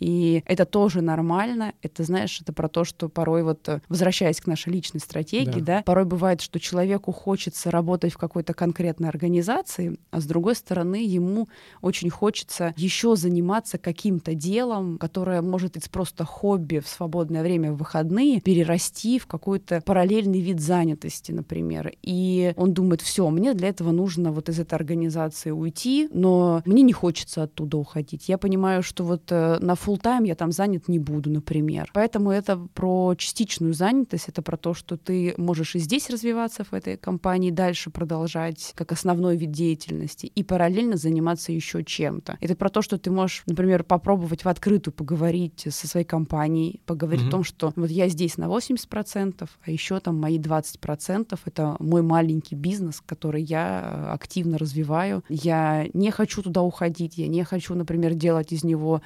И 0.00 0.42
это 0.46 0.64
тоже 0.64 1.00
нормально. 1.00 1.72
Это, 1.82 2.02
знаешь, 2.02 2.40
это 2.40 2.52
про 2.52 2.68
то, 2.68 2.84
что 2.84 3.08
порой 3.08 3.42
вот, 3.42 3.68
э, 3.68 3.80
возвращаясь 3.88 4.40
к 4.40 4.46
нашей 4.46 4.72
личной 4.72 5.00
стратегии, 5.00 5.60
да. 5.60 5.76
да, 5.76 5.82
порой 5.82 6.04
бывает, 6.04 6.40
что 6.40 6.60
человеку 6.60 7.12
хочется 7.12 7.70
работать 7.70 8.12
в 8.12 8.18
какой-то 8.18 8.54
конкретной 8.54 9.08
организации, 9.08 9.98
а 10.10 10.20
с 10.20 10.26
другой 10.26 10.56
стороны, 10.56 11.04
ему 11.04 11.48
очень 11.80 12.10
хочется 12.10 12.74
еще 12.76 13.16
заниматься 13.16 13.78
каким-то 13.78 14.34
делом, 14.34 14.98
которое 14.98 15.42
может 15.42 15.74
быть 15.74 15.90
просто 15.90 16.24
хобби 16.24 16.78
в 16.78 16.88
свободное 16.88 17.42
время, 17.42 17.72
в 17.72 17.76
выходные, 17.76 18.40
перерасти 18.40 19.18
в 19.18 19.26
какой-то 19.26 19.82
параллельный 19.84 20.40
вид 20.40 20.60
занятости, 20.60 21.32
например. 21.32 21.92
И 22.02 22.52
он 22.56 22.72
думает, 22.72 23.02
все, 23.02 23.28
мне 23.30 23.54
для 23.54 23.68
этого 23.68 23.90
нужно 23.90 24.32
вот 24.32 24.48
из 24.48 24.58
этой 24.58 24.74
организации 24.74 25.50
уйти, 25.50 26.08
но 26.12 26.62
мне 26.64 26.82
не 26.82 26.92
хочется 26.92 27.42
оттуда 27.44 27.76
уходить. 27.76 28.28
Я 28.28 28.38
понимаю, 28.38 28.82
что 28.82 29.04
вот 29.04 29.30
э, 29.30 29.58
на 29.60 29.74
full 29.84 30.00
time 30.00 30.26
я 30.26 30.34
там 30.34 30.52
занят 30.52 30.88
не 30.88 30.98
буду, 30.98 31.30
например. 31.30 31.90
Поэтому 31.94 32.30
это 32.30 32.56
про 32.74 33.14
частичную 33.16 33.74
занятость, 33.74 34.28
это 34.28 34.42
про 34.42 34.56
то, 34.56 34.74
что 34.74 34.96
ты 34.96 35.34
можешь 35.36 35.74
и 35.74 35.78
здесь 35.78 36.10
развиваться 36.10 36.64
в 36.64 36.72
этой 36.72 36.96
компании, 36.96 37.50
дальше 37.50 37.90
продолжать 37.90 38.72
как 38.74 38.92
основной 38.92 39.36
вид 39.36 39.50
деятельности 39.50 40.26
и 40.26 40.42
параллельно 40.42 40.96
заниматься 40.96 41.52
еще 41.52 41.84
чем-то. 41.84 42.38
Это 42.40 42.56
про 42.56 42.68
то, 42.68 42.82
что 42.82 42.98
ты 42.98 43.10
можешь, 43.10 43.42
например, 43.46 43.84
попробовать 43.84 44.44
в 44.44 44.48
открытую 44.48 44.94
поговорить 44.94 45.66
со 45.70 45.86
своей 45.86 46.06
компанией, 46.06 46.80
поговорить 46.86 47.24
mm-hmm. 47.24 47.28
о 47.28 47.30
том, 47.30 47.44
что 47.44 47.72
вот 47.76 47.90
я 47.90 48.08
здесь 48.08 48.36
на 48.36 48.44
80%, 48.44 49.48
а 49.64 49.70
еще 49.70 50.00
там 50.00 50.20
мои 50.20 50.38
20% 50.38 51.38
это 51.44 51.76
мой 51.78 52.02
маленький 52.02 52.54
бизнес, 52.54 53.02
который 53.04 53.42
я 53.42 54.12
активно 54.12 54.58
развиваю. 54.58 55.24
Я 55.28 55.86
не 55.92 56.10
хочу 56.10 56.42
туда 56.42 56.62
уходить, 56.62 57.18
я 57.18 57.28
не 57.28 57.44
хочу, 57.44 57.74
например, 57.74 58.14
делать 58.14 58.52
из 58.52 58.64
него 58.64 59.02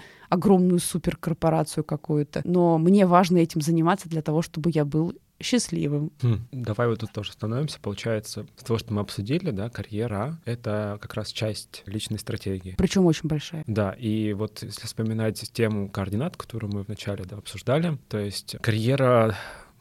огромную 0.69 0.81
суперкорпорацию 0.81 1.85
какую-то. 1.85 2.43
Но 2.45 2.79
мне 2.79 3.07
важно 3.07 3.39
этим 3.39 3.61
заниматься 3.61 4.09
для 4.09 4.23
того, 4.23 4.43
чтобы 4.43 4.71
я 4.73 4.85
был 4.85 5.15
счастливым. 5.41 6.11
Хм, 6.21 6.47
давай 6.51 6.89
вот 6.89 6.99
тут 7.01 7.13
тоже 7.13 7.33
становимся. 7.33 7.79
Получается, 7.81 8.47
с 8.57 8.65
того, 8.65 8.79
что 8.79 8.93
мы 8.93 9.01
обсудили, 9.01 9.53
да, 9.53 9.71
карьера— 9.71 10.39
это 10.45 10.99
как 11.01 11.15
раз 11.15 11.33
часть 11.33 11.83
личной 11.87 12.19
стратегии. 12.19 12.75
Причем 12.77 13.07
очень 13.07 13.29
большая. 13.29 13.63
Да, 13.67 13.93
и 13.93 14.33
вот 14.33 14.63
если 14.63 14.87
вспоминать 14.87 15.41
тему 15.53 15.89
координат, 15.89 16.37
которую 16.37 16.73
мы 16.73 16.83
вначале 16.83 17.25
да, 17.25 17.37
обсуждали, 17.37 17.99
то 18.09 18.19
есть 18.19 18.57
карьера 18.61 19.37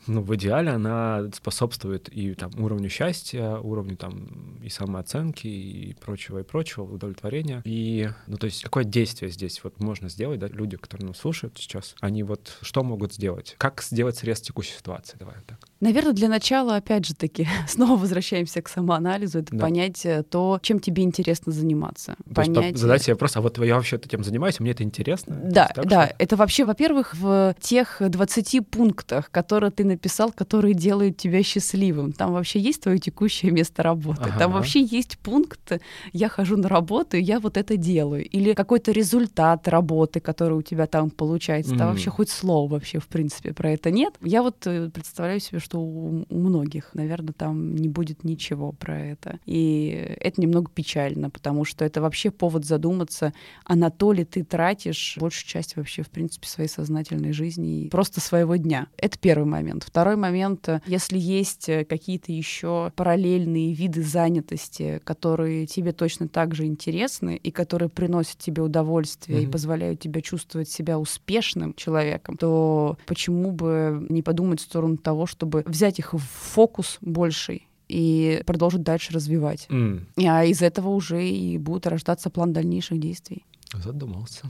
ну, 0.08 0.22
в 0.22 0.36
идеале 0.36 0.72
она 0.72 1.30
способствует 1.34 2.10
и 2.12 2.34
там 2.34 2.52
уровню 2.58 2.90
счастья, 2.90 3.58
уровню 3.58 3.98
там 3.98 4.58
и 4.64 4.70
самооценки, 4.70 5.48
и 5.48 5.94
прочего, 5.94 6.40
и 6.40 6.44
прочего, 6.44 6.84
удовлетворения. 6.84 7.62
И, 7.66 8.10
ну, 8.28 8.38
то 8.38 8.46
есть 8.46 8.64
какое 8.64 8.84
действие 8.84 9.32
здесь 9.32 9.64
вот 9.64 9.80
можно 9.80 10.10
сделать, 10.10 10.40
да, 10.40 10.48
люди, 10.48 10.78
которые 10.78 11.08
нас 11.08 11.18
слушают 11.18 11.58
сейчас, 11.58 11.96
они 12.00 12.24
вот 12.24 12.58
что 12.62 12.84
могут 12.84 13.14
сделать? 13.14 13.56
Как 13.58 13.82
сделать 13.82 14.18
срез 14.18 14.42
текущей 14.42 14.74
ситуации? 14.78 15.18
Давай 15.18 15.36
так. 15.46 15.60
Наверное, 15.80 16.14
для 16.14 16.28
начала, 16.28 16.76
опять 16.76 17.06
же 17.06 17.16
таки, 17.16 17.48
снова 17.68 17.98
возвращаемся 18.00 18.62
к 18.62 18.70
самоанализу, 18.70 19.40
это 19.40 19.56
да. 19.56 19.62
понять 19.62 20.06
то, 20.30 20.60
чем 20.62 20.80
тебе 20.80 21.04
интересно 21.04 21.52
заниматься. 21.52 22.16
То 22.28 22.34
понять... 22.34 22.66
есть 22.72 22.78
задать 22.78 23.04
себе 23.04 23.14
вопрос, 23.14 23.36
а 23.38 23.42
вот 23.42 23.58
я 23.60 23.76
вообще 23.76 23.98
этим 23.98 24.24
занимаюсь, 24.24 24.60
мне 24.60 24.72
это 24.72 24.84
интересно? 24.84 25.40
Да, 25.44 25.72
так, 25.74 25.86
да. 25.88 26.08
Что? 26.08 26.16
Это 26.20 26.36
вообще, 26.36 26.66
во-первых, 26.66 27.16
в 27.16 27.56
тех 27.60 27.98
20 28.00 28.68
пунктах, 28.68 29.30
которые 29.32 29.72
ты 29.72 29.84
написал, 29.84 30.32
которые 30.32 30.74
делают 30.74 31.18
тебя 31.18 31.44
счастливым. 31.44 32.12
Там 32.12 32.34
вообще 32.34 32.60
есть 32.60 32.82
твое 32.82 33.00
текущее 33.00 33.52
место 33.52 33.84
работы. 33.84 34.24
Ага. 34.24 34.40
Там 34.40 34.52
вообще 34.52 34.82
есть 34.82 35.18
пункт 35.20 35.80
«я 36.14 36.30
хожу 36.30 36.58
на 36.58 36.68
работу, 36.70 37.18
и 37.18 37.22
я 37.22 37.40
вот 37.40 37.58
это 37.58 37.78
делаю». 37.78 38.26
Или 38.26 38.54
какой-то 38.54 38.92
результат 38.92 39.68
работы, 39.68 40.20
который 40.20 40.58
у 40.58 40.62
тебя 40.62 40.88
там 40.88 41.10
получается. 41.10 41.74
Mm. 41.74 41.78
Там 41.78 41.90
вообще 41.90 42.10
хоть 42.10 42.30
слово 42.30 42.72
вообще, 42.74 43.00
в 43.00 43.08
принципе, 43.08 43.54
про 43.54 43.72
это 43.72 43.92
нет. 43.92 44.16
Я 44.22 44.42
вот 44.42 44.66
э, 44.66 44.90
представляю 44.90 45.40
себе, 45.40 45.60
что 45.68 45.82
у, 45.82 46.26
у 46.30 46.38
многих, 46.38 46.92
наверное, 46.94 47.34
там 47.34 47.76
не 47.76 47.90
будет 47.90 48.24
ничего 48.24 48.72
про 48.72 48.98
это. 48.98 49.40
И 49.46 50.16
это 50.22 50.40
немного 50.40 50.72
печально, 50.74 51.30
потому 51.30 51.66
что 51.66 51.84
это 51.84 52.02
вообще 52.02 52.32
повод 52.32 52.64
задуматься, 52.64 53.34
а 53.66 53.76
на 53.76 53.90
то 53.90 54.14
ли 54.14 54.24
ты 54.24 54.46
тратишь 54.46 55.18
большую 55.20 55.46
часть 55.46 55.76
вообще, 55.76 56.04
в 56.04 56.10
принципе, 56.10 56.48
своей 56.48 56.70
сознательной 56.70 57.34
жизни 57.34 57.82
и 57.82 57.90
просто 57.90 58.22
своего 58.22 58.56
дня. 58.56 58.88
Это 58.98 59.20
первый 59.20 59.44
момент. 59.46 59.84
Второй 59.84 60.16
момент, 60.16 60.70
если 60.86 61.18
есть 61.18 61.66
какие-то 61.90 62.32
еще 62.32 62.94
параллельные 62.96 63.74
виды 63.74 64.04
занятости, 64.04 65.02
которые 65.04 65.66
тебе 65.66 65.92
точно 65.92 66.30
так 66.30 66.56
же 66.56 66.66
интересны 66.66 67.36
и 67.36 67.52
которые 67.52 67.90
приносят 67.90 68.38
тебе 68.38 68.62
удовольствие 68.62 69.42
mm-hmm. 69.42 69.44
и 69.44 69.52
позволяют 69.52 70.00
тебе 70.00 70.22
чувствовать 70.22 70.70
себя 70.70 70.98
успешным 70.98 71.74
человеком, 71.74 72.38
то 72.38 72.98
почему 73.06 73.52
бы 73.52 74.06
не 74.08 74.22
подумать 74.22 74.62
в 74.62 74.64
сторону 74.64 74.96
того, 74.96 75.26
чтобы 75.26 75.57
чтобы 75.58 75.72
взять 75.72 76.00
их 76.00 76.14
в 76.14 76.20
фокус 76.20 76.98
больший 77.02 77.68
и 77.88 78.42
продолжить 78.46 78.84
дальше 78.84 79.14
развивать. 79.14 79.68
Mm. 79.70 80.06
А 80.28 80.44
из 80.46 80.62
этого 80.62 80.90
уже 80.90 81.26
и 81.26 81.58
будет 81.58 81.88
рождаться 81.88 82.30
план 82.30 82.54
дальнейших 82.54 83.00
действий. 83.00 83.46
Задумался. 83.74 84.44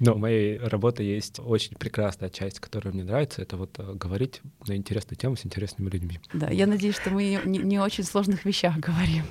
Но 0.00 0.14
у 0.14 0.18
моей 0.18 0.58
работы 0.58 1.04
есть 1.04 1.38
очень 1.38 1.76
прекрасная 1.76 2.28
часть, 2.28 2.58
которая 2.58 2.92
мне 2.92 3.04
нравится, 3.04 3.40
это 3.40 3.56
вот 3.56 3.78
э, 3.78 3.94
говорить 3.94 4.42
на 4.66 4.76
интересные 4.76 5.16
темы 5.16 5.36
с 5.36 5.46
интересными 5.46 5.88
людьми. 5.88 6.20
Да, 6.32 6.50
я 6.50 6.66
надеюсь, 6.66 6.96
что 6.96 7.10
мы 7.10 7.40
не, 7.44 7.58
не 7.58 7.78
очень 7.78 8.04
сложных 8.04 8.44
вещах 8.44 8.76
говорим. 8.78 9.24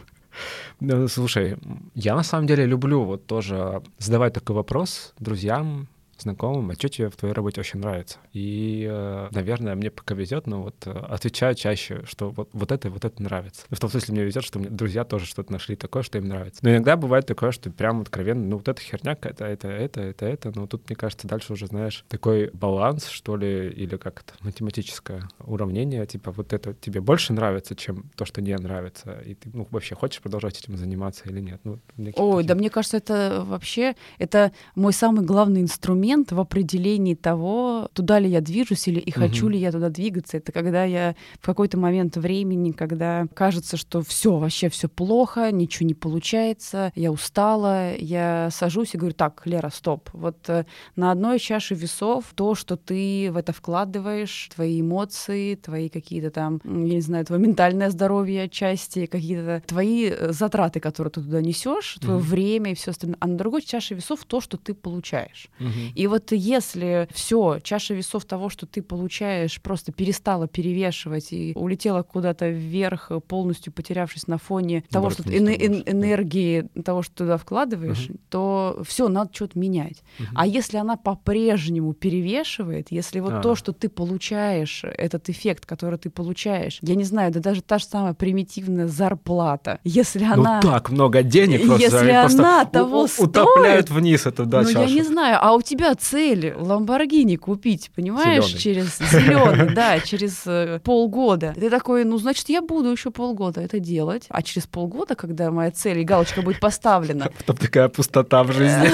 Ну, 0.79 1.07
слушай, 1.09 1.57
я 1.93 2.15
на 2.15 2.23
самом 2.23 2.47
деле 2.47 2.65
люблю 2.65 3.03
вот 3.03 3.27
тоже 3.27 3.83
задавать 3.99 4.33
такой 4.33 4.55
вопрос 4.55 5.13
друзьям, 5.19 5.87
знакомым, 6.21 6.69
а 6.69 6.73
что 6.73 6.89
тебе 6.89 7.09
в 7.09 7.15
твоей 7.15 7.33
работе 7.33 7.61
очень 7.61 7.79
нравится? 7.79 8.17
И, 8.31 8.87
э, 8.89 9.27
наверное, 9.31 9.75
мне 9.75 9.89
пока 9.89 10.13
везет, 10.15 10.47
но 10.47 10.63
вот 10.63 10.75
э, 10.85 10.91
отвечаю 10.91 11.55
чаще, 11.55 12.03
что 12.05 12.29
вот, 12.29 12.49
вот 12.53 12.71
это 12.71 12.87
и 12.87 12.91
вот 12.91 13.05
это 13.05 13.21
нравится. 13.21 13.63
В 13.69 13.79
том 13.79 13.89
смысле 13.89 14.13
мне 14.13 14.23
везет, 14.23 14.43
что 14.43 14.59
мне 14.59 14.69
друзья 14.69 15.03
тоже 15.03 15.25
что-то 15.25 15.51
нашли 15.51 15.75
такое, 15.75 16.03
что 16.03 16.17
им 16.17 16.27
нравится. 16.27 16.59
Но 16.61 16.71
иногда 16.71 16.95
бывает 16.95 17.25
такое, 17.25 17.51
что 17.51 17.71
прям 17.71 18.01
откровенно, 18.01 18.45
ну 18.45 18.57
вот 18.57 18.67
эта 18.67 18.81
херня, 18.81 19.17
это, 19.21 19.45
это, 19.45 19.67
это, 19.67 20.01
это, 20.01 20.25
это, 20.25 20.51
но 20.53 20.67
тут, 20.67 20.87
мне 20.89 20.95
кажется, 20.95 21.27
дальше 21.27 21.53
уже, 21.53 21.67
знаешь, 21.67 22.05
такой 22.07 22.49
баланс, 22.53 23.07
что 23.07 23.35
ли, 23.35 23.69
или 23.69 23.97
как 23.97 24.21
это, 24.21 24.33
математическое 24.41 25.27
уравнение, 25.39 26.05
типа 26.05 26.31
вот 26.31 26.53
это 26.53 26.73
тебе 26.73 27.01
больше 27.01 27.33
нравится, 27.33 27.75
чем 27.75 28.09
то, 28.15 28.25
что 28.25 28.41
не 28.41 28.55
нравится, 28.55 29.19
и 29.25 29.33
ты, 29.33 29.49
ну, 29.53 29.67
вообще 29.71 29.95
хочешь 29.95 30.21
продолжать 30.21 30.59
этим 30.59 30.77
заниматься 30.77 31.23
или 31.27 31.39
нет? 31.39 31.59
Ну, 31.63 31.79
Ой, 32.15 32.43
да 32.43 32.55
мне 32.55 32.69
кажется, 32.69 32.97
это 32.97 33.43
вообще, 33.45 33.95
это 34.19 34.51
мой 34.75 34.93
самый 34.93 35.25
главный 35.25 35.61
инструмент 35.61 36.02
момент 36.03 36.33
в 36.33 36.39
определении 36.39 37.15
того, 37.15 37.87
туда 37.93 38.19
ли 38.19 38.29
я 38.29 38.41
движусь 38.41 38.89
или 38.89 38.99
и 38.99 39.09
хочу 39.09 39.47
ли 39.47 39.57
я 39.57 39.71
туда 39.71 39.89
двигаться. 39.89 40.35
Это 40.35 40.51
когда 40.51 40.83
я 40.83 41.15
в 41.39 41.45
какой-то 41.45 41.77
момент 41.77 42.17
времени, 42.17 42.71
когда 42.71 43.25
кажется, 43.33 43.77
что 43.77 44.01
все 44.01 44.37
вообще 44.37 44.67
все 44.67 44.89
плохо, 44.89 45.49
ничего 45.51 45.87
не 45.87 45.93
получается, 45.93 46.91
я 46.95 47.09
устала, 47.09 47.95
я 47.95 48.49
сажусь 48.51 48.93
и 48.93 48.97
говорю, 48.97 49.15
так, 49.15 49.43
Лера, 49.45 49.69
стоп. 49.69 50.09
Вот 50.11 50.49
э, 50.49 50.65
на 50.97 51.11
одной 51.11 51.39
чаше 51.39 51.73
весов 51.73 52.25
то, 52.35 52.53
что 52.53 52.75
ты 52.75 53.29
в 53.31 53.37
это 53.37 53.53
вкладываешь, 53.53 54.49
твои 54.53 54.81
эмоции, 54.81 55.55
твои 55.55 55.87
какие-то 55.87 56.31
там, 56.31 56.59
я 56.65 56.95
не 56.95 57.01
знаю, 57.01 57.25
твое 57.25 57.41
ментальное 57.41 57.89
здоровье 57.89 58.43
отчасти, 58.43 59.05
какие-то 59.05 59.63
твои 59.65 60.09
э, 60.09 60.33
затраты, 60.33 60.81
которые 60.81 61.11
ты 61.11 61.21
туда 61.21 61.41
несешь, 61.41 61.97
твое 62.01 62.19
mm-hmm. 62.19 62.21
время 62.21 62.71
и 62.71 62.75
все 62.75 62.91
остальное. 62.91 63.17
А 63.21 63.27
на 63.27 63.37
другой 63.37 63.61
чаше 63.61 63.95
весов 63.95 64.25
то, 64.25 64.41
что 64.41 64.57
ты 64.57 64.73
получаешь. 64.73 65.47
Mm-hmm. 65.59 65.92
И 65.95 66.07
вот 66.07 66.31
если 66.31 67.07
все, 67.11 67.59
чаша 67.63 67.93
весов 67.93 68.25
того, 68.25 68.49
что 68.49 68.65
ты 68.65 68.81
получаешь, 68.81 69.61
просто 69.61 69.91
перестала 69.91 70.47
перевешивать 70.47 71.31
и 71.31 71.53
улетела 71.55 72.03
куда-то 72.03 72.49
вверх, 72.49 73.11
полностью 73.27 73.73
потерявшись 73.73 74.27
на 74.27 74.37
фоне 74.37 74.83
того, 74.89 75.09
что 75.09 75.23
эн- 75.23 75.47
эн- 75.47 75.83
энергии 75.85 76.67
того, 76.83 77.01
что 77.01 77.15
туда 77.15 77.37
вкладываешь, 77.37 78.09
угу. 78.09 78.17
то 78.29 78.81
все, 78.87 79.07
надо 79.07 79.31
что-то 79.33 79.57
менять. 79.59 80.03
Угу. 80.19 80.27
А 80.35 80.47
если 80.47 80.77
она 80.77 80.95
по-прежнему 80.95 81.93
перевешивает, 81.93 82.91
если 82.91 83.19
вот 83.19 83.33
а. 83.33 83.41
то, 83.41 83.55
что 83.55 83.73
ты 83.73 83.89
получаешь, 83.89 84.83
этот 84.83 85.29
эффект, 85.29 85.65
который 85.65 85.99
ты 85.99 86.09
получаешь, 86.09 86.79
я 86.81 86.95
не 86.95 87.03
знаю, 87.03 87.31
да 87.31 87.39
даже 87.39 87.61
та 87.61 87.77
же 87.77 87.85
самая 87.85 88.13
примитивная 88.13 88.87
зарплата, 88.87 89.79
если 89.83 90.25
ну, 90.25 90.33
она... 90.33 90.59
Ну 90.63 90.71
так 90.71 90.89
много 90.89 91.23
денег 91.23 91.65
просто, 91.65 91.83
если 91.83 92.09
она 92.09 92.65
того 92.65 93.07
стоит, 93.07 93.29
утопляют 93.29 93.89
вниз 93.89 94.25
эту 94.25 94.45
да, 94.45 94.61
Ну 94.61 94.71
чашу. 94.71 94.79
я 94.87 94.95
не 94.95 95.03
знаю, 95.03 95.37
а 95.41 95.53
у 95.53 95.61
тебя 95.61 95.82
цель 95.95 96.53
Ламборгини 96.55 97.35
купить, 97.35 97.91
понимаешь, 97.95 98.45
зелёный. 98.45 98.59
через 98.59 98.97
зеленый, 99.11 99.73
да, 99.75 99.99
через 99.99 100.43
э, 100.45 100.79
полгода. 100.83 101.53
Ты 101.55 101.69
такой, 101.69 102.05
ну, 102.05 102.17
значит, 102.17 102.49
я 102.49 102.61
буду 102.61 102.89
еще 102.89 103.11
полгода 103.11 103.61
это 103.61 103.79
делать. 103.79 104.25
А 104.29 104.41
через 104.41 104.67
полгода, 104.67 105.15
когда 105.15 105.51
моя 105.51 105.71
цель 105.71 105.99
и 105.99 106.03
галочка 106.03 106.41
будет 106.41 106.59
поставлена... 106.59 107.29
Потом 107.37 107.57
такая 107.57 107.89
пустота 107.89 108.43
в 108.43 108.51
жизни. 108.51 108.89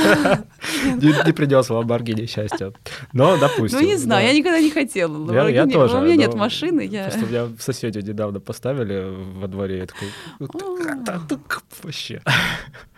Не 1.26 1.34
придется 1.34 1.74
Ламборгини 1.74 2.26
счастья. 2.26 2.74
Но, 3.14 3.38
допустим. 3.38 3.80
Ну, 3.80 3.86
не 3.86 3.98
знаю, 3.98 4.26
я 4.26 4.34
никогда 4.34 4.60
не 4.60 4.72
хотела. 4.72 5.28
Тоже. 5.70 5.98
У 5.98 6.02
меня 6.02 6.16
нет 6.16 6.34
машины. 6.34 6.90
Просто 6.90 7.26
меня 7.26 7.48
соседи 7.60 8.00
недавно 8.00 8.40
поставили 8.40 9.14
во 9.40 9.48
дворе. 9.48 9.80
Я 9.80 9.86
такой, 9.86 10.10
«А, 11.08 11.22
вообще. 11.84 12.22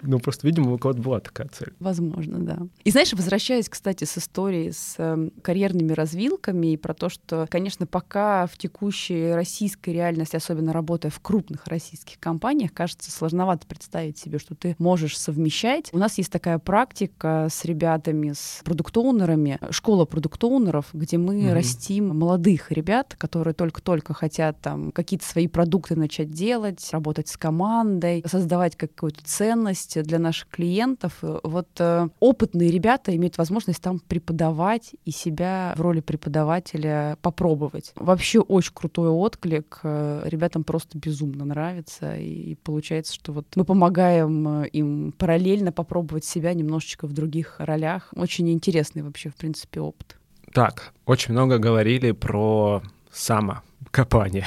Ну, 0.01 0.19
просто, 0.19 0.47
видимо, 0.47 0.73
у 0.73 0.77
кого-то 0.77 1.01
была 1.01 1.19
такая 1.19 1.47
цель. 1.47 1.73
Возможно, 1.79 2.39
да. 2.39 2.57
И 2.83 2.91
знаешь, 2.91 3.13
возвращаясь, 3.13 3.69
кстати, 3.69 3.80
кстати, 3.81 4.03
с 4.03 4.15
историей 4.19 4.73
с 4.73 4.93
э, 4.99 5.29
карьерными 5.41 5.93
развилками 5.93 6.73
и 6.73 6.77
про 6.77 6.93
то, 6.93 7.09
что, 7.09 7.47
конечно, 7.49 7.87
пока 7.87 8.45
в 8.45 8.55
текущей 8.55 9.31
российской 9.31 9.89
реальности, 9.89 10.35
особенно 10.35 10.71
работая 10.71 11.09
в 11.09 11.19
крупных 11.19 11.65
российских 11.65 12.19
компаниях, 12.19 12.73
кажется 12.73 13.09
сложновато 13.09 13.65
представить 13.65 14.19
себе, 14.19 14.37
что 14.37 14.53
ты 14.53 14.75
можешь 14.77 15.17
совмещать. 15.17 15.89
У 15.93 15.97
нас 15.97 16.19
есть 16.19 16.31
такая 16.31 16.59
практика 16.59 17.47
с 17.49 17.65
ребятами, 17.65 18.33
с 18.33 18.61
продуктоунерами, 18.63 19.57
школа 19.71 20.05
продуктоунеров, 20.05 20.85
где 20.93 21.17
мы 21.17 21.47
угу. 21.47 21.53
растим 21.55 22.15
молодых 22.15 22.71
ребят, 22.71 23.15
которые 23.17 23.55
только-только 23.55 24.13
хотят 24.13 24.61
там 24.61 24.91
какие-то 24.91 25.25
свои 25.25 25.47
продукты 25.47 25.95
начать 25.95 26.29
делать, 26.29 26.87
работать 26.91 27.29
с 27.29 27.35
командой, 27.35 28.23
создавать 28.27 28.75
какую-то 28.75 29.23
ценность 29.23 29.99
для 30.03 30.19
наших 30.19 30.49
клиентов. 30.49 31.17
Вот 31.21 31.69
э, 31.79 32.09
опытные 32.19 32.69
ребята 32.69 33.15
имеют 33.15 33.39
возможность 33.39 33.70
там 33.79 33.99
преподавать 33.99 34.95
и 35.05 35.11
себя 35.11 35.73
в 35.77 35.81
роли 35.81 36.01
преподавателя 36.01 37.17
попробовать. 37.21 37.91
Вообще 37.95 38.39
очень 38.39 38.73
крутой 38.73 39.09
отклик. 39.09 39.79
Э, 39.83 40.23
ребятам 40.25 40.63
просто 40.63 40.97
безумно 40.97 41.45
нравится. 41.45 42.15
И 42.15 42.55
получается, 42.55 43.13
что 43.13 43.33
вот 43.33 43.47
мы 43.55 43.65
помогаем 43.65 44.63
э, 44.63 44.67
им 44.69 45.11
параллельно 45.13 45.71
попробовать 45.71 46.25
себя 46.25 46.53
немножечко 46.53 47.07
в 47.07 47.13
других 47.13 47.55
ролях. 47.59 48.09
Очень 48.15 48.51
интересный 48.51 49.03
вообще, 49.03 49.29
в 49.29 49.35
принципе, 49.35 49.79
опыт. 49.79 50.17
Так, 50.53 50.93
очень 51.05 51.33
много 51.33 51.57
говорили 51.57 52.11
про 52.11 52.81
самокопание. 53.11 54.45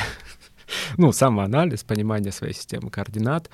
ну, 0.98 1.12
самоанализ, 1.12 1.82
понимание 1.84 2.32
своей 2.32 2.54
системы 2.54 2.90
координат. 2.90 3.48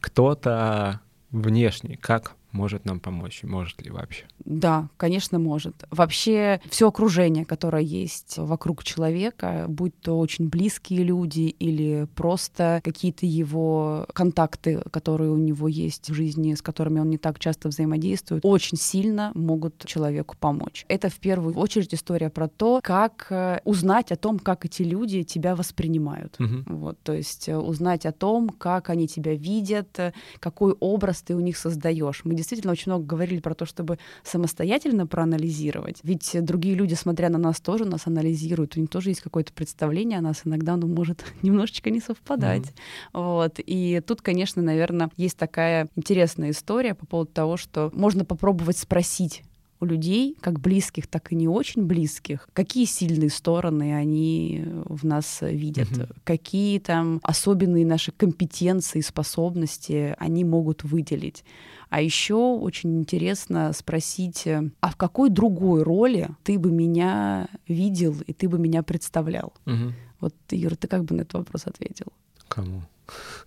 Кто-то 0.00 1.00
внешний, 1.30 1.96
как 1.96 2.36
может 2.54 2.84
нам 2.84 3.00
помочь, 3.00 3.42
может 3.42 3.82
ли 3.82 3.90
вообще? 3.90 4.24
Да, 4.44 4.88
конечно, 4.96 5.38
может. 5.38 5.74
Вообще 5.90 6.60
все 6.70 6.88
окружение, 6.88 7.44
которое 7.44 7.82
есть 7.82 8.38
вокруг 8.38 8.84
человека, 8.84 9.66
будь 9.68 9.98
то 10.00 10.18
очень 10.18 10.48
близкие 10.48 11.02
люди 11.02 11.54
или 11.58 12.06
просто 12.14 12.80
какие-то 12.84 13.26
его 13.26 14.06
контакты, 14.14 14.82
которые 14.92 15.30
у 15.30 15.36
него 15.36 15.66
есть 15.66 16.10
в 16.10 16.14
жизни, 16.14 16.54
с 16.54 16.62
которыми 16.62 17.00
он 17.00 17.10
не 17.10 17.18
так 17.18 17.38
часто 17.40 17.68
взаимодействует, 17.68 18.44
очень 18.44 18.78
сильно 18.78 19.32
могут 19.34 19.84
человеку 19.84 20.36
помочь. 20.38 20.84
Это 20.88 21.08
в 21.08 21.16
первую 21.16 21.56
очередь 21.56 21.92
история 21.92 22.30
про 22.30 22.48
то, 22.48 22.80
как 22.82 23.26
э, 23.30 23.60
узнать 23.64 24.12
о 24.12 24.16
том, 24.16 24.38
как 24.38 24.64
эти 24.64 24.82
люди 24.82 25.24
тебя 25.24 25.56
воспринимают. 25.56 26.36
Угу. 26.38 26.76
Вот, 26.76 26.98
то 27.02 27.12
есть 27.12 27.48
э, 27.48 27.56
узнать 27.56 28.06
о 28.06 28.12
том, 28.12 28.48
как 28.50 28.90
они 28.90 29.08
тебя 29.08 29.34
видят, 29.34 29.98
какой 30.38 30.72
образ 30.78 31.22
ты 31.22 31.34
у 31.34 31.40
них 31.40 31.56
создаешь. 31.56 32.20
Мы 32.24 32.34
действительно 32.44 32.72
очень 32.72 32.92
много 32.92 33.04
говорили 33.04 33.40
про 33.40 33.54
то, 33.54 33.64
чтобы 33.64 33.98
самостоятельно 34.22 35.06
проанализировать. 35.06 35.98
Ведь 36.02 36.30
другие 36.44 36.74
люди, 36.74 36.94
смотря 36.94 37.30
на 37.30 37.38
нас, 37.38 37.60
тоже 37.60 37.84
нас 37.84 38.06
анализируют. 38.06 38.76
У 38.76 38.80
них 38.80 38.90
тоже 38.90 39.10
есть 39.10 39.22
какое-то 39.22 39.52
представление 39.52 40.18
о 40.18 40.22
нас. 40.22 40.42
Иногда 40.44 40.74
оно 40.74 40.86
может 40.86 41.24
немножечко 41.42 41.90
не 41.90 42.00
совпадать. 42.00 42.62
Mm-hmm. 42.62 43.20
Вот. 43.34 43.54
И 43.58 44.00
тут, 44.06 44.20
конечно, 44.20 44.62
наверное, 44.62 45.10
есть 45.16 45.38
такая 45.38 45.88
интересная 45.96 46.50
история 46.50 46.94
по 46.94 47.06
поводу 47.06 47.32
того, 47.32 47.56
что 47.56 47.90
можно 47.94 48.24
попробовать 48.24 48.78
спросить 48.78 49.42
у 49.80 49.84
людей, 49.84 50.36
как 50.40 50.60
близких, 50.60 51.06
так 51.06 51.32
и 51.32 51.34
не 51.34 51.48
очень 51.48 51.84
близких, 51.84 52.48
какие 52.52 52.84
сильные 52.84 53.30
стороны 53.30 53.94
они 53.94 54.64
в 54.86 55.04
нас 55.04 55.38
видят, 55.42 55.90
uh-huh. 55.90 56.16
какие 56.24 56.78
там 56.78 57.20
особенные 57.22 57.84
наши 57.84 58.12
компетенции, 58.12 59.00
способности 59.00 60.14
они 60.18 60.44
могут 60.44 60.84
выделить. 60.84 61.44
А 61.90 62.00
еще 62.00 62.34
очень 62.34 62.98
интересно 62.98 63.72
спросить, 63.72 64.46
а 64.46 64.90
в 64.90 64.96
какой 64.96 65.30
другой 65.30 65.82
роли 65.82 66.30
ты 66.42 66.58
бы 66.58 66.70
меня 66.70 67.48
видел 67.68 68.16
и 68.26 68.32
ты 68.32 68.48
бы 68.48 68.58
меня 68.58 68.82
представлял? 68.82 69.52
Uh-huh. 69.66 69.92
Вот, 70.20 70.34
Юра, 70.50 70.74
ты 70.74 70.88
как 70.88 71.04
бы 71.04 71.14
на 71.14 71.22
этот 71.22 71.34
вопрос 71.34 71.66
ответил? 71.66 72.06
Кому? 72.48 72.82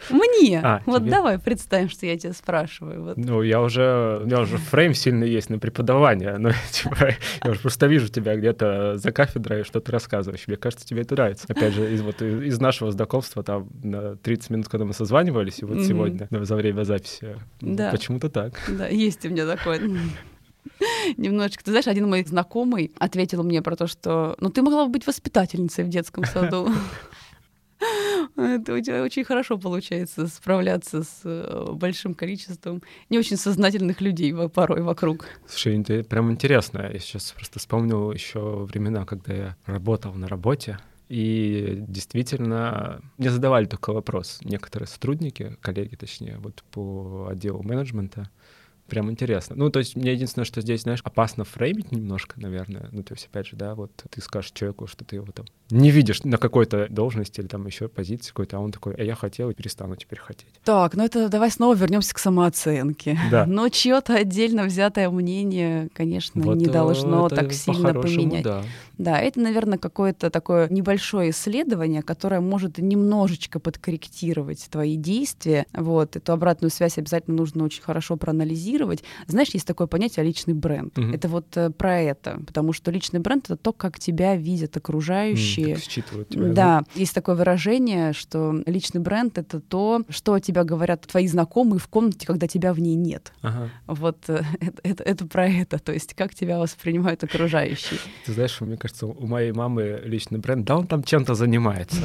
Мне. 0.09 0.61
А, 0.63 0.81
вот 0.85 1.01
тебе? 1.01 1.11
давай 1.11 1.39
представим, 1.39 1.89
что 1.89 2.05
я 2.05 2.17
тебя 2.17 2.33
спрашиваю. 2.33 3.03
Вот. 3.03 3.17
Ну, 3.17 3.41
я 3.41 3.61
уже, 3.61 4.19
у 4.21 4.25
меня 4.25 4.41
уже 4.41 4.57
фрейм 4.57 4.93
сильно 4.93 5.23
есть 5.23 5.49
на 5.49 5.59
преподавание. 5.59 6.37
Ну, 6.37 6.51
типа, 6.71 7.15
я 7.43 7.51
уже 7.51 7.59
просто 7.59 7.87
вижу 7.87 8.07
тебя 8.07 8.35
где-то 8.35 8.97
за 8.97 9.11
кафедрой, 9.11 9.63
что 9.63 9.79
ты 9.79 9.91
рассказываешь. 9.91 10.47
Мне 10.47 10.57
кажется, 10.57 10.85
тебе 10.85 11.01
это 11.01 11.15
нравится. 11.15 11.45
Опять 11.49 11.73
же, 11.73 11.93
из, 11.93 12.01
вот, 12.01 12.21
из 12.21 12.59
нашего 12.59 12.91
знакомства, 12.91 13.43
там, 13.43 13.69
на 13.83 14.15
30 14.15 14.49
минут, 14.51 14.69
когда 14.69 14.85
мы 14.85 14.93
созванивались, 14.93 15.59
и 15.59 15.65
вот 15.65 15.77
mm-hmm. 15.77 15.87
сегодня, 15.87 16.27
за 16.45 16.55
время 16.55 16.83
записи, 16.83 17.35
да. 17.61 17.91
почему-то 17.91 18.29
так. 18.29 18.53
Да, 18.67 18.87
есть 18.87 19.25
у 19.25 19.29
меня 19.29 19.45
такое 19.45 19.81
немножечко. 21.17 21.63
Ты 21.63 21.71
знаешь, 21.71 21.87
один 21.87 22.09
мой 22.09 22.23
знакомый 22.23 22.91
ответил 22.99 23.43
мне 23.43 23.61
про 23.61 23.75
то, 23.75 23.87
что 23.87 24.35
ну 24.39 24.49
ты 24.49 24.61
могла 24.61 24.85
бы 24.85 24.91
быть 24.91 25.07
воспитательницей 25.07 25.83
в 25.83 25.89
детском 25.89 26.23
саду. 26.25 26.69
Это 28.35 28.73
у 28.73 28.79
тебя 28.79 29.03
очень 29.03 29.23
хорошо 29.23 29.57
получается 29.57 30.27
справляться 30.27 31.03
с 31.03 31.21
э, 31.23 31.71
большим 31.73 32.13
количеством 32.13 32.81
не 33.09 33.17
очень 33.17 33.37
сознательных 33.37 34.01
людей 34.01 34.33
порой 34.49 34.81
вокруг. 34.81 35.25
Слушай, 35.47 35.81
это 35.81 36.03
прям 36.03 36.31
интересно. 36.31 36.89
Я 36.91 36.99
сейчас 36.99 37.31
просто 37.31 37.59
вспомнил 37.59 38.11
еще 38.11 38.65
времена, 38.65 39.05
когда 39.05 39.33
я 39.33 39.57
работал 39.65 40.13
на 40.13 40.27
работе. 40.27 40.79
И 41.09 41.75
действительно, 41.87 43.01
мне 43.17 43.31
задавали 43.31 43.65
такой 43.65 43.95
вопрос 43.95 44.39
некоторые 44.43 44.87
сотрудники, 44.87 45.55
коллеги 45.61 45.95
точнее, 45.95 46.37
вот 46.39 46.63
по 46.71 47.27
отделу 47.31 47.63
менеджмента, 47.63 48.29
прям 48.87 49.11
интересно. 49.11 49.55
Ну, 49.55 49.69
то 49.69 49.79
есть 49.79 49.95
мне 49.95 50.13
единственное, 50.13 50.45
что 50.45 50.61
здесь, 50.61 50.81
знаешь, 50.81 51.01
опасно 51.03 51.43
фреймить 51.43 51.91
немножко, 51.91 52.39
наверное. 52.39 52.89
Ну, 52.91 53.03
то 53.03 53.13
есть, 53.13 53.27
опять 53.27 53.47
же, 53.47 53.55
да, 53.55 53.75
вот 53.75 53.91
ты 54.09 54.21
скажешь 54.21 54.51
человеку, 54.51 54.87
что 54.87 55.05
ты 55.05 55.17
его 55.17 55.31
там 55.31 55.45
не 55.69 55.91
видишь 55.91 56.23
на 56.23 56.37
какой-то 56.37 56.87
должности 56.89 57.41
или 57.41 57.47
там 57.47 57.65
еще 57.67 57.89
позиции 57.89 58.29
какой-то, 58.29 58.57
а 58.57 58.59
он 58.61 58.71
такой, 58.71 58.95
а 58.95 59.03
я 59.03 59.15
хотел 59.15 59.49
и 59.49 59.53
перестану 59.53 59.95
теперь 59.97 60.19
хотеть. 60.19 60.47
Так, 60.63 60.95
ну 60.95 61.03
это 61.03 61.27
давай 61.27 61.51
снова 61.51 61.75
вернемся 61.75 62.13
к 62.13 62.19
самооценке. 62.19 63.19
Да. 63.29 63.45
Но 63.47 63.67
чье-то 63.67 64.15
отдельно 64.15 64.63
взятое 64.63 65.09
мнение, 65.09 65.89
конечно, 65.93 66.41
вот 66.41 66.55
не 66.55 66.67
должно 66.67 67.27
так 67.27 67.51
сильно 67.51 67.93
поменять. 67.93 68.43
Да. 68.43 68.63
да, 68.97 69.19
это, 69.19 69.41
наверное, 69.41 69.77
какое-то 69.77 70.29
такое 70.29 70.69
небольшое 70.69 71.31
исследование, 71.31 72.01
которое 72.01 72.39
может 72.39 72.77
немножечко 72.77 73.59
подкорректировать 73.59 74.67
твои 74.69 74.95
действия. 74.95 75.65
Вот, 75.73 76.15
эту 76.15 76.31
обратную 76.31 76.71
связь 76.71 76.97
обязательно 76.97 77.35
нужно 77.35 77.65
очень 77.65 77.83
хорошо 77.83 78.15
проанализировать. 78.15 78.76
Знаешь, 79.27 79.49
есть 79.49 79.67
такое 79.67 79.87
понятие 79.87 80.25
личный 80.25 80.53
бренд. 80.53 80.97
Угу. 80.97 81.07
Это 81.13 81.27
вот 81.27 81.45
э, 81.55 81.69
про 81.69 81.99
это, 81.99 82.39
потому 82.45 82.73
что 82.73 82.91
личный 82.91 83.19
бренд— 83.19 83.45
это 83.45 83.57
то, 83.57 83.73
как 83.73 83.99
тебя 83.99 84.35
видят 84.35 84.75
окружающие, 84.77 85.75
вещи. 85.75 85.89
считывают 85.89 86.29
тебя. 86.29 86.47
Да. 86.47 86.53
да, 86.53 86.83
есть 86.95 87.13
такое 87.13 87.35
выражение, 87.35 88.13
что 88.13 88.61
личный 88.65 89.01
бренд— 89.01 89.37
это 89.39 89.59
то, 89.59 90.03
что 90.09 90.39
тебя 90.39 90.63
говорят 90.63 91.01
твои 91.01 91.27
знакомые 91.27 91.79
в 91.79 91.87
комнате, 91.87 92.25
когда 92.27 92.47
тебя 92.47 92.73
в 92.73 92.79
ней 92.79 92.95
нет. 92.95 93.33
Ага. 93.41 93.69
Вот 93.87 94.17
э, 94.27 94.41
это, 94.59 94.81
это, 94.83 95.03
это 95.03 95.27
про 95.27 95.47
это, 95.47 95.79
то 95.79 95.91
есть 95.91 96.13
как 96.13 96.33
тебя 96.35 96.59
воспринимают 96.59 97.23
окружающие. 97.23 97.99
Ты 98.25 98.33
знаешь, 98.33 98.59
мне 98.61 98.77
кажется, 98.77 99.05
у 99.07 99.27
моей 99.27 99.51
мамы 99.51 100.01
личный 100.03 100.39
бренд, 100.39 100.65
да, 100.65 100.77
он 100.77 100.87
там 100.87 101.03
чем-то 101.03 101.33
занимается. 101.33 102.01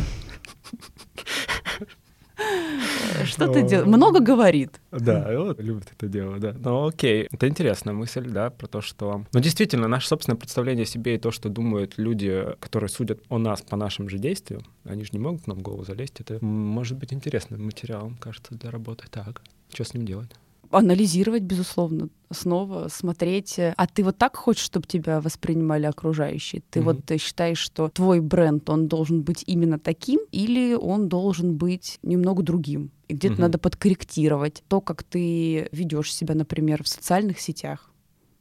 Что 3.24 3.52
ты 3.52 3.62
делаешь? 3.62 3.86
Много 3.86 4.20
говорит. 4.20 4.80
Да, 4.90 5.30
вот 5.36 5.60
любит 5.60 5.92
это 5.92 6.06
дело, 6.08 6.38
да. 6.38 6.54
Ну 6.58 6.88
окей, 6.88 7.28
это 7.30 7.48
интересная 7.48 7.94
мысль, 7.94 8.28
да, 8.28 8.50
про 8.50 8.66
то, 8.66 8.80
что... 8.80 9.24
Ну 9.32 9.40
действительно, 9.40 9.88
наше 9.88 10.08
собственное 10.08 10.38
представление 10.38 10.84
о 10.84 10.86
себе 10.86 11.14
и 11.14 11.18
то, 11.18 11.30
что 11.30 11.48
думают 11.48 11.94
люди, 11.98 12.44
которые 12.60 12.88
судят 12.88 13.20
о 13.28 13.38
нас 13.38 13.62
по 13.62 13.76
нашим 13.76 14.08
же 14.08 14.18
действиям, 14.18 14.62
они 14.84 15.04
же 15.04 15.10
не 15.12 15.18
могут 15.18 15.46
нам 15.46 15.58
в 15.58 15.62
голову 15.62 15.84
залезть, 15.84 16.20
это 16.20 16.44
может 16.44 16.98
быть 16.98 17.12
интересным 17.12 17.64
материалом, 17.64 18.16
кажется, 18.18 18.54
для 18.54 18.70
работы. 18.70 19.04
Так, 19.10 19.42
что 19.72 19.84
с 19.84 19.94
ним 19.94 20.06
делать? 20.06 20.30
Анализировать, 20.72 21.42
безусловно, 21.42 22.08
снова 22.30 22.88
смотреть. 22.88 23.58
А 23.58 23.86
ты 23.86 24.02
вот 24.02 24.18
так 24.18 24.36
хочешь, 24.36 24.64
чтобы 24.64 24.86
тебя 24.86 25.20
воспринимали 25.20 25.86
окружающие? 25.86 26.62
Ты 26.70 26.80
mm-hmm. 26.80 26.82
вот 26.82 27.04
ты 27.04 27.18
считаешь, 27.18 27.58
что 27.58 27.88
твой 27.88 28.20
бренд, 28.20 28.68
он 28.70 28.88
должен 28.88 29.22
быть 29.22 29.44
именно 29.46 29.78
таким, 29.78 30.20
или 30.32 30.74
он 30.74 31.08
должен 31.08 31.56
быть 31.56 31.98
немного 32.02 32.42
другим? 32.42 32.90
И 33.08 33.14
где-то 33.14 33.34
mm-hmm. 33.34 33.40
надо 33.40 33.58
подкорректировать 33.58 34.64
то, 34.68 34.80
как 34.80 35.02
ты 35.02 35.68
ведешь 35.72 36.14
себя, 36.14 36.34
например, 36.34 36.82
в 36.82 36.88
социальных 36.88 37.40
сетях, 37.40 37.90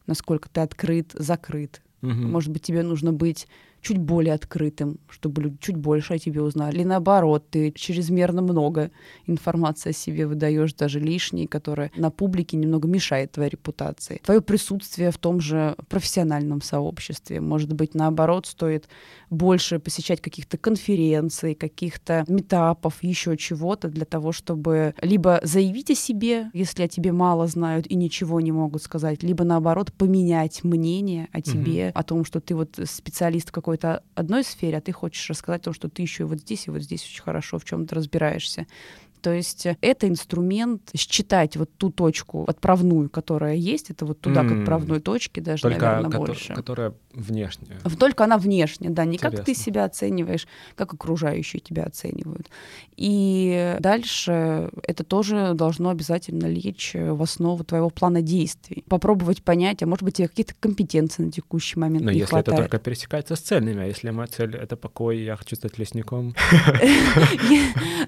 насколько 0.08 0.50
ты 0.50 0.62
открыт, 0.62 1.12
закрыт. 1.14 1.82
Mm-hmm. 2.02 2.14
Может 2.14 2.52
быть, 2.52 2.64
тебе 2.64 2.84
нужно 2.84 3.14
быть 3.14 3.48
чуть 3.82 3.98
более 3.98 4.34
открытым, 4.34 5.00
чтобы 5.10 5.44
люди 5.44 5.58
чуть 5.60 5.76
больше 5.76 6.14
о 6.14 6.20
тебе 6.20 6.42
узнали. 6.42 6.76
Или 6.76 6.84
наоборот, 6.84 7.50
ты 7.50 7.72
чрезмерно 7.72 8.42
много 8.42 8.92
информации 9.26 9.90
о 9.90 9.94
себе 9.94 10.28
выдаешь, 10.28 10.74
даже 10.74 11.00
лишней, 11.00 11.48
которая 11.48 11.92
на 11.96 12.12
публике 12.12 12.58
немного 12.58 12.88
мешает 12.88 13.32
твоей 13.32 13.50
репутации. 13.50 14.22
Твое 14.24 14.42
присутствие 14.42 15.12
в 15.12 15.18
том 15.18 15.40
же 15.40 15.76
профессиональном 15.90 16.62
сообществе. 16.62 17.42
Может 17.42 17.74
быть, 17.74 17.96
наоборот, 17.96 18.46
стоит 18.46 18.88
больше 19.30 19.80
посещать 19.80 20.22
каких-то 20.22 20.58
конференций, 20.58 21.56
каких-то 21.56 22.24
метапов, 22.28 23.02
еще 23.02 23.38
чего-то 23.38 23.88
для 23.88 24.06
того, 24.06 24.32
чтобы 24.32 24.94
либо 25.02 25.40
заявить 25.44 25.92
о 25.92 25.96
себе, 25.96 26.50
если 26.54 26.84
о 26.84 26.88
тебе 26.88 27.12
мало 27.12 27.48
знают 27.48 27.88
и 27.88 27.96
ничего 27.96 28.42
не 28.42 28.52
могут 28.52 28.84
сказать, 28.84 29.24
либо 29.24 29.44
наоборот 29.44 29.92
поменять 29.94 30.64
мнение 30.64 31.30
о 31.32 31.42
тебе, 31.42 31.90
угу. 31.90 32.00
о 32.00 32.04
том, 32.04 32.26
что 32.26 32.40
ты 32.40 32.56
вот 32.56 32.80
специалист 32.86 33.50
в 33.50 33.52
какой 33.52 33.71
какой-то 33.72 34.04
одной 34.16 34.44
сфере, 34.44 34.78
а 34.78 34.82
ты 34.82 34.92
хочешь 34.92 35.30
рассказать 35.30 35.62
о 35.62 35.66
том, 35.66 35.74
что 35.74 35.88
ты 35.88 36.02
еще 36.02 36.24
и 36.24 36.26
вот 36.26 36.40
здесь, 36.40 36.68
и 36.68 36.72
вот 36.72 36.82
здесь 36.82 37.06
очень 37.06 37.24
хорошо 37.24 37.58
в 37.58 37.64
чем-то 37.64 37.96
разбираешься. 37.96 38.68
То 39.22 39.32
есть 39.32 39.66
э, 39.66 39.78
это 39.82 40.08
инструмент 40.08 40.90
считать 40.96 41.58
вот 41.58 41.70
ту 41.78 41.92
точку 41.92 42.46
отправную, 42.48 43.10
которая 43.10 43.56
есть, 43.56 43.90
это 43.90 44.06
вот 44.06 44.20
туда, 44.20 44.44
mm. 44.44 44.50
к 44.50 44.60
отправной 44.62 45.00
точке 45.00 45.42
даже, 45.42 45.64
Только 45.64 45.86
наверное, 45.86 46.12
ко- 46.12 46.18
больше. 46.18 46.54
Которая 46.54 46.94
внешняя. 47.14 47.78
Только 48.00 48.24
она 48.24 48.38
внешняя, 48.38 48.90
да, 48.90 49.06
не 49.06 49.16
Интересно. 49.16 49.38
как 49.38 49.46
ты 49.46 49.54
себя 49.54 49.86
оцениваешь, 49.86 50.48
как 50.76 50.94
окружающие 50.94 51.60
тебя 51.60 51.84
оценивают. 51.84 52.50
И 52.96 53.76
дальше 53.80 54.70
это 54.84 55.04
тоже 55.04 55.54
должно 55.54 55.90
обязательно 55.90 56.46
лечь 56.46 56.94
в 56.94 57.22
основу 57.22 57.64
твоего 57.64 57.90
плана 57.90 58.22
действий. 58.22 58.84
Попробовать 58.88 59.44
понять, 59.44 59.84
а 59.84 59.88
может 59.88 60.04
быть, 60.04 60.16
тебе 60.16 60.28
какие-то 60.28 60.54
компетенции 60.60 61.24
на 61.24 61.32
текущий 61.32 61.80
момент 61.80 62.06
Но 62.06 62.12
не 62.12 62.20
если 62.20 62.32
хватает. 62.32 62.60
это 62.60 62.70
только 62.70 62.80
пересекается 62.80 63.36
с 63.36 63.40
цельными, 63.40 63.82
а 63.82 63.86
если 63.86 64.10
моя 64.10 64.28
цель— 64.28 64.56
это 64.62 64.76
покой, 64.76 65.20
я 65.20 65.36
хочу 65.36 65.56
стать 65.56 65.78
лесником? 65.78 66.36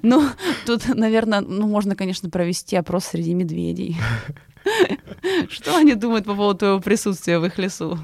Ну, 0.02 0.30
тут 0.66 0.88
наверное, 1.04 1.42
ну, 1.42 1.68
можно, 1.68 1.96
конечно, 1.96 2.30
провести 2.30 2.76
опрос 2.76 3.06
среди 3.06 3.34
медведей. 3.34 3.98
Что 5.50 5.76
они 5.78 5.96
думают 5.96 6.26
по 6.26 6.36
поводу 6.36 6.60
твоего 6.60 6.80
присутствия 6.80 7.40
в 7.40 7.46
их 7.46 7.58
лесу? 7.58 8.00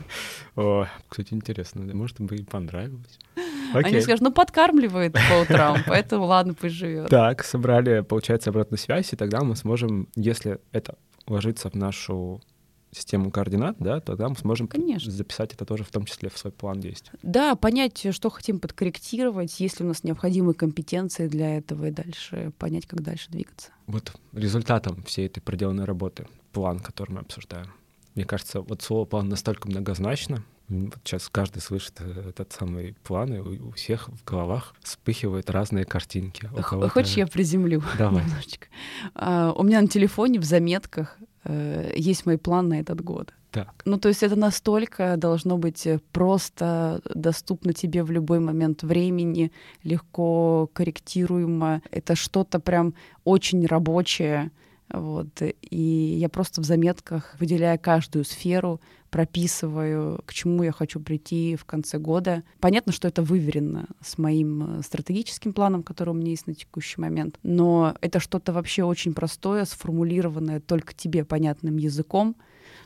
О, 0.56 0.86
кстати, 1.08 1.34
интересно. 1.34 1.82
Может, 1.93 2.20
им 2.20 2.28
бы 2.28 2.36
и 2.36 2.43
понравилось. 2.43 3.18
Окей. 3.74 3.93
Они 3.93 4.02
скажут, 4.02 4.22
ну, 4.22 4.32
подкармливает 4.32 5.14
по 5.14 5.41
утрам, 5.41 5.78
поэтому 5.88 6.26
ладно, 6.26 6.54
пусть 6.54 6.76
живет. 6.76 7.10
Так, 7.10 7.43
собрали, 7.43 8.02
получается, 8.02 8.50
обратную 8.50 8.80
связь, 8.80 9.14
и 9.14 9.16
тогда 9.16 9.41
мы 9.41 9.56
сможем, 9.56 10.10
если 10.16 10.60
это 10.72 10.95
ложится 11.28 11.70
в 11.70 11.76
нашу 11.76 12.41
систему 12.91 13.31
координат, 13.31 13.77
да, 13.79 13.99
тогда 13.99 14.29
мы 14.29 14.35
сможем 14.35 14.67
Конечно. 14.67 15.11
записать 15.11 15.53
это 15.53 15.65
тоже 15.65 15.83
в 15.83 15.91
том 15.91 16.05
числе 16.05 16.29
в 16.29 16.37
свой 16.37 16.51
план 16.51 16.79
действий. 16.79 17.17
Да, 17.21 17.55
понять, 17.55 18.07
что 18.13 18.29
хотим 18.29 18.59
подкорректировать, 18.59 19.59
есть 19.59 19.79
ли 19.79 19.85
у 19.85 19.89
нас 19.89 20.03
необходимые 20.03 20.55
компетенции 20.55 21.27
для 21.27 21.57
этого, 21.57 21.87
и 21.87 21.91
дальше 21.91 22.51
понять, 22.57 22.85
как 22.85 23.01
дальше 23.01 23.29
двигаться. 23.29 23.69
Вот 23.87 24.13
результатом 24.33 25.03
всей 25.03 25.27
этой 25.27 25.41
проделанной 25.41 25.85
работы, 25.85 26.27
план, 26.51 26.79
который 26.79 27.11
мы 27.11 27.19
обсуждаем. 27.21 27.71
Мне 28.15 28.25
кажется, 28.25 28.61
вот 28.61 28.81
слово 28.81 29.05
план 29.05 29.29
настолько 29.29 29.69
многозначно, 29.69 30.43
вот 30.69 30.99
сейчас 31.03 31.29
каждый 31.29 31.61
слышит 31.61 31.95
э, 31.99 32.29
этот 32.29 32.53
самый 32.53 32.95
план, 33.03 33.33
и 33.33 33.39
у 33.39 33.71
всех 33.71 34.07
в 34.07 34.23
головах 34.23 34.75
вспыхивают 34.81 35.49
разные 35.49 35.83
картинки. 35.83 36.45
Хочешь, 36.45 37.17
я 37.17 37.25
приземлю 37.25 37.81
Давай. 37.97 38.23
немножечко? 38.23 38.67
А, 39.15 39.51
у 39.53 39.63
меня 39.63 39.81
на 39.81 39.87
телефоне 39.87 40.39
в 40.39 40.43
заметках 40.43 41.17
э, 41.43 41.91
есть 41.95 42.25
мой 42.25 42.37
план 42.37 42.69
на 42.69 42.79
этот 42.79 43.01
год. 43.01 43.33
Так. 43.51 43.81
Ну, 43.85 43.97
то 43.97 44.09
есть 44.09 44.21
это 44.23 44.35
настолько 44.35 45.17
должно 45.17 45.57
быть 45.57 45.87
э, 45.87 45.99
просто 46.11 47.01
доступно 47.15 47.73
тебе 47.73 48.03
в 48.03 48.11
любой 48.11 48.39
момент 48.39 48.83
времени, 48.83 49.51
легко 49.83 50.69
корректируемо. 50.73 51.81
Это 51.91 52.15
что-то 52.15 52.59
прям 52.59 52.93
очень 53.23 53.65
рабочее. 53.65 54.51
Вот. 54.91 55.41
И 55.41 56.17
я 56.19 56.29
просто 56.29 56.61
в 56.61 56.65
заметках 56.65 57.35
выделяю 57.39 57.79
каждую 57.79 58.25
сферу, 58.25 58.81
прописываю, 59.09 60.21
к 60.25 60.33
чему 60.33 60.63
я 60.63 60.71
хочу 60.71 60.99
прийти 60.99 61.55
в 61.55 61.65
конце 61.65 61.97
года. 61.97 62.43
Понятно, 62.59 62.91
что 62.91 63.07
это 63.07 63.21
выверено 63.21 63.87
с 64.01 64.17
моим 64.17 64.81
стратегическим 64.83 65.53
планом, 65.53 65.83
который 65.83 66.11
у 66.11 66.13
меня 66.13 66.31
есть 66.31 66.47
на 66.47 66.53
текущий 66.53 67.01
момент, 67.01 67.39
но 67.43 67.95
это 68.01 68.19
что-то 68.19 68.53
вообще 68.53 68.83
очень 68.83 69.13
простое, 69.13 69.65
сформулированное 69.65 70.59
только 70.59 70.93
тебе 70.93 71.25
понятным 71.25 71.77
языком, 71.77 72.35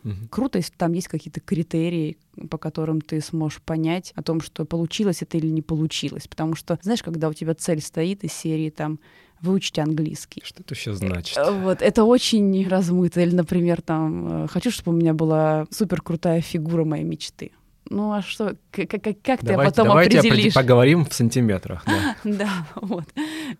Угу. 0.04 0.28
Круто, 0.30 0.58
если 0.58 0.74
там 0.74 0.94
есть 0.94 1.08
какие-то 1.08 1.40
критерии, 1.40 2.18
по 2.50 2.58
которым 2.58 3.02
ты 3.02 3.22
сможешь 3.22 3.62
понять 3.62 4.12
о 4.16 4.24
том, 4.24 4.42
что 4.42 4.66
получилось 4.66 5.22
это 5.22 5.38
или 5.38 5.48
не 5.48 5.62
получилось. 5.62 6.28
Потому 6.28 6.56
что, 6.56 6.78
знаешь, 6.82 7.04
когда 7.04 7.30
у 7.30 7.34
тебя 7.34 7.54
цель 7.54 7.82
стоит 7.82 8.24
из 8.24 8.34
серии 8.34 8.70
там 8.70 9.00
выучить 9.42 9.78
английский. 9.78 10.42
Что 10.44 10.62
это 10.62 10.74
еще 10.74 10.94
значит? 10.94 11.38
Э, 11.38 11.52
вот, 11.52 11.82
это 11.82 12.04
очень 12.06 12.68
размыто. 12.70 13.22
Или, 13.22 13.36
например, 13.36 13.82
там, 13.82 14.46
э, 14.46 14.48
хочу, 14.48 14.72
чтобы 14.72 14.96
у 14.96 15.00
меня 15.00 15.14
была 15.14 15.68
супер 15.70 16.02
крутая 16.02 16.42
фигура 16.42 16.86
моей 16.86 17.04
мечты. 17.04 17.52
Ну 17.94 18.12
а 18.12 18.24
что, 18.24 18.56
как, 18.72 18.90
как, 18.90 19.04
как 19.04 19.40
ты 19.42 19.46
давайте, 19.46 19.72
потом 19.72 19.88
давайте 19.88 20.18
определишь? 20.18 20.54
поговорим 20.56 21.06
в 21.06 21.14
сантиметрах. 21.14 21.86
Да. 21.86 22.16
да, 22.24 22.68
вот. 22.76 23.06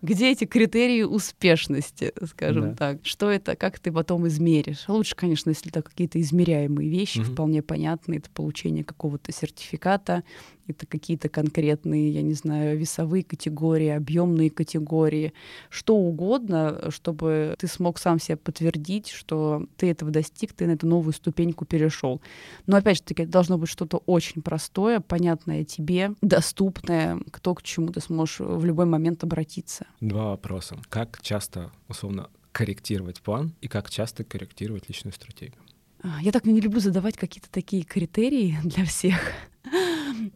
Где 0.02 0.32
эти 0.32 0.44
критерии 0.44 1.02
успешности, 1.02 2.12
скажем 2.28 2.70
да. 2.70 2.74
так? 2.74 2.98
Что 3.04 3.30
это, 3.30 3.54
как 3.54 3.78
ты 3.78 3.92
потом 3.92 4.26
измеришь? 4.26 4.88
Лучше, 4.88 5.14
конечно, 5.14 5.50
если 5.50 5.70
это 5.70 5.82
какие-то 5.82 6.20
измеряемые 6.20 6.90
вещи, 6.90 7.20
угу. 7.20 7.32
вполне 7.32 7.62
понятные, 7.62 8.18
это 8.18 8.28
получение 8.30 8.82
какого-то 8.82 9.30
сертификата, 9.30 10.24
это 10.66 10.86
какие-то 10.86 11.28
конкретные, 11.28 12.10
я 12.10 12.22
не 12.22 12.32
знаю, 12.32 12.78
весовые 12.78 13.22
категории, 13.22 13.88
объемные 13.88 14.50
категории, 14.50 15.32
что 15.68 15.94
угодно, 15.94 16.90
чтобы 16.90 17.54
ты 17.58 17.66
смог 17.66 17.98
сам 17.98 18.18
себе 18.18 18.36
подтвердить, 18.36 19.10
что 19.10 19.66
ты 19.76 19.90
этого 19.90 20.10
достиг, 20.10 20.54
ты 20.54 20.66
на 20.66 20.72
эту 20.72 20.86
новую 20.86 21.12
ступеньку 21.12 21.66
перешел. 21.66 22.20
Но 22.66 22.76
опять 22.76 22.96
же 22.96 23.02
таки, 23.02 23.22
это 23.24 23.32
должно 23.32 23.58
быть 23.58 23.68
что-то 23.68 23.98
очень 24.06 24.23
простое, 24.32 25.00
понятное 25.00 25.64
тебе, 25.64 26.14
доступное, 26.20 27.18
кто 27.30 27.54
к 27.54 27.62
чему 27.62 27.88
ты 27.88 28.00
сможешь 28.00 28.40
в 28.40 28.64
любой 28.64 28.86
момент 28.86 29.22
обратиться. 29.24 29.86
Два 30.00 30.30
вопроса. 30.30 30.76
Как 30.88 31.20
часто, 31.22 31.70
условно, 31.88 32.28
корректировать 32.52 33.20
план 33.20 33.52
и 33.60 33.68
как 33.68 33.90
часто 33.90 34.24
корректировать 34.24 34.88
личную 34.88 35.12
стратегию? 35.12 35.58
А, 36.02 36.22
я 36.22 36.32
так 36.32 36.44
не 36.44 36.60
люблю 36.60 36.80
задавать 36.80 37.16
какие-то 37.16 37.50
такие 37.50 37.82
критерии 37.82 38.56
для 38.64 38.84
всех. 38.84 39.16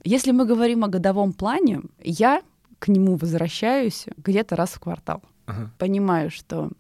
Если 0.05 0.33
мы 0.33 0.45
говорим 0.45 0.85
о 0.85 0.89
годовом 0.89 1.33
плане, 1.33 1.83
я 2.03 2.43
к 2.79 2.89
нему 2.89 3.17
возвращаюсь 3.17 4.07
где-то 4.17 4.57
раз 4.57 4.71
в 4.71 4.81
квартал. 4.81 5.23
Ага. 5.47 5.71
Понимаю, 5.79 6.31
что 6.31 6.71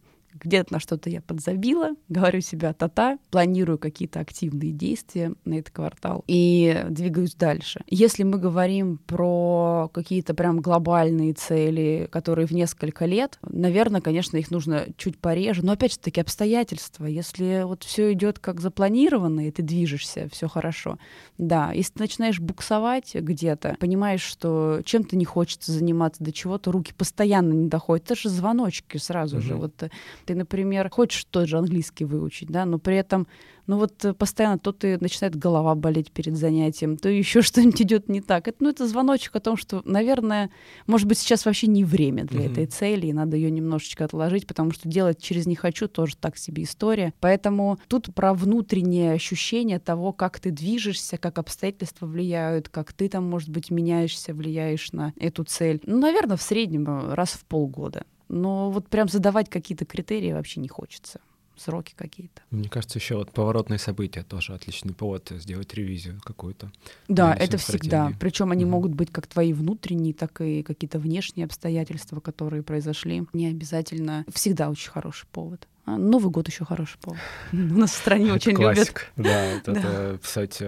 где-то 0.40 0.74
на 0.74 0.80
что-то 0.80 1.10
я 1.10 1.20
подзабила, 1.20 1.90
говорю 2.08 2.40
себя 2.40 2.72
та-та, 2.72 3.18
планирую 3.30 3.78
какие-то 3.78 4.20
активные 4.20 4.72
действия 4.72 5.32
на 5.44 5.54
этот 5.54 5.74
квартал 5.74 6.24
и 6.26 6.84
двигаюсь 6.88 7.34
дальше. 7.34 7.80
Если 7.86 8.22
мы 8.22 8.38
говорим 8.38 8.98
про 9.06 9.90
какие-то 9.92 10.34
прям 10.34 10.60
глобальные 10.60 11.34
цели, 11.34 12.08
которые 12.10 12.46
в 12.46 12.52
несколько 12.52 13.06
лет, 13.06 13.38
наверное, 13.42 14.00
конечно, 14.00 14.36
их 14.36 14.50
нужно 14.50 14.86
чуть 14.96 15.18
пореже, 15.18 15.64
но 15.64 15.72
опять 15.72 15.92
же 15.92 15.98
таки 15.98 16.20
обстоятельства. 16.20 17.06
Если 17.06 17.62
вот 17.64 17.84
все 17.84 18.12
идет 18.12 18.38
как 18.38 18.60
запланировано, 18.60 19.48
и 19.48 19.50
ты 19.50 19.62
движешься, 19.62 20.28
все 20.30 20.48
хорошо. 20.48 20.98
Да, 21.36 21.72
если 21.72 21.94
ты 21.94 22.00
начинаешь 22.00 22.40
буксовать 22.40 23.14
где-то, 23.14 23.76
понимаешь, 23.78 24.22
что 24.22 24.80
чем-то 24.84 25.16
не 25.16 25.24
хочется 25.24 25.72
заниматься, 25.72 26.22
до 26.22 26.32
чего-то 26.32 26.72
руки 26.72 26.92
постоянно 26.92 27.52
не 27.52 27.68
доходят, 27.68 28.06
это 28.06 28.20
же 28.20 28.28
звоночки 28.28 28.96
сразу 28.98 29.38
mm-hmm. 29.38 29.40
же. 29.40 29.54
Вот 29.56 29.82
ты, 30.28 30.34
например, 30.34 30.90
хочешь 30.90 31.24
тот 31.24 31.48
же 31.48 31.56
английский 31.56 32.04
выучить, 32.04 32.50
да, 32.50 32.66
но 32.66 32.78
при 32.78 32.96
этом, 32.96 33.26
ну 33.66 33.78
вот 33.78 34.04
э, 34.04 34.12
постоянно 34.12 34.58
то 34.58 34.72
ты 34.72 34.98
начинает 35.00 35.34
голова 35.36 35.74
болеть 35.74 36.12
перед 36.12 36.36
занятием, 36.36 36.98
то 36.98 37.08
еще 37.08 37.40
что-нибудь 37.48 37.80
идет 37.80 38.10
не 38.10 38.20
так. 38.20 38.46
Это, 38.46 38.58
ну, 38.60 38.68
это 38.68 38.86
звоночек 38.86 39.34
о 39.36 39.40
том, 39.40 39.56
что, 39.56 39.80
наверное, 39.86 40.50
может 40.86 41.08
быть, 41.08 41.16
сейчас 41.16 41.46
вообще 41.46 41.66
не 41.66 41.82
время 41.82 42.24
для 42.24 42.42
mm-hmm. 42.42 42.52
этой 42.52 42.66
цели, 42.66 43.06
и 43.06 43.12
надо 43.14 43.38
ее 43.38 43.50
немножечко 43.50 44.04
отложить, 44.04 44.46
потому 44.46 44.70
что 44.72 44.86
делать 44.86 45.18
через 45.18 45.46
«не 45.46 45.56
хочу» 45.56 45.88
тоже 45.88 46.14
так 46.18 46.36
себе 46.36 46.64
история. 46.64 47.14
Поэтому 47.20 47.78
тут 47.88 48.14
про 48.14 48.34
внутреннее 48.34 49.14
ощущение 49.14 49.78
того, 49.78 50.12
как 50.12 50.40
ты 50.40 50.50
движешься, 50.50 51.16
как 51.16 51.38
обстоятельства 51.38 52.04
влияют, 52.04 52.68
как 52.68 52.92
ты 52.92 53.08
там, 53.08 53.24
может 53.24 53.48
быть, 53.48 53.70
меняешься, 53.70 54.34
влияешь 54.34 54.92
на 54.92 55.14
эту 55.16 55.44
цель. 55.44 55.80
Ну, 55.86 55.98
наверное, 55.98 56.36
в 56.36 56.42
среднем 56.42 56.86
э, 56.86 57.14
раз 57.14 57.30
в 57.30 57.46
полгода. 57.46 58.04
Но 58.28 58.70
вот 58.70 58.88
прям 58.88 59.08
задавать 59.08 59.48
какие-то 59.48 59.84
критерии 59.84 60.32
вообще 60.32 60.60
не 60.60 60.68
хочется 60.68 61.20
сроки 61.58 61.94
какие-то. 61.96 62.42
Мне 62.50 62.68
кажется, 62.68 62.98
еще 62.98 63.16
вот 63.16 63.32
поворотные 63.32 63.78
события 63.78 64.22
тоже 64.22 64.54
отличный 64.54 64.94
повод 64.94 65.32
сделать 65.36 65.72
ревизию 65.74 66.20
какую-то. 66.24 66.70
Да, 67.08 67.34
это 67.34 67.56
всегда. 67.58 68.12
Причем 68.20 68.50
они 68.50 68.64
угу. 68.64 68.72
могут 68.72 68.94
быть 68.94 69.10
как 69.10 69.26
твои 69.26 69.52
внутренние, 69.52 70.14
так 70.14 70.40
и 70.40 70.62
какие-то 70.62 70.98
внешние 70.98 71.44
обстоятельства, 71.44 72.20
которые 72.20 72.62
произошли. 72.62 73.24
Не 73.32 73.48
обязательно. 73.48 74.24
Всегда 74.32 74.70
очень 74.70 74.90
хороший 74.90 75.26
повод. 75.26 75.66
А 75.84 75.96
Новый 75.96 76.30
год 76.30 76.46
еще 76.48 76.66
хороший 76.66 76.98
повод. 76.98 77.18
У 77.52 77.56
нас 77.56 77.92
в 77.92 77.96
стране 77.96 78.32
очень 78.32 78.54
классик. 78.54 79.10
любят. 79.16 79.28
Да, 79.28 79.44
это, 79.44 79.72
да. 79.72 79.80
это 79.80 80.18
писать 80.18 80.62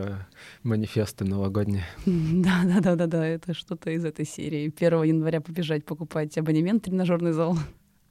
манифесты 0.62 1.24
новогодние. 1.24 1.84
Да, 2.06 2.62
да, 2.64 2.80
да, 2.80 2.96
да, 2.96 3.06
да, 3.06 3.26
это 3.26 3.52
что-то 3.52 3.90
из 3.90 4.04
этой 4.04 4.24
серии. 4.24 4.72
1 4.74 5.02
января 5.02 5.42
побежать 5.42 5.84
покупать 5.84 6.38
абонемент 6.38 6.82
в 6.82 6.84
тренажерный 6.86 7.32
зал. 7.32 7.58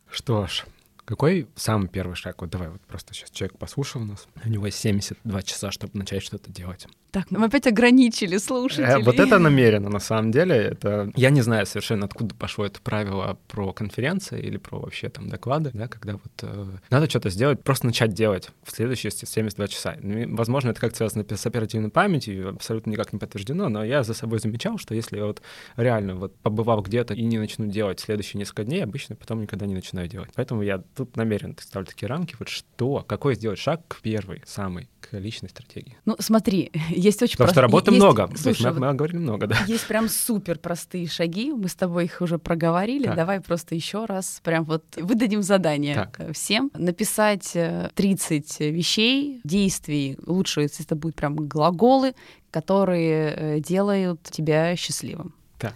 Что 0.07 0.45
ж, 0.45 0.65
какой 1.09 1.47
самый 1.55 1.87
первый 1.87 2.13
шаг? 2.13 2.39
Вот 2.39 2.51
давай, 2.51 2.69
вот 2.69 2.81
просто 2.81 3.15
сейчас 3.15 3.31
человек 3.31 3.57
послушал 3.57 4.01
нас, 4.01 4.27
у 4.45 4.47
него 4.47 4.67
есть 4.67 4.77
72 4.77 5.41
часа, 5.41 5.71
чтобы 5.71 5.97
начать 5.97 6.21
что-то 6.21 6.51
делать. 6.51 6.85
Так, 7.09 7.31
мы 7.31 7.45
опять 7.45 7.65
ограничили 7.65 8.37
слушателей. 8.37 8.87
Э, 8.87 8.99
вот 8.99 9.19
это 9.19 9.39
намеренно, 9.39 9.89
на 9.89 9.99
самом 9.99 10.31
деле. 10.31 10.55
Это... 10.55 11.11
Я 11.15 11.31
не 11.31 11.41
знаю 11.41 11.65
совершенно, 11.65 12.05
откуда 12.05 12.35
пошло 12.35 12.65
это 12.65 12.79
правило 12.81 13.39
про 13.47 13.73
конференции 13.73 14.39
или 14.39 14.57
про 14.57 14.79
вообще 14.79 15.09
там 15.09 15.29
доклады, 15.29 15.71
да, 15.73 15.87
когда 15.87 16.13
вот 16.13 16.21
э, 16.43 16.77
надо 16.91 17.09
что-то 17.09 17.31
сделать, 17.31 17.63
просто 17.63 17.87
начать 17.87 18.13
делать 18.13 18.49
в 18.63 18.71
следующие 18.71 19.11
72 19.11 19.67
часа. 19.67 19.95
Ну, 19.99 20.35
возможно, 20.35 20.69
это 20.69 20.79
как-то 20.79 20.97
связано 20.97 21.25
с 21.27 21.45
оперативной 21.47 21.89
памятью, 21.89 22.49
абсолютно 22.49 22.91
никак 22.91 23.11
не 23.13 23.17
подтверждено, 23.17 23.69
но 23.69 23.83
я 23.83 24.03
за 24.03 24.13
собой 24.13 24.37
замечал, 24.37 24.77
что 24.77 24.93
если 24.93 25.17
я 25.17 25.25
вот 25.25 25.41
реально 25.75 26.15
вот 26.15 26.35
побывав 26.37 26.85
где-то 26.85 27.15
и 27.15 27.23
не 27.23 27.39
начну 27.39 27.65
делать 27.65 27.99
следующие 27.99 28.37
несколько 28.37 28.63
дней, 28.63 28.83
обычно 28.83 29.15
потом 29.15 29.41
никогда 29.41 29.65
не 29.65 29.73
начинаю 29.73 30.07
делать. 30.07 30.29
Поэтому 30.35 30.61
я 30.61 30.83
тут 30.99 31.15
намеренно 31.15 31.55
ставлю 31.59 31.85
такие 31.87 32.07
рамки, 32.07 32.35
вот 32.37 32.49
что, 32.49 33.05
какой 33.07 33.35
сделать 33.35 33.57
шаг 33.57 33.81
к 33.87 34.01
первой, 34.01 34.43
самой, 34.45 34.89
к 34.99 35.17
личной 35.17 35.47
стратегии. 35.47 35.97
Ну, 36.03 36.17
смотри, 36.19 36.71
есть 36.89 37.21
очень 37.23 37.37
Потому 37.37 37.51
что 37.51 37.61
работы 37.61 37.91
есть... 37.91 38.03
много. 38.03 38.27
Слушай, 38.35 38.63
есть 38.63 38.77
мы, 38.77 38.87
мы 38.87 38.93
говорили 38.93 39.17
много, 39.17 39.47
да. 39.47 39.57
Есть 39.65 39.87
прям 39.87 40.09
супер 40.09 40.59
простые 40.59 41.07
шаги. 41.07 41.53
Мы 41.53 41.69
с 41.69 41.75
тобой 41.75 42.05
их 42.05 42.19
уже 42.19 42.37
проговорили. 42.37 43.05
Так. 43.05 43.15
Давай 43.15 43.39
просто 43.39 43.75
еще 43.75 44.03
раз 44.05 44.41
прям 44.43 44.65
вот 44.65 44.83
выдадим 44.97 45.41
задание 45.41 45.95
так. 45.95 46.33
всем. 46.33 46.69
Написать 46.73 47.55
30 47.95 48.57
э, 48.59 48.69
вещей, 48.69 49.39
действий. 49.45 50.17
Лучше, 50.25 50.61
если 50.61 50.83
это 50.83 50.95
будут 50.95 51.15
прям 51.15 51.35
глаголы, 51.35 52.13
которые 52.51 53.33
э, 53.35 53.59
делают 53.61 54.23
тебя 54.23 54.75
счастливым. 54.75 55.33
Так. 55.59 55.75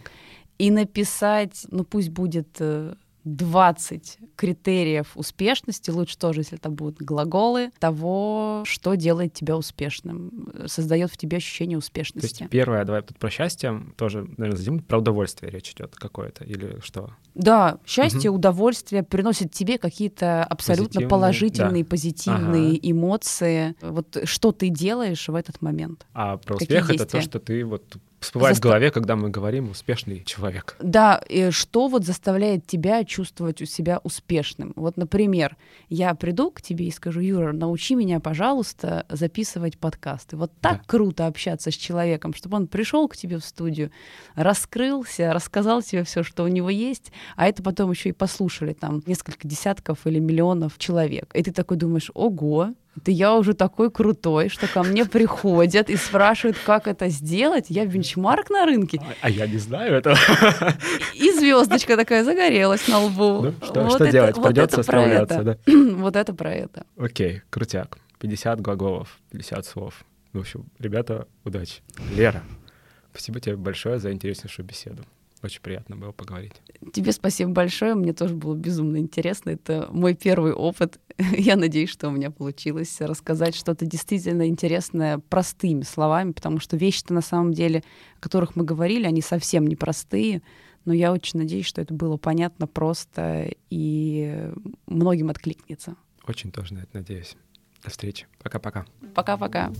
И 0.57 0.69
написать, 0.69 1.65
ну 1.71 1.85
пусть 1.85 2.09
будет 2.09 2.57
э, 2.59 2.95
20 3.23 4.19
критериев 4.35 5.11
успешности, 5.15 5.89
лучше 5.89 6.17
тоже, 6.17 6.41
если 6.41 6.57
это 6.57 6.69
будут 6.69 6.97
глаголы, 6.97 7.71
того, 7.79 8.63
что 8.65 8.95
делает 8.95 9.33
тебя 9.33 9.57
успешным, 9.57 10.49
создает 10.65 11.11
в 11.11 11.17
тебе 11.17 11.37
ощущение 11.37 11.77
успешности. 11.77 12.37
То 12.37 12.43
есть 12.43 12.51
первое, 12.51 12.83
давай 12.85 13.01
тут 13.01 13.17
про 13.17 13.29
счастье, 13.29 13.81
тоже, 13.95 14.23
наверное, 14.37 14.57
зададим, 14.57 14.79
про 14.79 14.99
удовольствие 14.99 15.51
речь 15.51 15.71
идет 15.71 15.95
какое-то, 15.95 16.43
или 16.43 16.79
что? 16.83 17.11
Да, 17.33 17.79
счастье, 17.85 18.29
угу. 18.29 18.37
удовольствие 18.37 19.03
приносит 19.03 19.51
тебе 19.51 19.77
какие-то 19.77 20.43
абсолютно 20.43 20.85
позитивные, 20.85 21.09
положительные, 21.09 21.83
да. 21.83 21.89
позитивные 21.89 22.69
ага. 22.71 22.79
эмоции. 22.81 23.75
Вот 23.81 24.17
что 24.25 24.51
ты 24.51 24.69
делаешь 24.69 25.27
в 25.27 25.35
этот 25.35 25.61
момент? 25.61 26.05
А 26.13 26.37
про 26.37 26.55
успех— 26.55 26.89
это 26.91 27.05
то, 27.05 27.21
что 27.21 27.39
ты 27.39 27.63
вот 27.63 27.97
всплывает 28.23 28.55
Заста... 28.55 28.67
в 28.67 28.71
голове, 28.71 28.91
когда 28.91 29.15
мы 29.15 29.29
говорим 29.29 29.69
успешный 29.69 30.23
человек. 30.23 30.75
Да, 30.79 31.21
и 31.29 31.51
что 31.51 31.87
вот 31.87 32.05
заставляет 32.05 32.65
тебя 32.65 33.03
чувствовать 33.03 33.61
у 33.61 33.65
себя 33.65 33.99
успешным? 34.03 34.73
Вот, 34.75 34.97
например, 34.97 35.57
я 35.89 36.13
приду 36.15 36.51
к 36.51 36.61
тебе 36.61 36.87
и 36.87 36.91
скажу, 36.91 37.19
Юра, 37.19 37.51
научи 37.51 37.95
меня, 37.95 38.19
пожалуйста, 38.19 39.05
записывать 39.09 39.77
подкасты. 39.77 40.37
Вот 40.37 40.51
так 40.59 40.79
да. 40.79 40.83
круто 40.87 41.27
общаться 41.27 41.71
с 41.71 41.75
человеком, 41.75 42.33
чтобы 42.33 42.57
он 42.57 42.67
пришел 42.67 43.07
к 43.07 43.15
тебе 43.15 43.37
в 43.37 43.45
студию, 43.45 43.91
раскрылся, 44.35 45.33
рассказал 45.33 45.81
тебе 45.81 46.03
все, 46.03 46.23
что 46.23 46.43
у 46.43 46.47
него 46.47 46.69
есть, 46.69 47.11
а 47.35 47.47
это 47.47 47.61
потом 47.61 47.91
еще 47.91 48.09
и 48.09 48.13
послушали 48.13 48.73
там 48.73 49.03
несколько 49.05 49.47
десятков 49.47 50.05
или 50.05 50.19
миллионов 50.19 50.77
человек. 50.77 51.29
И 51.33 51.43
ты 51.43 51.51
такой 51.51 51.77
думаешь, 51.77 52.09
ого, 52.13 52.73
Это 52.95 53.11
я 53.11 53.35
уже 53.35 53.53
такой 53.53 53.89
крутой, 53.89 54.49
что 54.49 54.67
ко 54.67 54.83
мне 54.83 55.05
приходят 55.05 55.89
и 55.89 55.95
спрашивают, 55.95 56.57
как 56.63 56.87
это 56.87 57.09
сделать. 57.09 57.65
Я 57.69 57.85
бенчмарк 57.85 58.49
на 58.49 58.65
рынке. 58.65 59.01
А, 59.01 59.13
а 59.21 59.29
я 59.29 59.47
не 59.47 59.57
знаю 59.57 59.95
этого. 59.95 60.15
И 61.15 61.31
звездочка 61.31 61.97
такая 61.97 62.23
загорелась 62.23 62.87
на 62.87 62.99
лбу. 62.99 63.41
Ну, 63.41 63.53
что, 63.63 63.81
вот 63.81 63.95
что 63.95 64.03
это, 64.03 64.11
делать? 64.11 64.37
Вот 64.37 64.47
Придется 64.47 64.83
справляться, 64.83 65.43
да? 65.43 65.57
Вот 66.03 66.15
это 66.15 66.33
про 66.33 66.53
это. 66.53 66.85
Окей, 66.97 67.41
крутяк. 67.49 67.97
50 68.19 68.61
глаголов, 68.61 69.19
50 69.31 69.65
слов. 69.65 70.05
В 70.31 70.39
общем, 70.39 70.65
ребята, 70.79 71.27
удачи. 71.43 71.81
Лера, 72.15 72.43
спасибо 73.11 73.39
тебе 73.39 73.55
большое 73.55 73.99
за 73.99 74.11
интереснейшую 74.11 74.65
беседу. 74.65 75.03
Очень 75.43 75.61
приятно 75.61 75.97
было 75.97 76.13
поговорить. 76.13 76.53
Тебе 76.93 77.11
спасибо 77.11 77.51
большое. 77.51 77.95
Мне 77.95 78.13
тоже 78.13 78.33
было 78.33 78.55
безумно 78.55 78.95
интересно. 78.95 79.49
Это 79.49 79.89
мой 79.91 80.15
первый 80.15 80.53
опыт. 80.53 81.01
Я 81.17 81.57
надеюсь, 81.57 81.89
что 81.89 82.07
у 82.07 82.11
меня 82.11 82.31
получилось 82.31 83.01
рассказать 83.01 83.53
что-то 83.53 83.85
действительно 83.85 84.47
интересное 84.47 85.17
простыми 85.17 85.81
словами, 85.81 86.31
потому 86.31 86.61
что 86.61 86.77
вещи-то 86.77 87.13
на 87.13 87.21
самом 87.21 87.53
деле, 87.53 87.83
о 88.17 88.21
которых 88.21 88.55
мы 88.55 88.63
говорили, 88.63 89.05
они 89.05 89.21
совсем 89.21 89.67
непростые. 89.67 90.41
Но 90.85 90.93
я 90.93 91.11
очень 91.11 91.39
надеюсь, 91.39 91.65
что 91.65 91.81
это 91.81 91.93
было 91.93 92.15
понятно, 92.15 92.65
просто 92.65 93.51
и 93.69 94.49
многим 94.85 95.29
откликнется. 95.29 95.97
Очень 96.25 96.51
тоже 96.53 96.73
на 96.73 96.79
это 96.79 96.89
надеюсь. 96.93 97.35
До 97.83 97.89
встречи. 97.89 98.27
Пока-пока. 98.41 98.85
Пока-пока. 99.13 99.73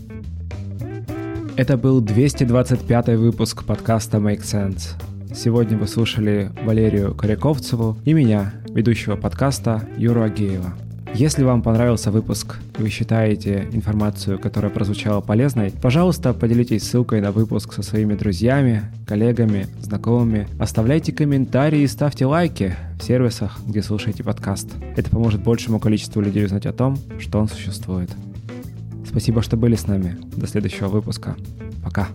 Это 1.56 1.78
был 1.78 2.02
225 2.02 3.08
выпуск 3.16 3.64
подкаста 3.64 4.18
Make 4.18 4.42
Sense. 4.42 5.13
Сегодня 5.34 5.76
вы 5.76 5.88
слушали 5.88 6.52
Валерию 6.62 7.12
Коряковцеву 7.12 7.98
и 8.04 8.12
меня, 8.12 8.54
ведущего 8.68 9.16
подкаста 9.16 9.82
Юру 9.96 10.22
Агеева. 10.22 10.74
Если 11.12 11.42
вам 11.42 11.60
понравился 11.60 12.12
выпуск 12.12 12.60
и 12.78 12.82
вы 12.82 12.88
считаете 12.88 13.68
информацию, 13.72 14.38
которая 14.38 14.70
прозвучала 14.70 15.20
полезной, 15.20 15.72
пожалуйста, 15.72 16.34
поделитесь 16.34 16.84
ссылкой 16.84 17.20
на 17.20 17.32
выпуск 17.32 17.72
со 17.72 17.82
своими 17.82 18.14
друзьями, 18.14 18.84
коллегами, 19.06 19.66
знакомыми. 19.80 20.46
Оставляйте 20.60 21.12
комментарии 21.12 21.80
и 21.80 21.88
ставьте 21.88 22.26
лайки 22.26 22.76
в 22.98 23.02
сервисах, 23.02 23.58
где 23.66 23.82
слушаете 23.82 24.22
подкаст. 24.22 24.70
Это 24.96 25.10
поможет 25.10 25.42
большему 25.42 25.80
количеству 25.80 26.20
людей 26.20 26.44
узнать 26.44 26.66
о 26.66 26.72
том, 26.72 26.96
что 27.18 27.40
он 27.40 27.48
существует. 27.48 28.10
Спасибо, 29.06 29.42
что 29.42 29.56
были 29.56 29.74
с 29.74 29.88
нами. 29.88 30.16
До 30.36 30.46
следующего 30.46 30.88
выпуска. 30.88 31.36
Пока. 31.82 32.08